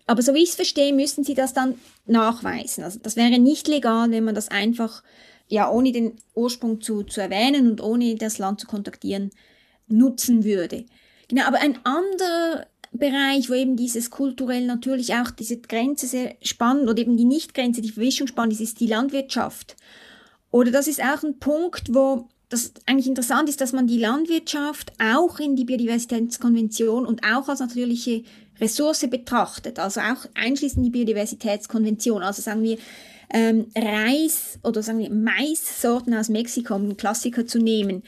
aber 0.08 0.24
so 0.24 0.34
wie 0.34 0.42
ich 0.42 0.50
es 0.50 0.56
verstehe, 0.56 0.92
müssten 0.92 1.24
sie 1.24 1.36
das 1.36 1.54
dann 1.54 1.76
nachweisen. 2.08 2.84
Also 2.84 3.00
das 3.02 3.16
wäre 3.16 3.38
nicht 3.38 3.68
legal, 3.68 4.10
wenn 4.10 4.24
man 4.24 4.34
das 4.34 4.48
einfach, 4.48 5.04
ja, 5.50 5.70
ohne 5.70 5.92
den 5.92 6.14
Ursprung 6.36 6.80
zu, 6.80 7.04
zu 7.04 7.22
erwähnen 7.22 7.70
und 7.70 7.82
ohne 7.82 8.16
das 8.16 8.38
Land 8.38 8.62
zu 8.62 8.68
kontaktieren, 8.68 9.32
nutzen 9.88 10.44
würde. 10.44 10.86
Genau, 11.28 11.46
aber 11.46 11.60
ein 11.60 11.80
anderer 11.84 12.68
Bereich, 12.92 13.50
wo 13.50 13.54
eben 13.54 13.76
dieses 13.76 14.10
kulturell 14.10 14.66
natürlich 14.66 15.14
auch 15.14 15.32
diese 15.32 15.58
Grenze 15.58 16.08
sehr 16.08 16.36
spannend 16.42 16.90
oder 16.90 17.00
eben 17.00 17.18
die 17.18 17.26
Nicht-Grenze, 17.26 17.82
die 17.82 17.92
Verwischung 17.92 18.28
spannend 18.28 18.54
ist, 18.54 18.62
ist 18.62 18.80
die 18.80 18.88
Landwirtschaft. 18.88 19.76
Oder 20.52 20.72
das 20.72 20.88
ist 20.88 21.02
auch 21.02 21.24
ein 21.24 21.38
Punkt, 21.38 21.94
wo 21.94 22.28
das 22.50 22.74
eigentlich 22.88 23.08
interessant 23.08 23.48
ist, 23.48 23.62
dass 23.62 23.74
man 23.74 23.86
die 23.86 24.00
Landwirtschaft 24.00 24.92
auch 25.00 25.40
in 25.40 25.56
die 25.56 25.66
Biodiversitätskonvention 25.66 27.06
und 27.06 27.24
auch 27.24 27.48
als 27.48 27.60
natürliche 27.60 28.24
Ressource 28.60 29.08
betrachtet, 29.08 29.78
also 29.80 30.02
auch 30.02 30.26
einschließend 30.34 30.84
die 30.84 30.90
Biodiversitätskonvention. 30.90 32.24
Also 32.24 32.42
sagen 32.42 32.64
wir 32.64 32.78
ähm, 33.34 33.68
Reis 33.76 34.60
oder 34.64 34.82
sagen 34.82 35.00
wir 35.00 35.12
Maissorten 35.12 36.14
aus 36.14 36.30
Mexiko, 36.30 36.76
um 36.76 36.84
einen 36.84 36.98
Klassiker 36.98 37.46
zu 37.46 37.60
nehmen, 37.60 38.04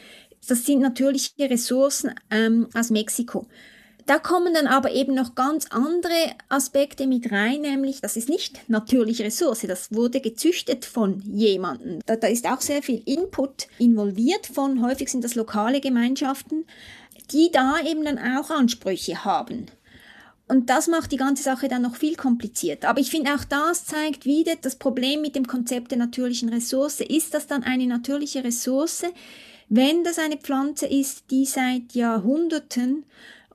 das 0.48 0.66
sind 0.66 0.82
natürliche 0.82 1.50
Ressourcen 1.50 2.16
ähm, 2.32 2.68
aus 2.74 2.90
Mexiko. 2.90 3.48
Da 4.08 4.18
kommen 4.18 4.54
dann 4.54 4.68
aber 4.68 4.92
eben 4.92 5.14
noch 5.14 5.36
ganz 5.36 5.68
andere 5.70 6.34
Aspekte 6.50 7.06
mit 7.06 7.32
rein, 7.32 7.62
nämlich 7.62 8.02
das 8.02 8.18
ist 8.18 8.30
nicht 8.30 8.68
natürliche 8.68 9.24
Ressource, 9.24 9.62
das 9.68 9.94
wurde 9.94 10.22
gezüchtet 10.22 10.86
von 10.86 11.22
jemandem. 11.22 12.00
Da, 12.08 12.16
da 12.16 12.28
ist 12.28 12.48
auch 12.48 12.62
sehr 12.62 12.82
viel 12.82 13.04
Input 13.06 13.68
involviert 13.78 14.48
von, 14.48 14.84
häufig 14.84 15.10
sind 15.10 15.24
das 15.24 15.36
lokale 15.36 15.82
Gemeinschaften, 15.82 16.66
die 17.32 17.52
da 17.52 17.76
eben 17.86 18.04
dann 18.04 18.18
auch 18.18 18.50
Ansprüche 18.50 19.24
haben. 19.24 19.68
Und 20.52 20.70
das 20.70 20.90
macht 20.90 21.14
die 21.14 21.18
ganze 21.18 21.44
Sache 21.44 21.70
dann 21.70 21.82
noch 21.82 21.96
viel 21.96 22.18
komplizierter. 22.18 22.90
Aber 22.90 23.00
ich 23.00 23.10
finde 23.10 23.34
auch 23.34 23.46
das 23.46 23.86
zeigt 23.86 24.26
wieder, 24.26 24.58
das 24.62 24.76
Problem 24.76 25.22
mit 25.22 25.38
dem 25.38 25.48
Konzept 25.48 25.92
der 25.92 25.98
natürlichen 25.98 26.50
Ressource 26.50 27.00
ist 27.00 27.34
das 27.34 27.48
dann 27.48 27.64
eine 27.64 27.88
natürliche 27.88 28.44
Ressource, 28.44 29.06
wenn 29.70 30.04
das 30.04 30.20
eine 30.20 30.36
Pflanze 30.36 30.88
ist, 30.88 31.32
die 31.32 31.46
seit 31.46 31.94
Jahrhunderten 31.94 33.06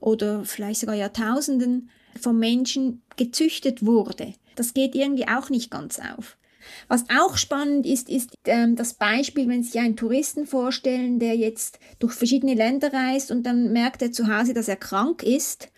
oder 0.01 0.47
vielleicht 0.47 0.81
sogar 0.81 0.95
Jahrtausenden 0.95 1.91
vom 2.19 2.39
Menschen 2.39 3.03
gezüchtet 3.19 3.85
wurde, 3.85 4.33
das 4.55 4.73
geht 4.73 4.95
irgendwie 4.95 5.29
auch 5.29 5.51
nicht 5.51 5.71
ganz 5.71 6.01
auf. 6.01 6.39
Was 6.89 7.05
auch 7.15 7.37
spannend 7.37 7.85
ist, 7.85 8.09
ist 8.09 8.31
ähm, 8.47 8.75
das 8.75 8.95
Beispiel, 8.95 9.47
wenn 9.49 9.63
sich 9.63 9.79
einen 9.79 9.97
Touristen 9.97 10.47
vorstellen, 10.47 11.19
der 11.19 11.37
jetzt 11.37 11.79
durch 11.99 12.15
verschiedene 12.15 12.55
Länder 12.55 12.91
reist 12.91 13.31
und 13.31 13.43
dann 13.43 13.75
merkt 13.75 14.01
er 14.01 14.13
zu 14.13 14.35
Hause, 14.35 14.55
dass 14.55 14.69
er 14.69 14.77
krank 14.77 15.23
ist, 15.23 15.69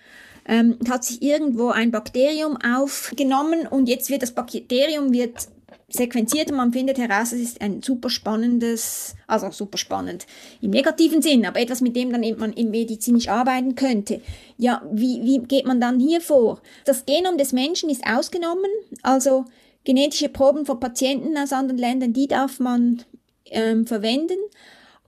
ähm, 0.49 0.79
hat 0.89 1.05
sich 1.05 1.23
irgendwo 1.23 1.69
ein 1.69 1.91
Bakterium 1.91 2.57
aufgenommen 2.57 3.67
und 3.69 3.89
jetzt 3.89 4.11
wird 4.11 4.23
das 4.23 4.33
Bakterium 4.33 5.13
wird 5.13 5.49
sequenziert 5.91 6.51
und 6.51 6.57
man 6.57 6.73
findet 6.73 6.99
heraus, 6.99 7.33
es 7.33 7.41
ist 7.41 7.61
ein 7.61 7.83
super 7.83 8.11
spannendes, 8.11 9.15
also 9.27 9.51
super 9.51 9.79
spannend 9.79 10.27
im 10.61 10.71
negativen 10.71 11.23
Sinn, 11.23 11.47
aber 11.47 11.61
etwas, 11.61 11.81
mit 11.81 11.97
dem 11.97 12.13
dann 12.13 12.25
man 12.39 12.53
im 12.53 12.71
medizinisch 12.71 13.29
arbeiten 13.29 13.75
könnte. 13.75 14.21
Ja, 14.59 14.83
wie, 14.93 15.23
wie 15.23 15.39
geht 15.39 15.67
man 15.67 15.81
dann 15.81 15.99
hier 15.99 16.21
vor? 16.21 16.61
Das 16.85 17.07
Genom 17.07 17.39
des 17.39 17.53
Menschen 17.53 17.89
ist 17.89 18.07
ausgenommen, 18.07 18.71
also 19.03 19.47
genetische 19.85 20.29
Proben 20.29 20.67
von 20.67 20.81
Patienten 20.81 21.37
aus 21.39 21.53
anderen 21.53 21.79
Ländern, 21.79 22.13
die 22.13 22.29
darf 22.29 22.61
man 22.61 23.03
ähm, 23.47 23.87
verwenden. 23.87 24.39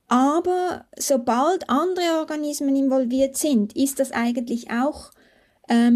Aber 0.09 0.87
sobald 0.99 1.69
andere 1.69 2.19
Organismen 2.19 2.75
involviert 2.75 3.37
sind, 3.37 3.77
ist 3.77 4.01
das 4.01 4.13
eigentlich 4.13 4.71
auch 4.71 5.11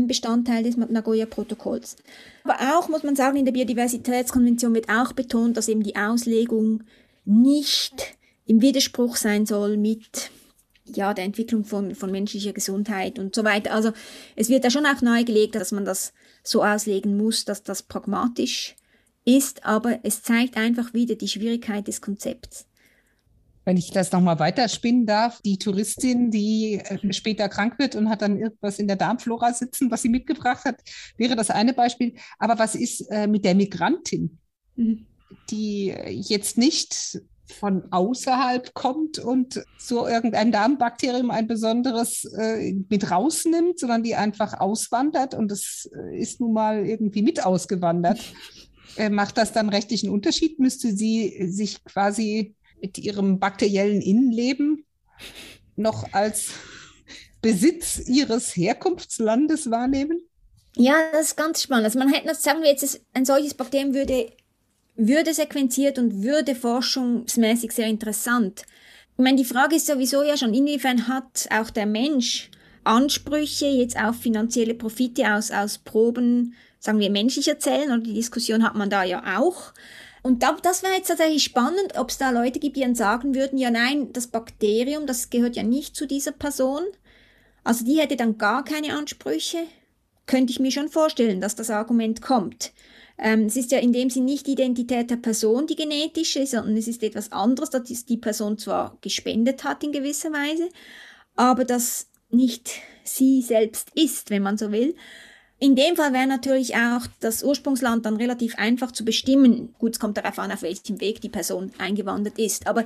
Bestandteil 0.06 0.62
des 0.62 0.76
Nagoya-Protokolls. 0.76 1.96
Aber 2.44 2.78
auch 2.78 2.88
muss 2.88 3.02
man 3.02 3.16
sagen, 3.16 3.36
in 3.36 3.44
der 3.44 3.52
Biodiversitätskonvention 3.52 4.74
wird 4.74 4.88
auch 4.88 5.12
betont, 5.12 5.56
dass 5.56 5.68
eben 5.68 5.82
die 5.82 5.96
Auslegung 5.96 6.84
nicht 7.24 8.16
im 8.46 8.60
Widerspruch 8.60 9.16
sein 9.16 9.46
soll 9.46 9.76
mit 9.76 10.30
ja, 10.84 11.14
der 11.14 11.24
Entwicklung 11.24 11.64
von, 11.64 11.94
von 11.94 12.12
menschlicher 12.12 12.52
Gesundheit 12.52 13.18
und 13.18 13.34
so 13.34 13.42
weiter. 13.42 13.72
Also 13.72 13.92
es 14.36 14.48
wird 14.48 14.64
da 14.64 14.70
schon 14.70 14.86
auch 14.86 15.00
nahegelegt, 15.00 15.54
dass 15.54 15.72
man 15.72 15.84
das 15.84 16.12
so 16.42 16.62
auslegen 16.62 17.16
muss, 17.16 17.44
dass 17.44 17.62
das 17.62 17.82
pragmatisch 17.82 18.76
ist, 19.24 19.64
aber 19.64 20.00
es 20.02 20.22
zeigt 20.22 20.56
einfach 20.56 20.92
wieder 20.92 21.14
die 21.14 21.28
Schwierigkeit 21.28 21.88
des 21.88 22.02
Konzepts 22.02 22.66
wenn 23.64 23.76
ich 23.76 23.90
das 23.90 24.12
nochmal 24.12 24.38
weiterspinnen 24.38 25.06
darf, 25.06 25.40
die 25.42 25.58
Touristin, 25.58 26.30
die 26.30 26.80
äh, 26.84 27.12
später 27.12 27.48
krank 27.48 27.78
wird 27.78 27.96
und 27.96 28.08
hat 28.08 28.22
dann 28.22 28.38
irgendwas 28.38 28.78
in 28.78 28.86
der 28.86 28.96
Darmflora 28.96 29.52
sitzen, 29.52 29.90
was 29.90 30.02
sie 30.02 30.08
mitgebracht 30.08 30.64
hat, 30.64 30.80
wäre 31.16 31.36
das 31.36 31.50
eine 31.50 31.72
Beispiel. 31.72 32.14
Aber 32.38 32.58
was 32.58 32.74
ist 32.74 33.00
äh, 33.10 33.26
mit 33.26 33.44
der 33.44 33.54
Migrantin, 33.54 34.38
mhm. 34.76 35.06
die 35.50 35.94
jetzt 36.10 36.58
nicht 36.58 37.20
von 37.46 37.84
außerhalb 37.92 38.72
kommt 38.74 39.18
und 39.18 39.62
so 39.78 40.06
irgendein 40.06 40.50
Darmbakterium 40.50 41.30
ein 41.30 41.46
besonderes 41.46 42.24
äh, 42.24 42.74
mit 42.88 43.10
rausnimmt, 43.10 43.78
sondern 43.78 44.02
die 44.02 44.14
einfach 44.14 44.60
auswandert 44.60 45.34
und 45.34 45.50
das 45.50 45.90
äh, 45.94 46.18
ist 46.18 46.40
nun 46.40 46.52
mal 46.52 46.86
irgendwie 46.86 47.22
mit 47.22 47.44
ausgewandert. 47.44 48.20
Äh, 48.96 49.10
macht 49.10 49.38
das 49.38 49.52
dann 49.52 49.70
rechtlichen 49.70 50.08
Unterschied? 50.08 50.60
Müsste 50.60 50.94
sie 50.94 51.48
sich 51.50 51.82
quasi 51.82 52.54
mit 52.84 52.98
ihrem 52.98 53.38
bakteriellen 53.38 54.02
Innenleben 54.02 54.84
noch 55.74 56.12
als 56.12 56.50
Besitz 57.40 57.98
ihres 58.06 58.54
Herkunftslandes 58.54 59.70
wahrnehmen? 59.70 60.20
Ja, 60.76 60.96
das 61.12 61.28
ist 61.28 61.36
ganz 61.38 61.62
spannend. 61.62 61.86
Also 61.86 61.98
man 61.98 62.12
hätte, 62.12 62.34
sagen 62.34 62.62
wir 62.62 62.68
jetzt, 62.68 63.00
ein 63.14 63.24
solches 63.24 63.54
Bakterium 63.54 63.94
würde, 63.94 64.30
würde 64.96 65.32
sequenziert 65.32 65.98
und 65.98 66.22
würde 66.22 66.54
forschungsmäßig 66.54 67.72
sehr 67.72 67.86
interessant. 67.86 68.66
Ich 69.16 69.24
meine, 69.24 69.38
die 69.38 69.46
Frage 69.46 69.76
ist 69.76 69.86
sowieso 69.86 70.22
ja 70.22 70.36
schon, 70.36 70.52
inwiefern 70.52 71.08
hat 71.08 71.48
auch 71.50 71.70
der 71.70 71.86
Mensch 71.86 72.50
Ansprüche 72.82 73.66
jetzt 73.66 73.98
auf 73.98 74.16
finanzielle 74.16 74.74
Profite 74.74 75.32
aus, 75.32 75.50
aus 75.50 75.78
Proben, 75.78 76.54
sagen 76.80 76.98
wir, 76.98 77.08
menschlicher 77.08 77.58
Zellen, 77.58 77.92
oder 77.92 78.02
die 78.02 78.12
Diskussion 78.12 78.62
hat 78.62 78.74
man 78.74 78.90
da 78.90 79.04
ja 79.04 79.38
auch. 79.38 79.72
Und 80.24 80.42
da, 80.42 80.56
das 80.62 80.82
wäre 80.82 80.94
jetzt 80.94 81.08
tatsächlich 81.08 81.44
spannend, 81.44 81.98
ob 81.98 82.08
es 82.08 82.16
da 82.16 82.30
Leute 82.30 82.58
gibt, 82.58 82.76
die 82.76 82.80
dann 82.80 82.94
sagen 82.94 83.34
würden, 83.34 83.58
ja 83.58 83.70
nein, 83.70 84.10
das 84.14 84.26
Bakterium, 84.26 85.06
das 85.06 85.28
gehört 85.28 85.54
ja 85.54 85.62
nicht 85.62 85.94
zu 85.94 86.06
dieser 86.06 86.32
Person. 86.32 86.82
Also 87.62 87.84
die 87.84 88.00
hätte 88.00 88.16
dann 88.16 88.38
gar 88.38 88.64
keine 88.64 88.96
Ansprüche. 88.96 89.58
Könnte 90.24 90.50
ich 90.50 90.60
mir 90.60 90.70
schon 90.70 90.88
vorstellen, 90.88 91.42
dass 91.42 91.56
das 91.56 91.68
Argument 91.68 92.22
kommt. 92.22 92.72
Ähm, 93.18 93.44
es 93.44 93.56
ist 93.56 93.70
ja 93.70 93.78
in 93.78 93.92
dem 93.92 94.08
Sinn 94.08 94.24
nicht 94.24 94.46
die 94.46 94.52
Identität 94.52 95.10
der 95.10 95.16
Person, 95.16 95.66
die 95.66 95.76
genetische, 95.76 96.46
sondern 96.46 96.78
es 96.78 96.88
ist 96.88 97.02
etwas 97.02 97.30
anderes, 97.30 97.68
dass 97.68 97.82
die 97.84 98.16
Person 98.16 98.56
zwar 98.56 98.96
gespendet 99.02 99.62
hat 99.62 99.84
in 99.84 99.92
gewisser 99.92 100.32
Weise, 100.32 100.70
aber 101.36 101.66
das 101.66 102.08
nicht 102.30 102.80
sie 103.04 103.42
selbst 103.42 103.90
ist, 103.94 104.30
wenn 104.30 104.42
man 104.42 104.56
so 104.56 104.72
will. 104.72 104.96
In 105.64 105.76
dem 105.76 105.96
Fall 105.96 106.12
wäre 106.12 106.26
natürlich 106.26 106.76
auch 106.76 107.06
das 107.20 107.42
Ursprungsland 107.42 108.04
dann 108.04 108.16
relativ 108.16 108.58
einfach 108.58 108.92
zu 108.92 109.02
bestimmen. 109.02 109.74
Gut, 109.78 109.94
es 109.94 109.98
kommt 109.98 110.18
darauf 110.18 110.38
an, 110.38 110.52
auf 110.52 110.60
welchem 110.60 111.00
Weg 111.00 111.22
die 111.22 111.30
Person 111.30 111.72
eingewandert 111.78 112.38
ist. 112.38 112.66
Aber 112.66 112.84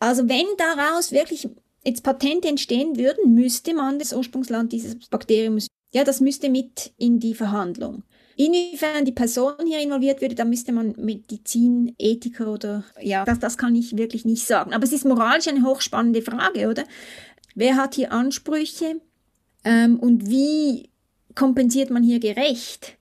also 0.00 0.28
wenn 0.28 0.46
daraus 0.56 1.12
wirklich 1.12 1.48
jetzt 1.84 2.02
Patente 2.02 2.48
entstehen 2.48 2.96
würden, 2.96 3.36
müsste 3.36 3.72
man 3.72 4.00
das 4.00 4.12
Ursprungsland 4.12 4.72
dieses 4.72 4.96
Bakteriums, 5.08 5.68
ja, 5.92 6.02
das 6.02 6.20
müsste 6.20 6.48
mit 6.48 6.92
in 6.98 7.20
die 7.20 7.34
Verhandlung. 7.34 8.02
Inwiefern 8.34 9.04
die 9.04 9.12
Person 9.12 9.54
hier 9.64 9.78
involviert 9.78 10.20
würde, 10.20 10.34
da 10.34 10.44
müsste 10.44 10.72
man 10.72 10.96
Medizin, 10.96 11.94
Ethiker 11.98 12.52
oder 12.52 12.82
ja, 13.00 13.24
das, 13.26 13.38
das 13.38 13.56
kann 13.56 13.76
ich 13.76 13.96
wirklich 13.96 14.24
nicht 14.24 14.44
sagen. 14.44 14.74
Aber 14.74 14.82
es 14.82 14.92
ist 14.92 15.04
moralisch 15.04 15.46
eine 15.46 15.62
hochspannende 15.62 16.22
Frage, 16.22 16.68
oder? 16.68 16.82
Wer 17.54 17.76
hat 17.76 17.94
hier 17.94 18.10
Ansprüche 18.10 19.00
ähm, 19.62 20.00
und 20.00 20.28
wie 20.28 20.90
kompensiert 21.38 21.90
man 21.90 22.02
hier 22.02 22.18
gerecht? 22.18 22.98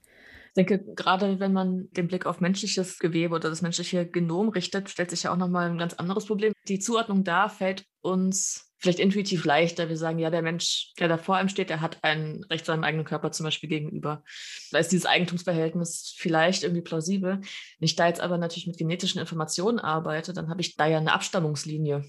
Ich 0.49 0.53
denke, 0.55 0.79
gerade 0.95 1.39
wenn 1.39 1.53
man 1.53 1.89
den 1.91 2.07
Blick 2.07 2.27
auf 2.27 2.39
menschliches 2.39 2.99
Gewebe 2.99 3.33
oder 3.33 3.49
das 3.49 3.63
menschliche 3.63 4.07
Genom 4.07 4.49
richtet, 4.49 4.89
stellt 4.89 5.09
sich 5.09 5.23
ja 5.23 5.33
auch 5.33 5.37
nochmal 5.37 5.69
ein 5.69 5.77
ganz 5.79 5.95
anderes 5.95 6.25
Problem. 6.27 6.53
Die 6.67 6.79
Zuordnung 6.79 7.23
da 7.23 7.49
fällt 7.49 7.85
uns 8.01 8.71
vielleicht 8.77 8.99
intuitiv 8.99 9.43
leichter. 9.43 9.89
Wir 9.89 9.97
sagen, 9.97 10.19
ja, 10.19 10.29
der 10.29 10.43
Mensch, 10.43 10.93
der 10.99 11.07
da 11.07 11.17
vor 11.17 11.35
einem 11.35 11.49
steht, 11.49 11.71
der 11.71 11.81
hat 11.81 11.97
ein 12.03 12.43
Recht 12.49 12.65
seinem 12.65 12.83
eigenen 12.83 13.05
Körper 13.05 13.31
zum 13.31 13.43
Beispiel 13.43 13.69
gegenüber. 13.69 14.23
Da 14.71 14.77
ist 14.77 14.91
dieses 14.91 15.07
Eigentumsverhältnis 15.07 16.13
vielleicht 16.15 16.61
irgendwie 16.63 16.83
plausibel. 16.83 17.39
Wenn 17.39 17.85
ich 17.85 17.95
da 17.95 18.07
jetzt 18.07 18.21
aber 18.21 18.37
natürlich 18.37 18.67
mit 18.67 18.77
genetischen 18.77 19.19
Informationen 19.19 19.79
arbeite, 19.79 20.31
dann 20.33 20.49
habe 20.49 20.61
ich 20.61 20.75
da 20.75 20.85
ja 20.85 20.99
eine 20.99 21.13
Abstammungslinie. 21.13 22.03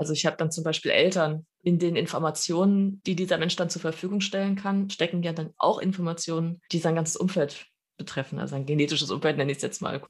Also 0.00 0.14
ich 0.14 0.24
habe 0.24 0.38
dann 0.38 0.50
zum 0.50 0.64
Beispiel 0.64 0.92
Eltern. 0.92 1.44
In 1.62 1.78
den 1.78 1.94
Informationen, 1.94 3.02
die 3.04 3.14
dieser 3.14 3.36
Mensch 3.36 3.54
dann 3.56 3.68
zur 3.68 3.82
Verfügung 3.82 4.22
stellen 4.22 4.56
kann, 4.56 4.88
stecken 4.88 5.22
ja 5.22 5.34
dann 5.34 5.52
auch 5.58 5.78
Informationen, 5.78 6.62
die 6.72 6.78
sein 6.78 6.94
ganzes 6.94 7.16
Umfeld 7.16 7.66
betreffen, 7.98 8.38
also 8.38 8.56
ein 8.56 8.64
genetisches 8.64 9.10
Umfeld 9.10 9.36
nenne 9.36 9.52
ich 9.52 9.58
es 9.58 9.62
jetzt 9.62 9.82
mal. 9.82 10.02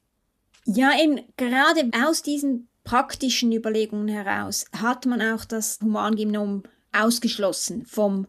Ja, 0.65 0.91
eben 0.97 1.19
gerade 1.35 1.91
aus 2.07 2.21
diesen 2.21 2.69
praktischen 2.85 3.51
Überlegungen 3.51 4.07
heraus 4.07 4.63
hat 4.71 5.05
man 5.05 5.21
auch 5.21 5.43
das 5.43 5.79
Humangenom 5.83 6.63
ausgeschlossen 6.93 7.85
vom 7.85 8.27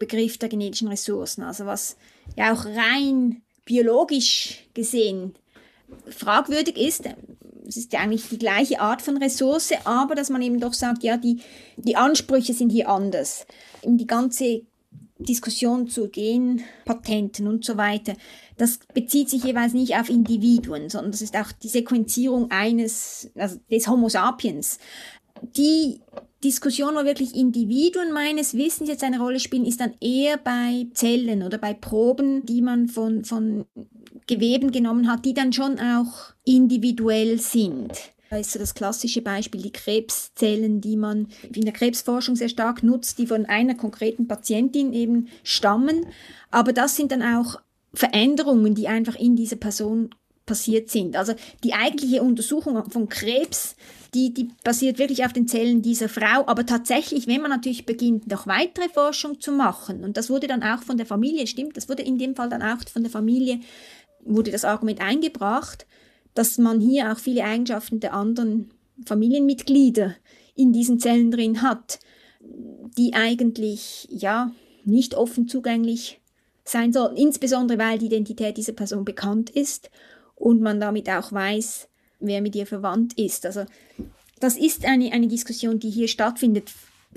Begriff 0.00 0.36
der 0.38 0.48
genetischen 0.48 0.88
Ressourcen. 0.88 1.44
Also 1.44 1.64
was 1.64 1.96
ja 2.34 2.52
auch 2.52 2.64
rein 2.64 3.42
biologisch 3.64 4.64
gesehen 4.74 5.36
fragwürdig 6.08 6.76
ist, 6.76 7.04
es 7.66 7.76
ist 7.76 7.92
ja 7.92 8.00
eigentlich 8.00 8.28
die 8.28 8.38
gleiche 8.38 8.80
Art 8.80 9.02
von 9.02 9.16
Ressource, 9.16 9.72
aber 9.84 10.14
dass 10.14 10.30
man 10.30 10.42
eben 10.42 10.60
doch 10.60 10.74
sagt, 10.74 11.02
ja, 11.02 11.16
die, 11.16 11.40
die 11.76 11.96
Ansprüche 11.96 12.52
sind 12.52 12.70
hier 12.70 12.88
anders. 12.88 13.46
Die 13.84 14.06
ganze 14.06 14.62
Diskussion 15.18 15.88
zu 15.88 16.08
Genpatenten 16.08 17.46
und 17.46 17.64
so 17.64 17.76
weiter, 17.76 18.14
das 18.56 18.78
bezieht 18.92 19.30
sich 19.30 19.44
jeweils 19.44 19.72
nicht 19.72 19.96
auf 19.96 20.10
Individuen, 20.10 20.90
sondern 20.90 21.12
das 21.12 21.22
ist 21.22 21.36
auch 21.36 21.52
die 21.52 21.68
Sequenzierung 21.68 22.50
eines, 22.50 23.30
also 23.34 23.58
des 23.70 23.88
Homo 23.88 24.08
sapiens. 24.08 24.78
Die 25.56 26.00
Diskussion, 26.42 26.94
wo 26.94 27.04
wirklich 27.04 27.34
Individuen 27.34 28.12
meines 28.12 28.54
Wissens 28.54 28.88
jetzt 28.88 29.02
eine 29.02 29.18
Rolle 29.18 29.40
spielen, 29.40 29.64
ist 29.64 29.80
dann 29.80 29.94
eher 30.00 30.36
bei 30.36 30.86
Zellen 30.92 31.42
oder 31.42 31.58
bei 31.58 31.74
Proben, 31.74 32.44
die 32.44 32.60
man 32.60 32.88
von, 32.88 33.24
von 33.24 33.64
Geweben 34.26 34.72
genommen 34.72 35.10
hat, 35.10 35.24
die 35.24 35.34
dann 35.34 35.52
schon 35.52 35.78
auch 35.78 36.32
individuell 36.44 37.38
sind. 37.38 37.92
Da 38.30 38.36
das 38.38 38.74
klassische 38.74 39.22
Beispiel 39.22 39.62
die 39.62 39.72
Krebszellen, 39.72 40.80
die 40.80 40.96
man 40.96 41.28
in 41.54 41.64
der 41.64 41.72
Krebsforschung 41.72 42.34
sehr 42.34 42.48
stark 42.48 42.82
nutzt, 42.82 43.18
die 43.18 43.26
von 43.26 43.46
einer 43.46 43.74
konkreten 43.74 44.26
Patientin 44.26 44.92
eben 44.92 45.28
stammen. 45.44 46.06
Aber 46.50 46.72
das 46.72 46.96
sind 46.96 47.12
dann 47.12 47.22
auch 47.22 47.60
Veränderungen, 47.92 48.74
die 48.74 48.88
einfach 48.88 49.14
in 49.14 49.36
dieser 49.36 49.56
Person 49.56 50.10
passiert 50.46 50.90
sind. 50.90 51.16
Also 51.16 51.34
die 51.62 51.74
eigentliche 51.74 52.22
Untersuchung 52.22 52.90
von 52.90 53.08
Krebs, 53.08 53.76
die, 54.12 54.34
die 54.34 54.50
basiert 54.62 54.98
wirklich 54.98 55.24
auf 55.24 55.32
den 55.32 55.48
Zellen 55.48 55.80
dieser 55.80 56.08
Frau. 56.08 56.46
Aber 56.46 56.66
tatsächlich, 56.66 57.26
wenn 57.26 57.40
man 57.40 57.50
natürlich 57.50 57.86
beginnt, 57.86 58.26
noch 58.26 58.46
weitere 58.46 58.88
Forschung 58.88 59.40
zu 59.40 59.52
machen, 59.52 60.04
und 60.04 60.16
das 60.16 60.28
wurde 60.28 60.46
dann 60.46 60.62
auch 60.62 60.82
von 60.82 60.96
der 60.96 61.06
Familie, 61.06 61.46
stimmt, 61.46 61.76
das 61.76 61.88
wurde 61.88 62.02
in 62.02 62.18
dem 62.18 62.34
Fall 62.34 62.48
dann 62.48 62.62
auch 62.62 62.78
von 62.92 63.02
der 63.02 63.10
Familie 63.10 63.60
wurde 64.24 64.50
das 64.50 64.64
Argument 64.64 65.00
eingebracht, 65.00 65.86
dass 66.34 66.58
man 66.58 66.80
hier 66.80 67.12
auch 67.12 67.18
viele 67.18 67.44
Eigenschaften 67.44 68.00
der 68.00 68.14
anderen 68.14 68.70
Familienmitglieder 69.06 70.14
in 70.54 70.72
diesen 70.72 70.98
Zellen 70.98 71.30
drin 71.30 71.62
hat, 71.62 71.98
die 72.40 73.14
eigentlich 73.14 74.08
ja 74.10 74.52
nicht 74.84 75.14
offen 75.14 75.48
zugänglich 75.48 76.20
sein 76.64 76.92
sollen, 76.92 77.16
insbesondere 77.16 77.78
weil 77.78 77.98
die 77.98 78.06
Identität 78.06 78.56
dieser 78.56 78.72
Person 78.72 79.04
bekannt 79.04 79.50
ist 79.50 79.90
und 80.34 80.60
man 80.60 80.80
damit 80.80 81.08
auch 81.10 81.32
weiß, 81.32 81.88
wer 82.20 82.40
mit 82.40 82.56
ihr 82.56 82.66
verwandt 82.66 83.18
ist. 83.18 83.46
Also 83.46 83.64
das 84.40 84.56
ist 84.56 84.84
eine, 84.84 85.12
eine 85.12 85.28
Diskussion, 85.28 85.78
die 85.78 85.90
hier 85.90 86.08
stattfindet. 86.08 86.70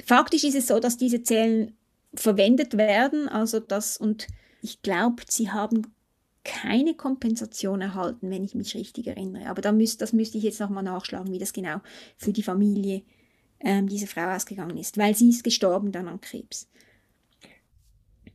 Faktisch 0.05 0.43
ist 0.43 0.55
es 0.55 0.67
so, 0.67 0.79
dass 0.79 0.97
diese 0.97 1.23
Zellen 1.23 1.75
verwendet 2.13 2.77
werden, 2.77 3.27
also 3.27 3.59
das 3.59 3.97
und 3.97 4.27
ich 4.61 4.81
glaube, 4.81 5.23
sie 5.27 5.51
haben 5.51 5.93
keine 6.47 6.95
Kompensation 6.95 7.81
erhalten, 7.81 8.29
wenn 8.29 8.43
ich 8.43 8.55
mich 8.55 8.73
richtig 8.73 9.07
erinnere. 9.07 9.49
Aber 9.49 9.61
da 9.61 9.73
müsst, 9.73 10.01
das 10.01 10.13
müsste 10.13 10.37
ich 10.37 10.45
jetzt 10.45 10.61
nochmal 10.61 10.83
nachschlagen, 10.83 11.31
wie 11.31 11.39
das 11.39 11.51
genau 11.51 11.81
für 12.15 12.31
die 12.31 12.41
Familie 12.41 13.03
ähm, 13.59 13.87
dieser 13.87 14.07
Frau 14.07 14.33
ausgegangen 14.33 14.77
ist, 14.77 14.97
weil 14.97 15.13
sie 15.13 15.29
ist 15.29 15.43
gestorben 15.43 15.91
dann 15.91 16.07
an 16.07 16.21
Krebs. 16.21 16.69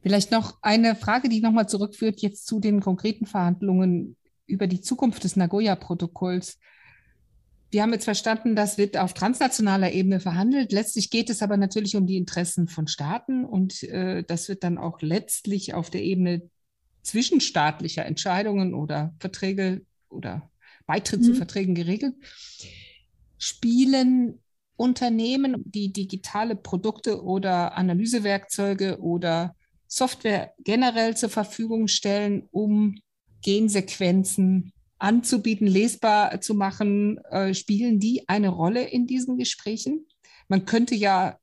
Vielleicht 0.03 0.31
noch 0.31 0.59
eine 0.63 0.95
Frage, 0.95 1.29
die 1.29 1.41
nochmal 1.41 1.69
zurückführt 1.69 2.21
jetzt 2.21 2.47
zu 2.47 2.61
den 2.61 2.81
konkreten 2.81 3.25
Verhandlungen 3.25 4.17
über 4.47 4.67
die 4.67 4.81
Zukunft 4.81 5.25
des 5.25 5.37
Nagoya-Protokolls. 5.37 6.59
Wir 7.71 7.83
haben 7.83 7.93
jetzt 7.93 8.05
verstanden, 8.05 8.55
das 8.55 8.77
wird 8.77 8.99
auf 8.99 9.15
transnationaler 9.15 9.93
Ebene 9.93 10.21
verhandelt. 10.21 10.73
Letztlich 10.73 11.09
geht 11.09 11.31
es 11.31 11.41
aber 11.41 11.57
natürlich 11.57 11.97
um 11.97 12.07
die 12.07 12.19
Interessen 12.19 12.69
von 12.69 12.89
Staaten 12.89 13.47
und 13.47 13.85
äh, 13.85 14.23
das 14.25 14.51
wird 14.51 14.65
dann 14.65 14.77
auch 14.77 15.01
letztlich 15.01 15.73
auf 15.73 15.89
der 15.89 16.03
Ebene 16.03 16.51
zwischenstaatlicher 17.03 18.07
Entscheidungen 18.07 18.75
oder 18.75 19.15
Verträge 19.19 19.85
oder 20.09 20.51
Beitritt 20.87 21.21
mhm. 21.21 21.25
zu 21.25 21.35
Verträgen 21.35 21.75
geregelt, 21.75 22.15
spielen 23.39 24.41
Unternehmen, 24.77 25.63
die 25.65 25.93
digitale 25.93 26.57
Produkte 26.57 27.23
oder 27.23 27.77
Analysewerkzeuge 27.77 28.99
oder 29.01 29.55
Software 29.87 30.55
generell 30.59 31.17
zur 31.17 31.29
Verfügung 31.29 31.87
stellen, 31.87 32.49
um 32.51 33.01
Gensequenzen 33.43 34.73
anzubieten, 34.99 35.67
lesbar 35.67 36.41
zu 36.41 36.55
machen, 36.55 37.19
äh, 37.31 37.55
spielen 37.55 38.01
die 38.01 38.29
eine 38.29 38.49
Rolle 38.49 38.85
in 38.85 39.07
diesen 39.07 39.37
Gesprächen? 39.37 40.07
Man 40.49 40.65
könnte 40.65 40.95
ja 40.95 41.39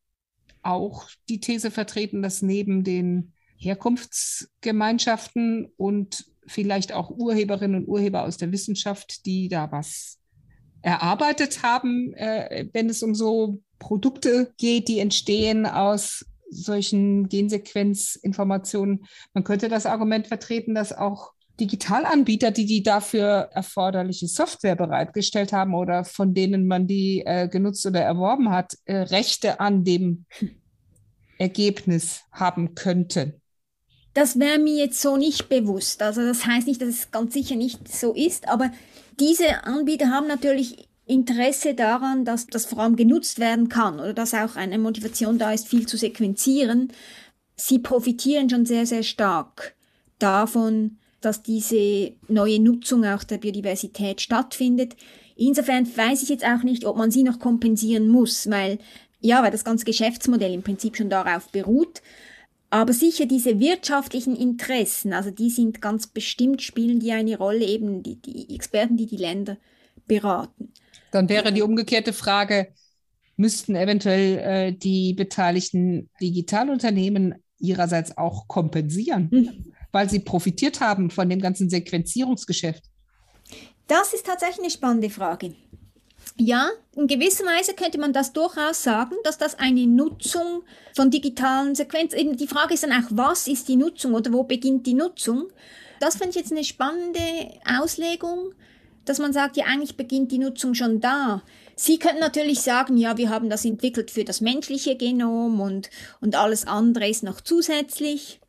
auch 0.61 1.09
die 1.27 1.39
These 1.39 1.71
vertreten, 1.71 2.21
dass 2.21 2.41
neben 2.41 2.83
den 2.83 3.33
Herkunftsgemeinschaften 3.59 5.71
und 5.77 6.25
vielleicht 6.47 6.93
auch 6.93 7.11
Urheberinnen 7.11 7.83
und 7.83 7.87
Urheber 7.87 8.23
aus 8.23 8.37
der 8.37 8.51
Wissenschaft, 8.51 9.25
die 9.25 9.49
da 9.49 9.71
was 9.71 10.17
erarbeitet 10.81 11.61
haben, 11.61 12.13
äh, 12.13 12.67
wenn 12.73 12.89
es 12.89 13.03
um 13.03 13.13
so 13.13 13.61
Produkte 13.77 14.53
geht, 14.57 14.87
die 14.87 14.99
entstehen 14.99 15.65
aus 15.65 16.25
solchen 16.49 17.29
Gensequenzinformationen. 17.29 19.05
Man 19.33 19.43
könnte 19.43 19.69
das 19.69 19.85
Argument 19.85 20.27
vertreten, 20.27 20.73
dass 20.73 20.93
auch 20.93 21.33
Digitalanbieter, 21.59 22.51
die 22.51 22.65
die 22.65 22.83
dafür 22.83 23.49
erforderliche 23.51 24.27
Software 24.27 24.77
bereitgestellt 24.77 25.51
haben 25.51 25.75
oder 25.75 26.05
von 26.05 26.33
denen 26.33 26.67
man 26.67 26.87
die 26.87 27.23
äh, 27.25 27.49
genutzt 27.49 27.85
oder 27.85 28.01
erworben 28.01 28.49
hat, 28.49 28.77
äh, 28.85 28.95
Rechte 28.95 29.59
an 29.59 29.83
dem 29.83 30.25
Ergebnis 31.37 32.23
haben 32.31 32.75
könnten. 32.75 33.38
Das 34.13 34.39
wäre 34.39 34.59
mir 34.59 34.75
jetzt 34.75 35.01
so 35.01 35.17
nicht 35.17 35.49
bewusst. 35.49 36.01
Also 36.01 36.21
das 36.21 36.45
heißt 36.45 36.67
nicht, 36.67 36.81
dass 36.81 36.89
es 36.89 37.11
ganz 37.11 37.33
sicher 37.33 37.55
nicht 37.55 37.87
so 37.87 38.13
ist, 38.13 38.47
aber 38.47 38.71
diese 39.19 39.63
Anbieter 39.63 40.09
haben 40.09 40.27
natürlich 40.27 40.89
Interesse 41.05 41.73
daran, 41.73 42.23
dass 42.23 42.47
das 42.47 42.65
vor 42.65 42.79
allem 42.79 42.95
genutzt 42.95 43.39
werden 43.39 43.67
kann 43.67 43.99
oder 43.99 44.13
dass 44.13 44.33
auch 44.33 44.55
eine 44.55 44.77
Motivation 44.77 45.39
da 45.39 45.51
ist, 45.51 45.67
viel 45.67 45.87
zu 45.87 45.97
sequenzieren. 45.97 46.91
Sie 47.55 47.79
profitieren 47.79 48.49
schon 48.49 48.65
sehr, 48.65 48.85
sehr 48.85 49.03
stark 49.03 49.75
davon, 50.19 50.97
dass 51.21 51.41
diese 51.41 52.13
neue 52.27 52.59
Nutzung 52.59 53.05
auch 53.05 53.23
der 53.23 53.39
Biodiversität 53.39 54.21
stattfindet. 54.21 54.95
Insofern 55.35 55.85
weiß 55.85 56.23
ich 56.23 56.29
jetzt 56.29 56.45
auch 56.45 56.63
nicht, 56.63 56.85
ob 56.85 56.95
man 56.95 57.11
sie 57.11 57.23
noch 57.23 57.39
kompensieren 57.39 58.07
muss, 58.07 58.49
weil 58.49 58.77
ja, 59.21 59.43
weil 59.43 59.51
das 59.51 59.65
ganze 59.65 59.85
Geschäftsmodell 59.85 60.53
im 60.53 60.63
Prinzip 60.63 60.95
schon 60.95 61.09
darauf 61.09 61.49
beruht. 61.49 62.01
Aber 62.69 62.93
sicher 62.93 63.25
diese 63.25 63.59
wirtschaftlichen 63.59 64.35
Interessen, 64.35 65.13
also 65.13 65.31
die 65.31 65.49
sind 65.49 65.81
ganz 65.81 66.07
bestimmt, 66.07 66.61
spielen 66.61 66.99
die 66.99 67.11
eine 67.11 67.37
Rolle, 67.37 67.65
eben 67.65 68.03
die, 68.03 68.15
die 68.15 68.53
Experten, 68.53 68.95
die 68.95 69.07
die 69.07 69.17
Länder 69.17 69.57
beraten. 70.07 70.71
Dann 71.11 71.29
wäre 71.29 71.51
die 71.51 71.63
umgekehrte 71.63 72.13
Frage, 72.13 72.67
müssten 73.37 73.75
eventuell 73.75 74.37
äh, 74.37 74.71
die 74.73 75.13
beteiligten 75.13 76.09
Digitalunternehmen 76.21 77.35
ihrerseits 77.57 78.17
auch 78.17 78.47
kompensieren? 78.47 79.29
Mhm 79.31 79.73
weil 79.91 80.09
sie 80.09 80.19
profitiert 80.19 80.81
haben 80.81 81.09
von 81.09 81.29
dem 81.29 81.41
ganzen 81.41 81.69
Sequenzierungsgeschäft? 81.69 82.83
Das 83.87 84.13
ist 84.13 84.25
tatsächlich 84.25 84.59
eine 84.59 84.69
spannende 84.69 85.09
Frage. 85.09 85.55
Ja, 86.41 86.69
in 86.95 87.07
gewisser 87.07 87.43
Weise 87.43 87.73
könnte 87.73 87.99
man 87.99 88.13
das 88.13 88.31
durchaus 88.31 88.81
sagen, 88.81 89.17
dass 89.25 89.37
das 89.37 89.59
eine 89.59 89.85
Nutzung 89.85 90.63
von 90.95 91.11
digitalen 91.11 91.75
Sequenzen. 91.75 92.37
Die 92.37 92.47
Frage 92.47 92.75
ist 92.75 92.83
dann 92.83 92.93
auch, 92.93 93.09
was 93.09 93.45
ist 93.49 93.67
die 93.67 93.75
Nutzung 93.75 94.13
oder 94.13 94.31
wo 94.31 94.43
beginnt 94.43 94.87
die 94.87 94.93
Nutzung? 94.93 95.51
Das 95.99 96.15
finde 96.15 96.29
ich 96.29 96.35
jetzt 96.37 96.53
eine 96.53 96.63
spannende 96.63 97.19
Auslegung, 97.65 98.53
dass 99.03 99.19
man 99.19 99.33
sagt, 99.33 99.57
ja, 99.57 99.65
eigentlich 99.65 99.97
beginnt 99.97 100.31
die 100.31 100.37
Nutzung 100.37 100.75
schon 100.75 101.01
da. 101.01 101.43
Sie 101.75 101.99
könnten 101.99 102.21
natürlich 102.21 102.61
sagen, 102.61 102.95
ja, 102.95 103.17
wir 103.17 103.29
haben 103.29 103.49
das 103.49 103.65
entwickelt 103.65 104.09
für 104.09 104.23
das 104.23 104.39
menschliche 104.39 104.95
Genom 104.95 105.59
und, 105.59 105.89
und 106.21 106.35
alles 106.35 106.65
andere 106.65 107.09
ist 107.09 107.21
noch 107.21 107.41
zusätzlich. 107.41 108.39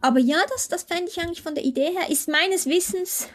Aber 0.00 0.20
ja, 0.20 0.38
das, 0.50 0.68
das 0.68 0.84
fände 0.84 1.10
ich 1.10 1.20
eigentlich 1.20 1.42
von 1.42 1.56
der 1.56 1.64
Idee 1.64 1.90
her, 1.90 2.08
ist 2.08 2.28
meines 2.28 2.66
Wissens 2.66 3.26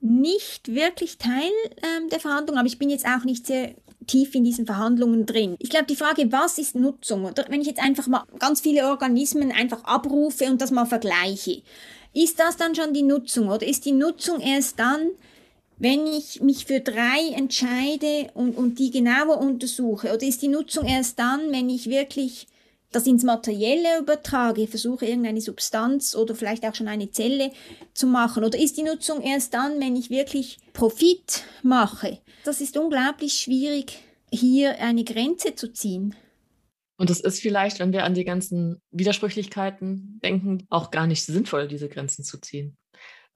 nicht 0.00 0.74
wirklich 0.74 1.18
Teil 1.18 1.50
ähm, 1.82 2.08
der 2.08 2.20
Verhandlungen, 2.20 2.58
aber 2.58 2.68
ich 2.68 2.78
bin 2.78 2.90
jetzt 2.90 3.06
auch 3.06 3.24
nicht 3.24 3.46
sehr 3.46 3.74
tief 4.06 4.34
in 4.34 4.44
diesen 4.44 4.66
Verhandlungen 4.66 5.26
drin. 5.26 5.56
Ich 5.58 5.70
glaube, 5.70 5.86
die 5.86 5.96
Frage, 5.96 6.32
was 6.32 6.58
ist 6.58 6.74
Nutzung? 6.74 7.24
Oder 7.24 7.44
wenn 7.48 7.60
ich 7.60 7.66
jetzt 7.66 7.82
einfach 7.82 8.06
mal 8.06 8.24
ganz 8.38 8.60
viele 8.60 8.88
Organismen 8.88 9.52
einfach 9.52 9.84
abrufe 9.84 10.46
und 10.46 10.60
das 10.60 10.70
mal 10.70 10.86
vergleiche, 10.86 11.62
ist 12.12 12.40
das 12.40 12.56
dann 12.56 12.74
schon 12.74 12.92
die 12.92 13.02
Nutzung 13.02 13.48
oder 13.48 13.66
ist 13.66 13.84
die 13.84 13.92
Nutzung 13.92 14.40
erst 14.40 14.78
dann, 14.78 15.10
wenn 15.78 16.06
ich 16.06 16.40
mich 16.40 16.66
für 16.66 16.80
drei 16.80 17.32
entscheide 17.34 18.30
und, 18.34 18.56
und 18.56 18.78
die 18.78 18.90
genauer 18.90 19.38
untersuche? 19.38 20.12
Oder 20.12 20.26
ist 20.26 20.42
die 20.42 20.48
Nutzung 20.48 20.86
erst 20.86 21.18
dann, 21.18 21.52
wenn 21.52 21.70
ich 21.70 21.88
wirklich 21.88 22.48
das 22.92 23.06
ins 23.06 23.22
Materielle 23.22 24.00
übertrage, 24.00 24.66
versuche 24.66 25.06
irgendeine 25.06 25.40
Substanz 25.40 26.14
oder 26.14 26.34
vielleicht 26.34 26.64
auch 26.64 26.74
schon 26.74 26.88
eine 26.88 27.10
Zelle 27.10 27.52
zu 27.94 28.06
machen? 28.06 28.44
Oder 28.44 28.58
ist 28.58 28.76
die 28.76 28.82
Nutzung 28.82 29.22
erst 29.22 29.54
dann, 29.54 29.80
wenn 29.80 29.96
ich 29.96 30.10
wirklich 30.10 30.58
Profit 30.72 31.44
mache? 31.62 32.18
Das 32.44 32.60
ist 32.60 32.76
unglaublich 32.76 33.34
schwierig, 33.34 33.98
hier 34.32 34.78
eine 34.80 35.04
Grenze 35.04 35.54
zu 35.54 35.72
ziehen. 35.72 36.14
Und 36.96 37.08
es 37.08 37.20
ist 37.20 37.40
vielleicht, 37.40 37.78
wenn 37.78 37.92
wir 37.92 38.04
an 38.04 38.14
die 38.14 38.24
ganzen 38.24 38.82
Widersprüchlichkeiten 38.90 40.20
denken, 40.22 40.66
auch 40.68 40.90
gar 40.90 41.06
nicht 41.06 41.24
sinnvoll, 41.24 41.66
diese 41.66 41.88
Grenzen 41.88 42.24
zu 42.24 42.38
ziehen 42.38 42.76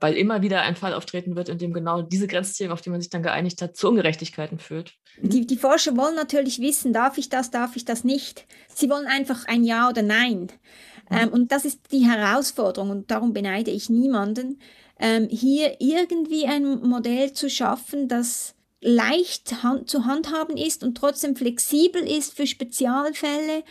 weil 0.00 0.14
immer 0.14 0.42
wieder 0.42 0.62
ein 0.62 0.76
Fall 0.76 0.94
auftreten 0.94 1.36
wird, 1.36 1.48
in 1.48 1.58
dem 1.58 1.72
genau 1.72 2.02
diese 2.02 2.26
Grenzziehung, 2.26 2.72
auf 2.72 2.80
die 2.80 2.90
man 2.90 3.00
sich 3.00 3.10
dann 3.10 3.22
geeinigt 3.22 3.62
hat, 3.62 3.76
zu 3.76 3.88
Ungerechtigkeiten 3.88 4.58
führt. 4.58 4.94
Die, 5.18 5.46
die 5.46 5.56
Forscher 5.56 5.96
wollen 5.96 6.16
natürlich 6.16 6.60
wissen, 6.60 6.92
darf 6.92 7.18
ich 7.18 7.28
das, 7.28 7.50
darf 7.50 7.76
ich 7.76 7.84
das 7.84 8.04
nicht. 8.04 8.46
Sie 8.74 8.90
wollen 8.90 9.06
einfach 9.06 9.46
ein 9.46 9.64
Ja 9.64 9.88
oder 9.88 10.02
Nein. 10.02 10.48
Mhm. 11.10 11.16
Ähm, 11.16 11.28
und 11.30 11.52
das 11.52 11.64
ist 11.64 11.92
die 11.92 12.06
Herausforderung 12.06 12.90
und 12.90 13.10
darum 13.10 13.32
beneide 13.32 13.70
ich 13.70 13.88
niemanden, 13.88 14.60
ähm, 14.98 15.28
hier 15.28 15.76
irgendwie 15.80 16.46
ein 16.46 16.80
Modell 16.80 17.32
zu 17.32 17.48
schaffen, 17.50 18.08
das 18.08 18.54
leicht 18.80 19.62
hand 19.62 19.88
zu 19.88 20.04
handhaben 20.04 20.56
ist 20.56 20.84
und 20.84 20.96
trotzdem 20.96 21.36
flexibel 21.36 22.02
ist 22.02 22.36
für 22.36 22.46
Spezialfälle 22.46 23.64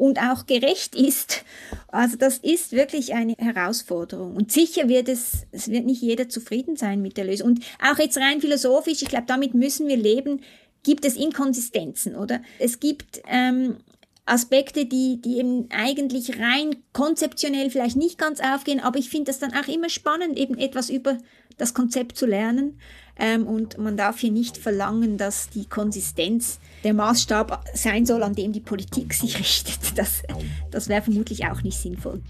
und 0.00 0.18
auch 0.18 0.46
gerecht 0.46 0.94
ist. 0.94 1.44
Also 1.88 2.16
das 2.16 2.38
ist 2.38 2.72
wirklich 2.72 3.12
eine 3.12 3.34
Herausforderung. 3.36 4.34
Und 4.34 4.50
sicher 4.50 4.88
wird 4.88 5.10
es, 5.10 5.46
es 5.52 5.70
wird 5.70 5.84
nicht 5.84 6.00
jeder 6.00 6.26
zufrieden 6.28 6.76
sein 6.76 7.02
mit 7.02 7.18
der 7.18 7.26
Lösung. 7.26 7.48
Und 7.48 7.64
auch 7.86 7.98
jetzt 7.98 8.16
rein 8.16 8.40
philosophisch, 8.40 9.02
ich 9.02 9.08
glaube, 9.08 9.26
damit 9.26 9.52
müssen 9.52 9.88
wir 9.88 9.98
leben, 9.98 10.40
gibt 10.84 11.04
es 11.04 11.16
Inkonsistenzen, 11.16 12.16
oder? 12.16 12.40
Es 12.58 12.80
gibt 12.80 13.20
ähm, 13.28 13.76
Aspekte, 14.24 14.86
die, 14.86 15.20
die 15.20 15.36
eben 15.36 15.68
eigentlich 15.70 16.38
rein 16.38 16.76
konzeptionell 16.94 17.68
vielleicht 17.68 17.96
nicht 17.96 18.16
ganz 18.16 18.40
aufgehen, 18.40 18.80
aber 18.80 18.98
ich 18.98 19.10
finde 19.10 19.26
das 19.26 19.38
dann 19.38 19.52
auch 19.52 19.68
immer 19.68 19.90
spannend, 19.90 20.38
eben 20.38 20.56
etwas 20.56 20.88
über 20.88 21.18
das 21.58 21.74
Konzept 21.74 22.16
zu 22.16 22.24
lernen. 22.24 22.80
Ähm, 23.20 23.46
und 23.46 23.76
man 23.76 23.98
darf 23.98 24.18
hier 24.18 24.32
nicht 24.32 24.56
verlangen, 24.56 25.18
dass 25.18 25.50
die 25.50 25.66
Konsistenz 25.66 26.58
der 26.82 26.94
Maßstab 26.94 27.64
sein 27.74 28.06
soll, 28.06 28.22
an 28.22 28.34
dem 28.34 28.52
die 28.52 28.60
Politik 28.60 29.12
sich 29.12 29.38
richtet. 29.38 29.98
Das, 29.98 30.22
das 30.70 30.88
wäre 30.88 31.02
vermutlich 31.02 31.46
auch 31.46 31.62
nicht 31.62 31.78
sinnvoll. 31.78 32.22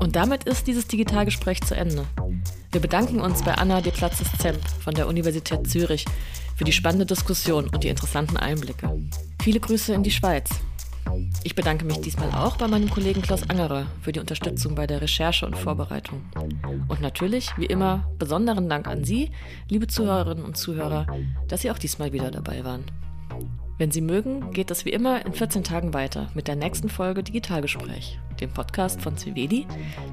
Und 0.00 0.16
damit 0.16 0.44
ist 0.44 0.66
dieses 0.66 0.86
Digitalgespräch 0.86 1.60
zu 1.60 1.76
Ende. 1.76 2.06
Wir 2.72 2.80
bedanken 2.80 3.20
uns 3.20 3.42
bei 3.42 3.54
Anna 3.54 3.82
de 3.82 3.92
Platzes-Zemp 3.92 4.60
von 4.82 4.94
der 4.94 5.06
Universität 5.06 5.68
Zürich 5.68 6.06
für 6.56 6.64
die 6.64 6.72
spannende 6.72 7.04
Diskussion 7.04 7.68
und 7.68 7.84
die 7.84 7.88
interessanten 7.88 8.38
Einblicke. 8.38 8.90
Viele 9.42 9.60
Grüße 9.60 9.92
in 9.92 10.02
die 10.02 10.10
Schweiz. 10.10 10.48
Ich 11.42 11.54
bedanke 11.54 11.84
mich 11.84 12.00
diesmal 12.00 12.30
auch 12.32 12.56
bei 12.56 12.68
meinem 12.68 12.90
Kollegen 12.90 13.22
Klaus 13.22 13.48
Angerer 13.48 13.86
für 14.02 14.12
die 14.12 14.20
Unterstützung 14.20 14.74
bei 14.74 14.86
der 14.86 15.00
Recherche 15.00 15.46
und 15.46 15.56
Vorbereitung. 15.56 16.22
Und 16.88 17.00
natürlich, 17.00 17.50
wie 17.56 17.66
immer, 17.66 18.10
besonderen 18.18 18.68
Dank 18.68 18.86
an 18.86 19.04
Sie, 19.04 19.30
liebe 19.68 19.86
Zuhörerinnen 19.86 20.44
und 20.44 20.56
Zuhörer, 20.56 21.06
dass 21.48 21.62
Sie 21.62 21.70
auch 21.70 21.78
diesmal 21.78 22.12
wieder 22.12 22.30
dabei 22.30 22.64
waren. 22.64 22.84
Wenn 23.78 23.90
Sie 23.90 24.02
mögen, 24.02 24.50
geht 24.52 24.70
es 24.70 24.84
wie 24.84 24.90
immer 24.90 25.24
in 25.24 25.32
14 25.32 25.64
Tagen 25.64 25.94
weiter 25.94 26.28
mit 26.34 26.48
der 26.48 26.56
nächsten 26.56 26.90
Folge 26.90 27.22
Digitalgespräch, 27.22 28.18
dem 28.38 28.50
Podcast 28.50 29.00
von 29.00 29.16
Civedi, 29.16 29.66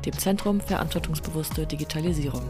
dem 0.05 0.13
Zentrum 0.13 0.61
Verantwortungsbewusste 0.61 1.65
Digitalisierung. 1.65 2.49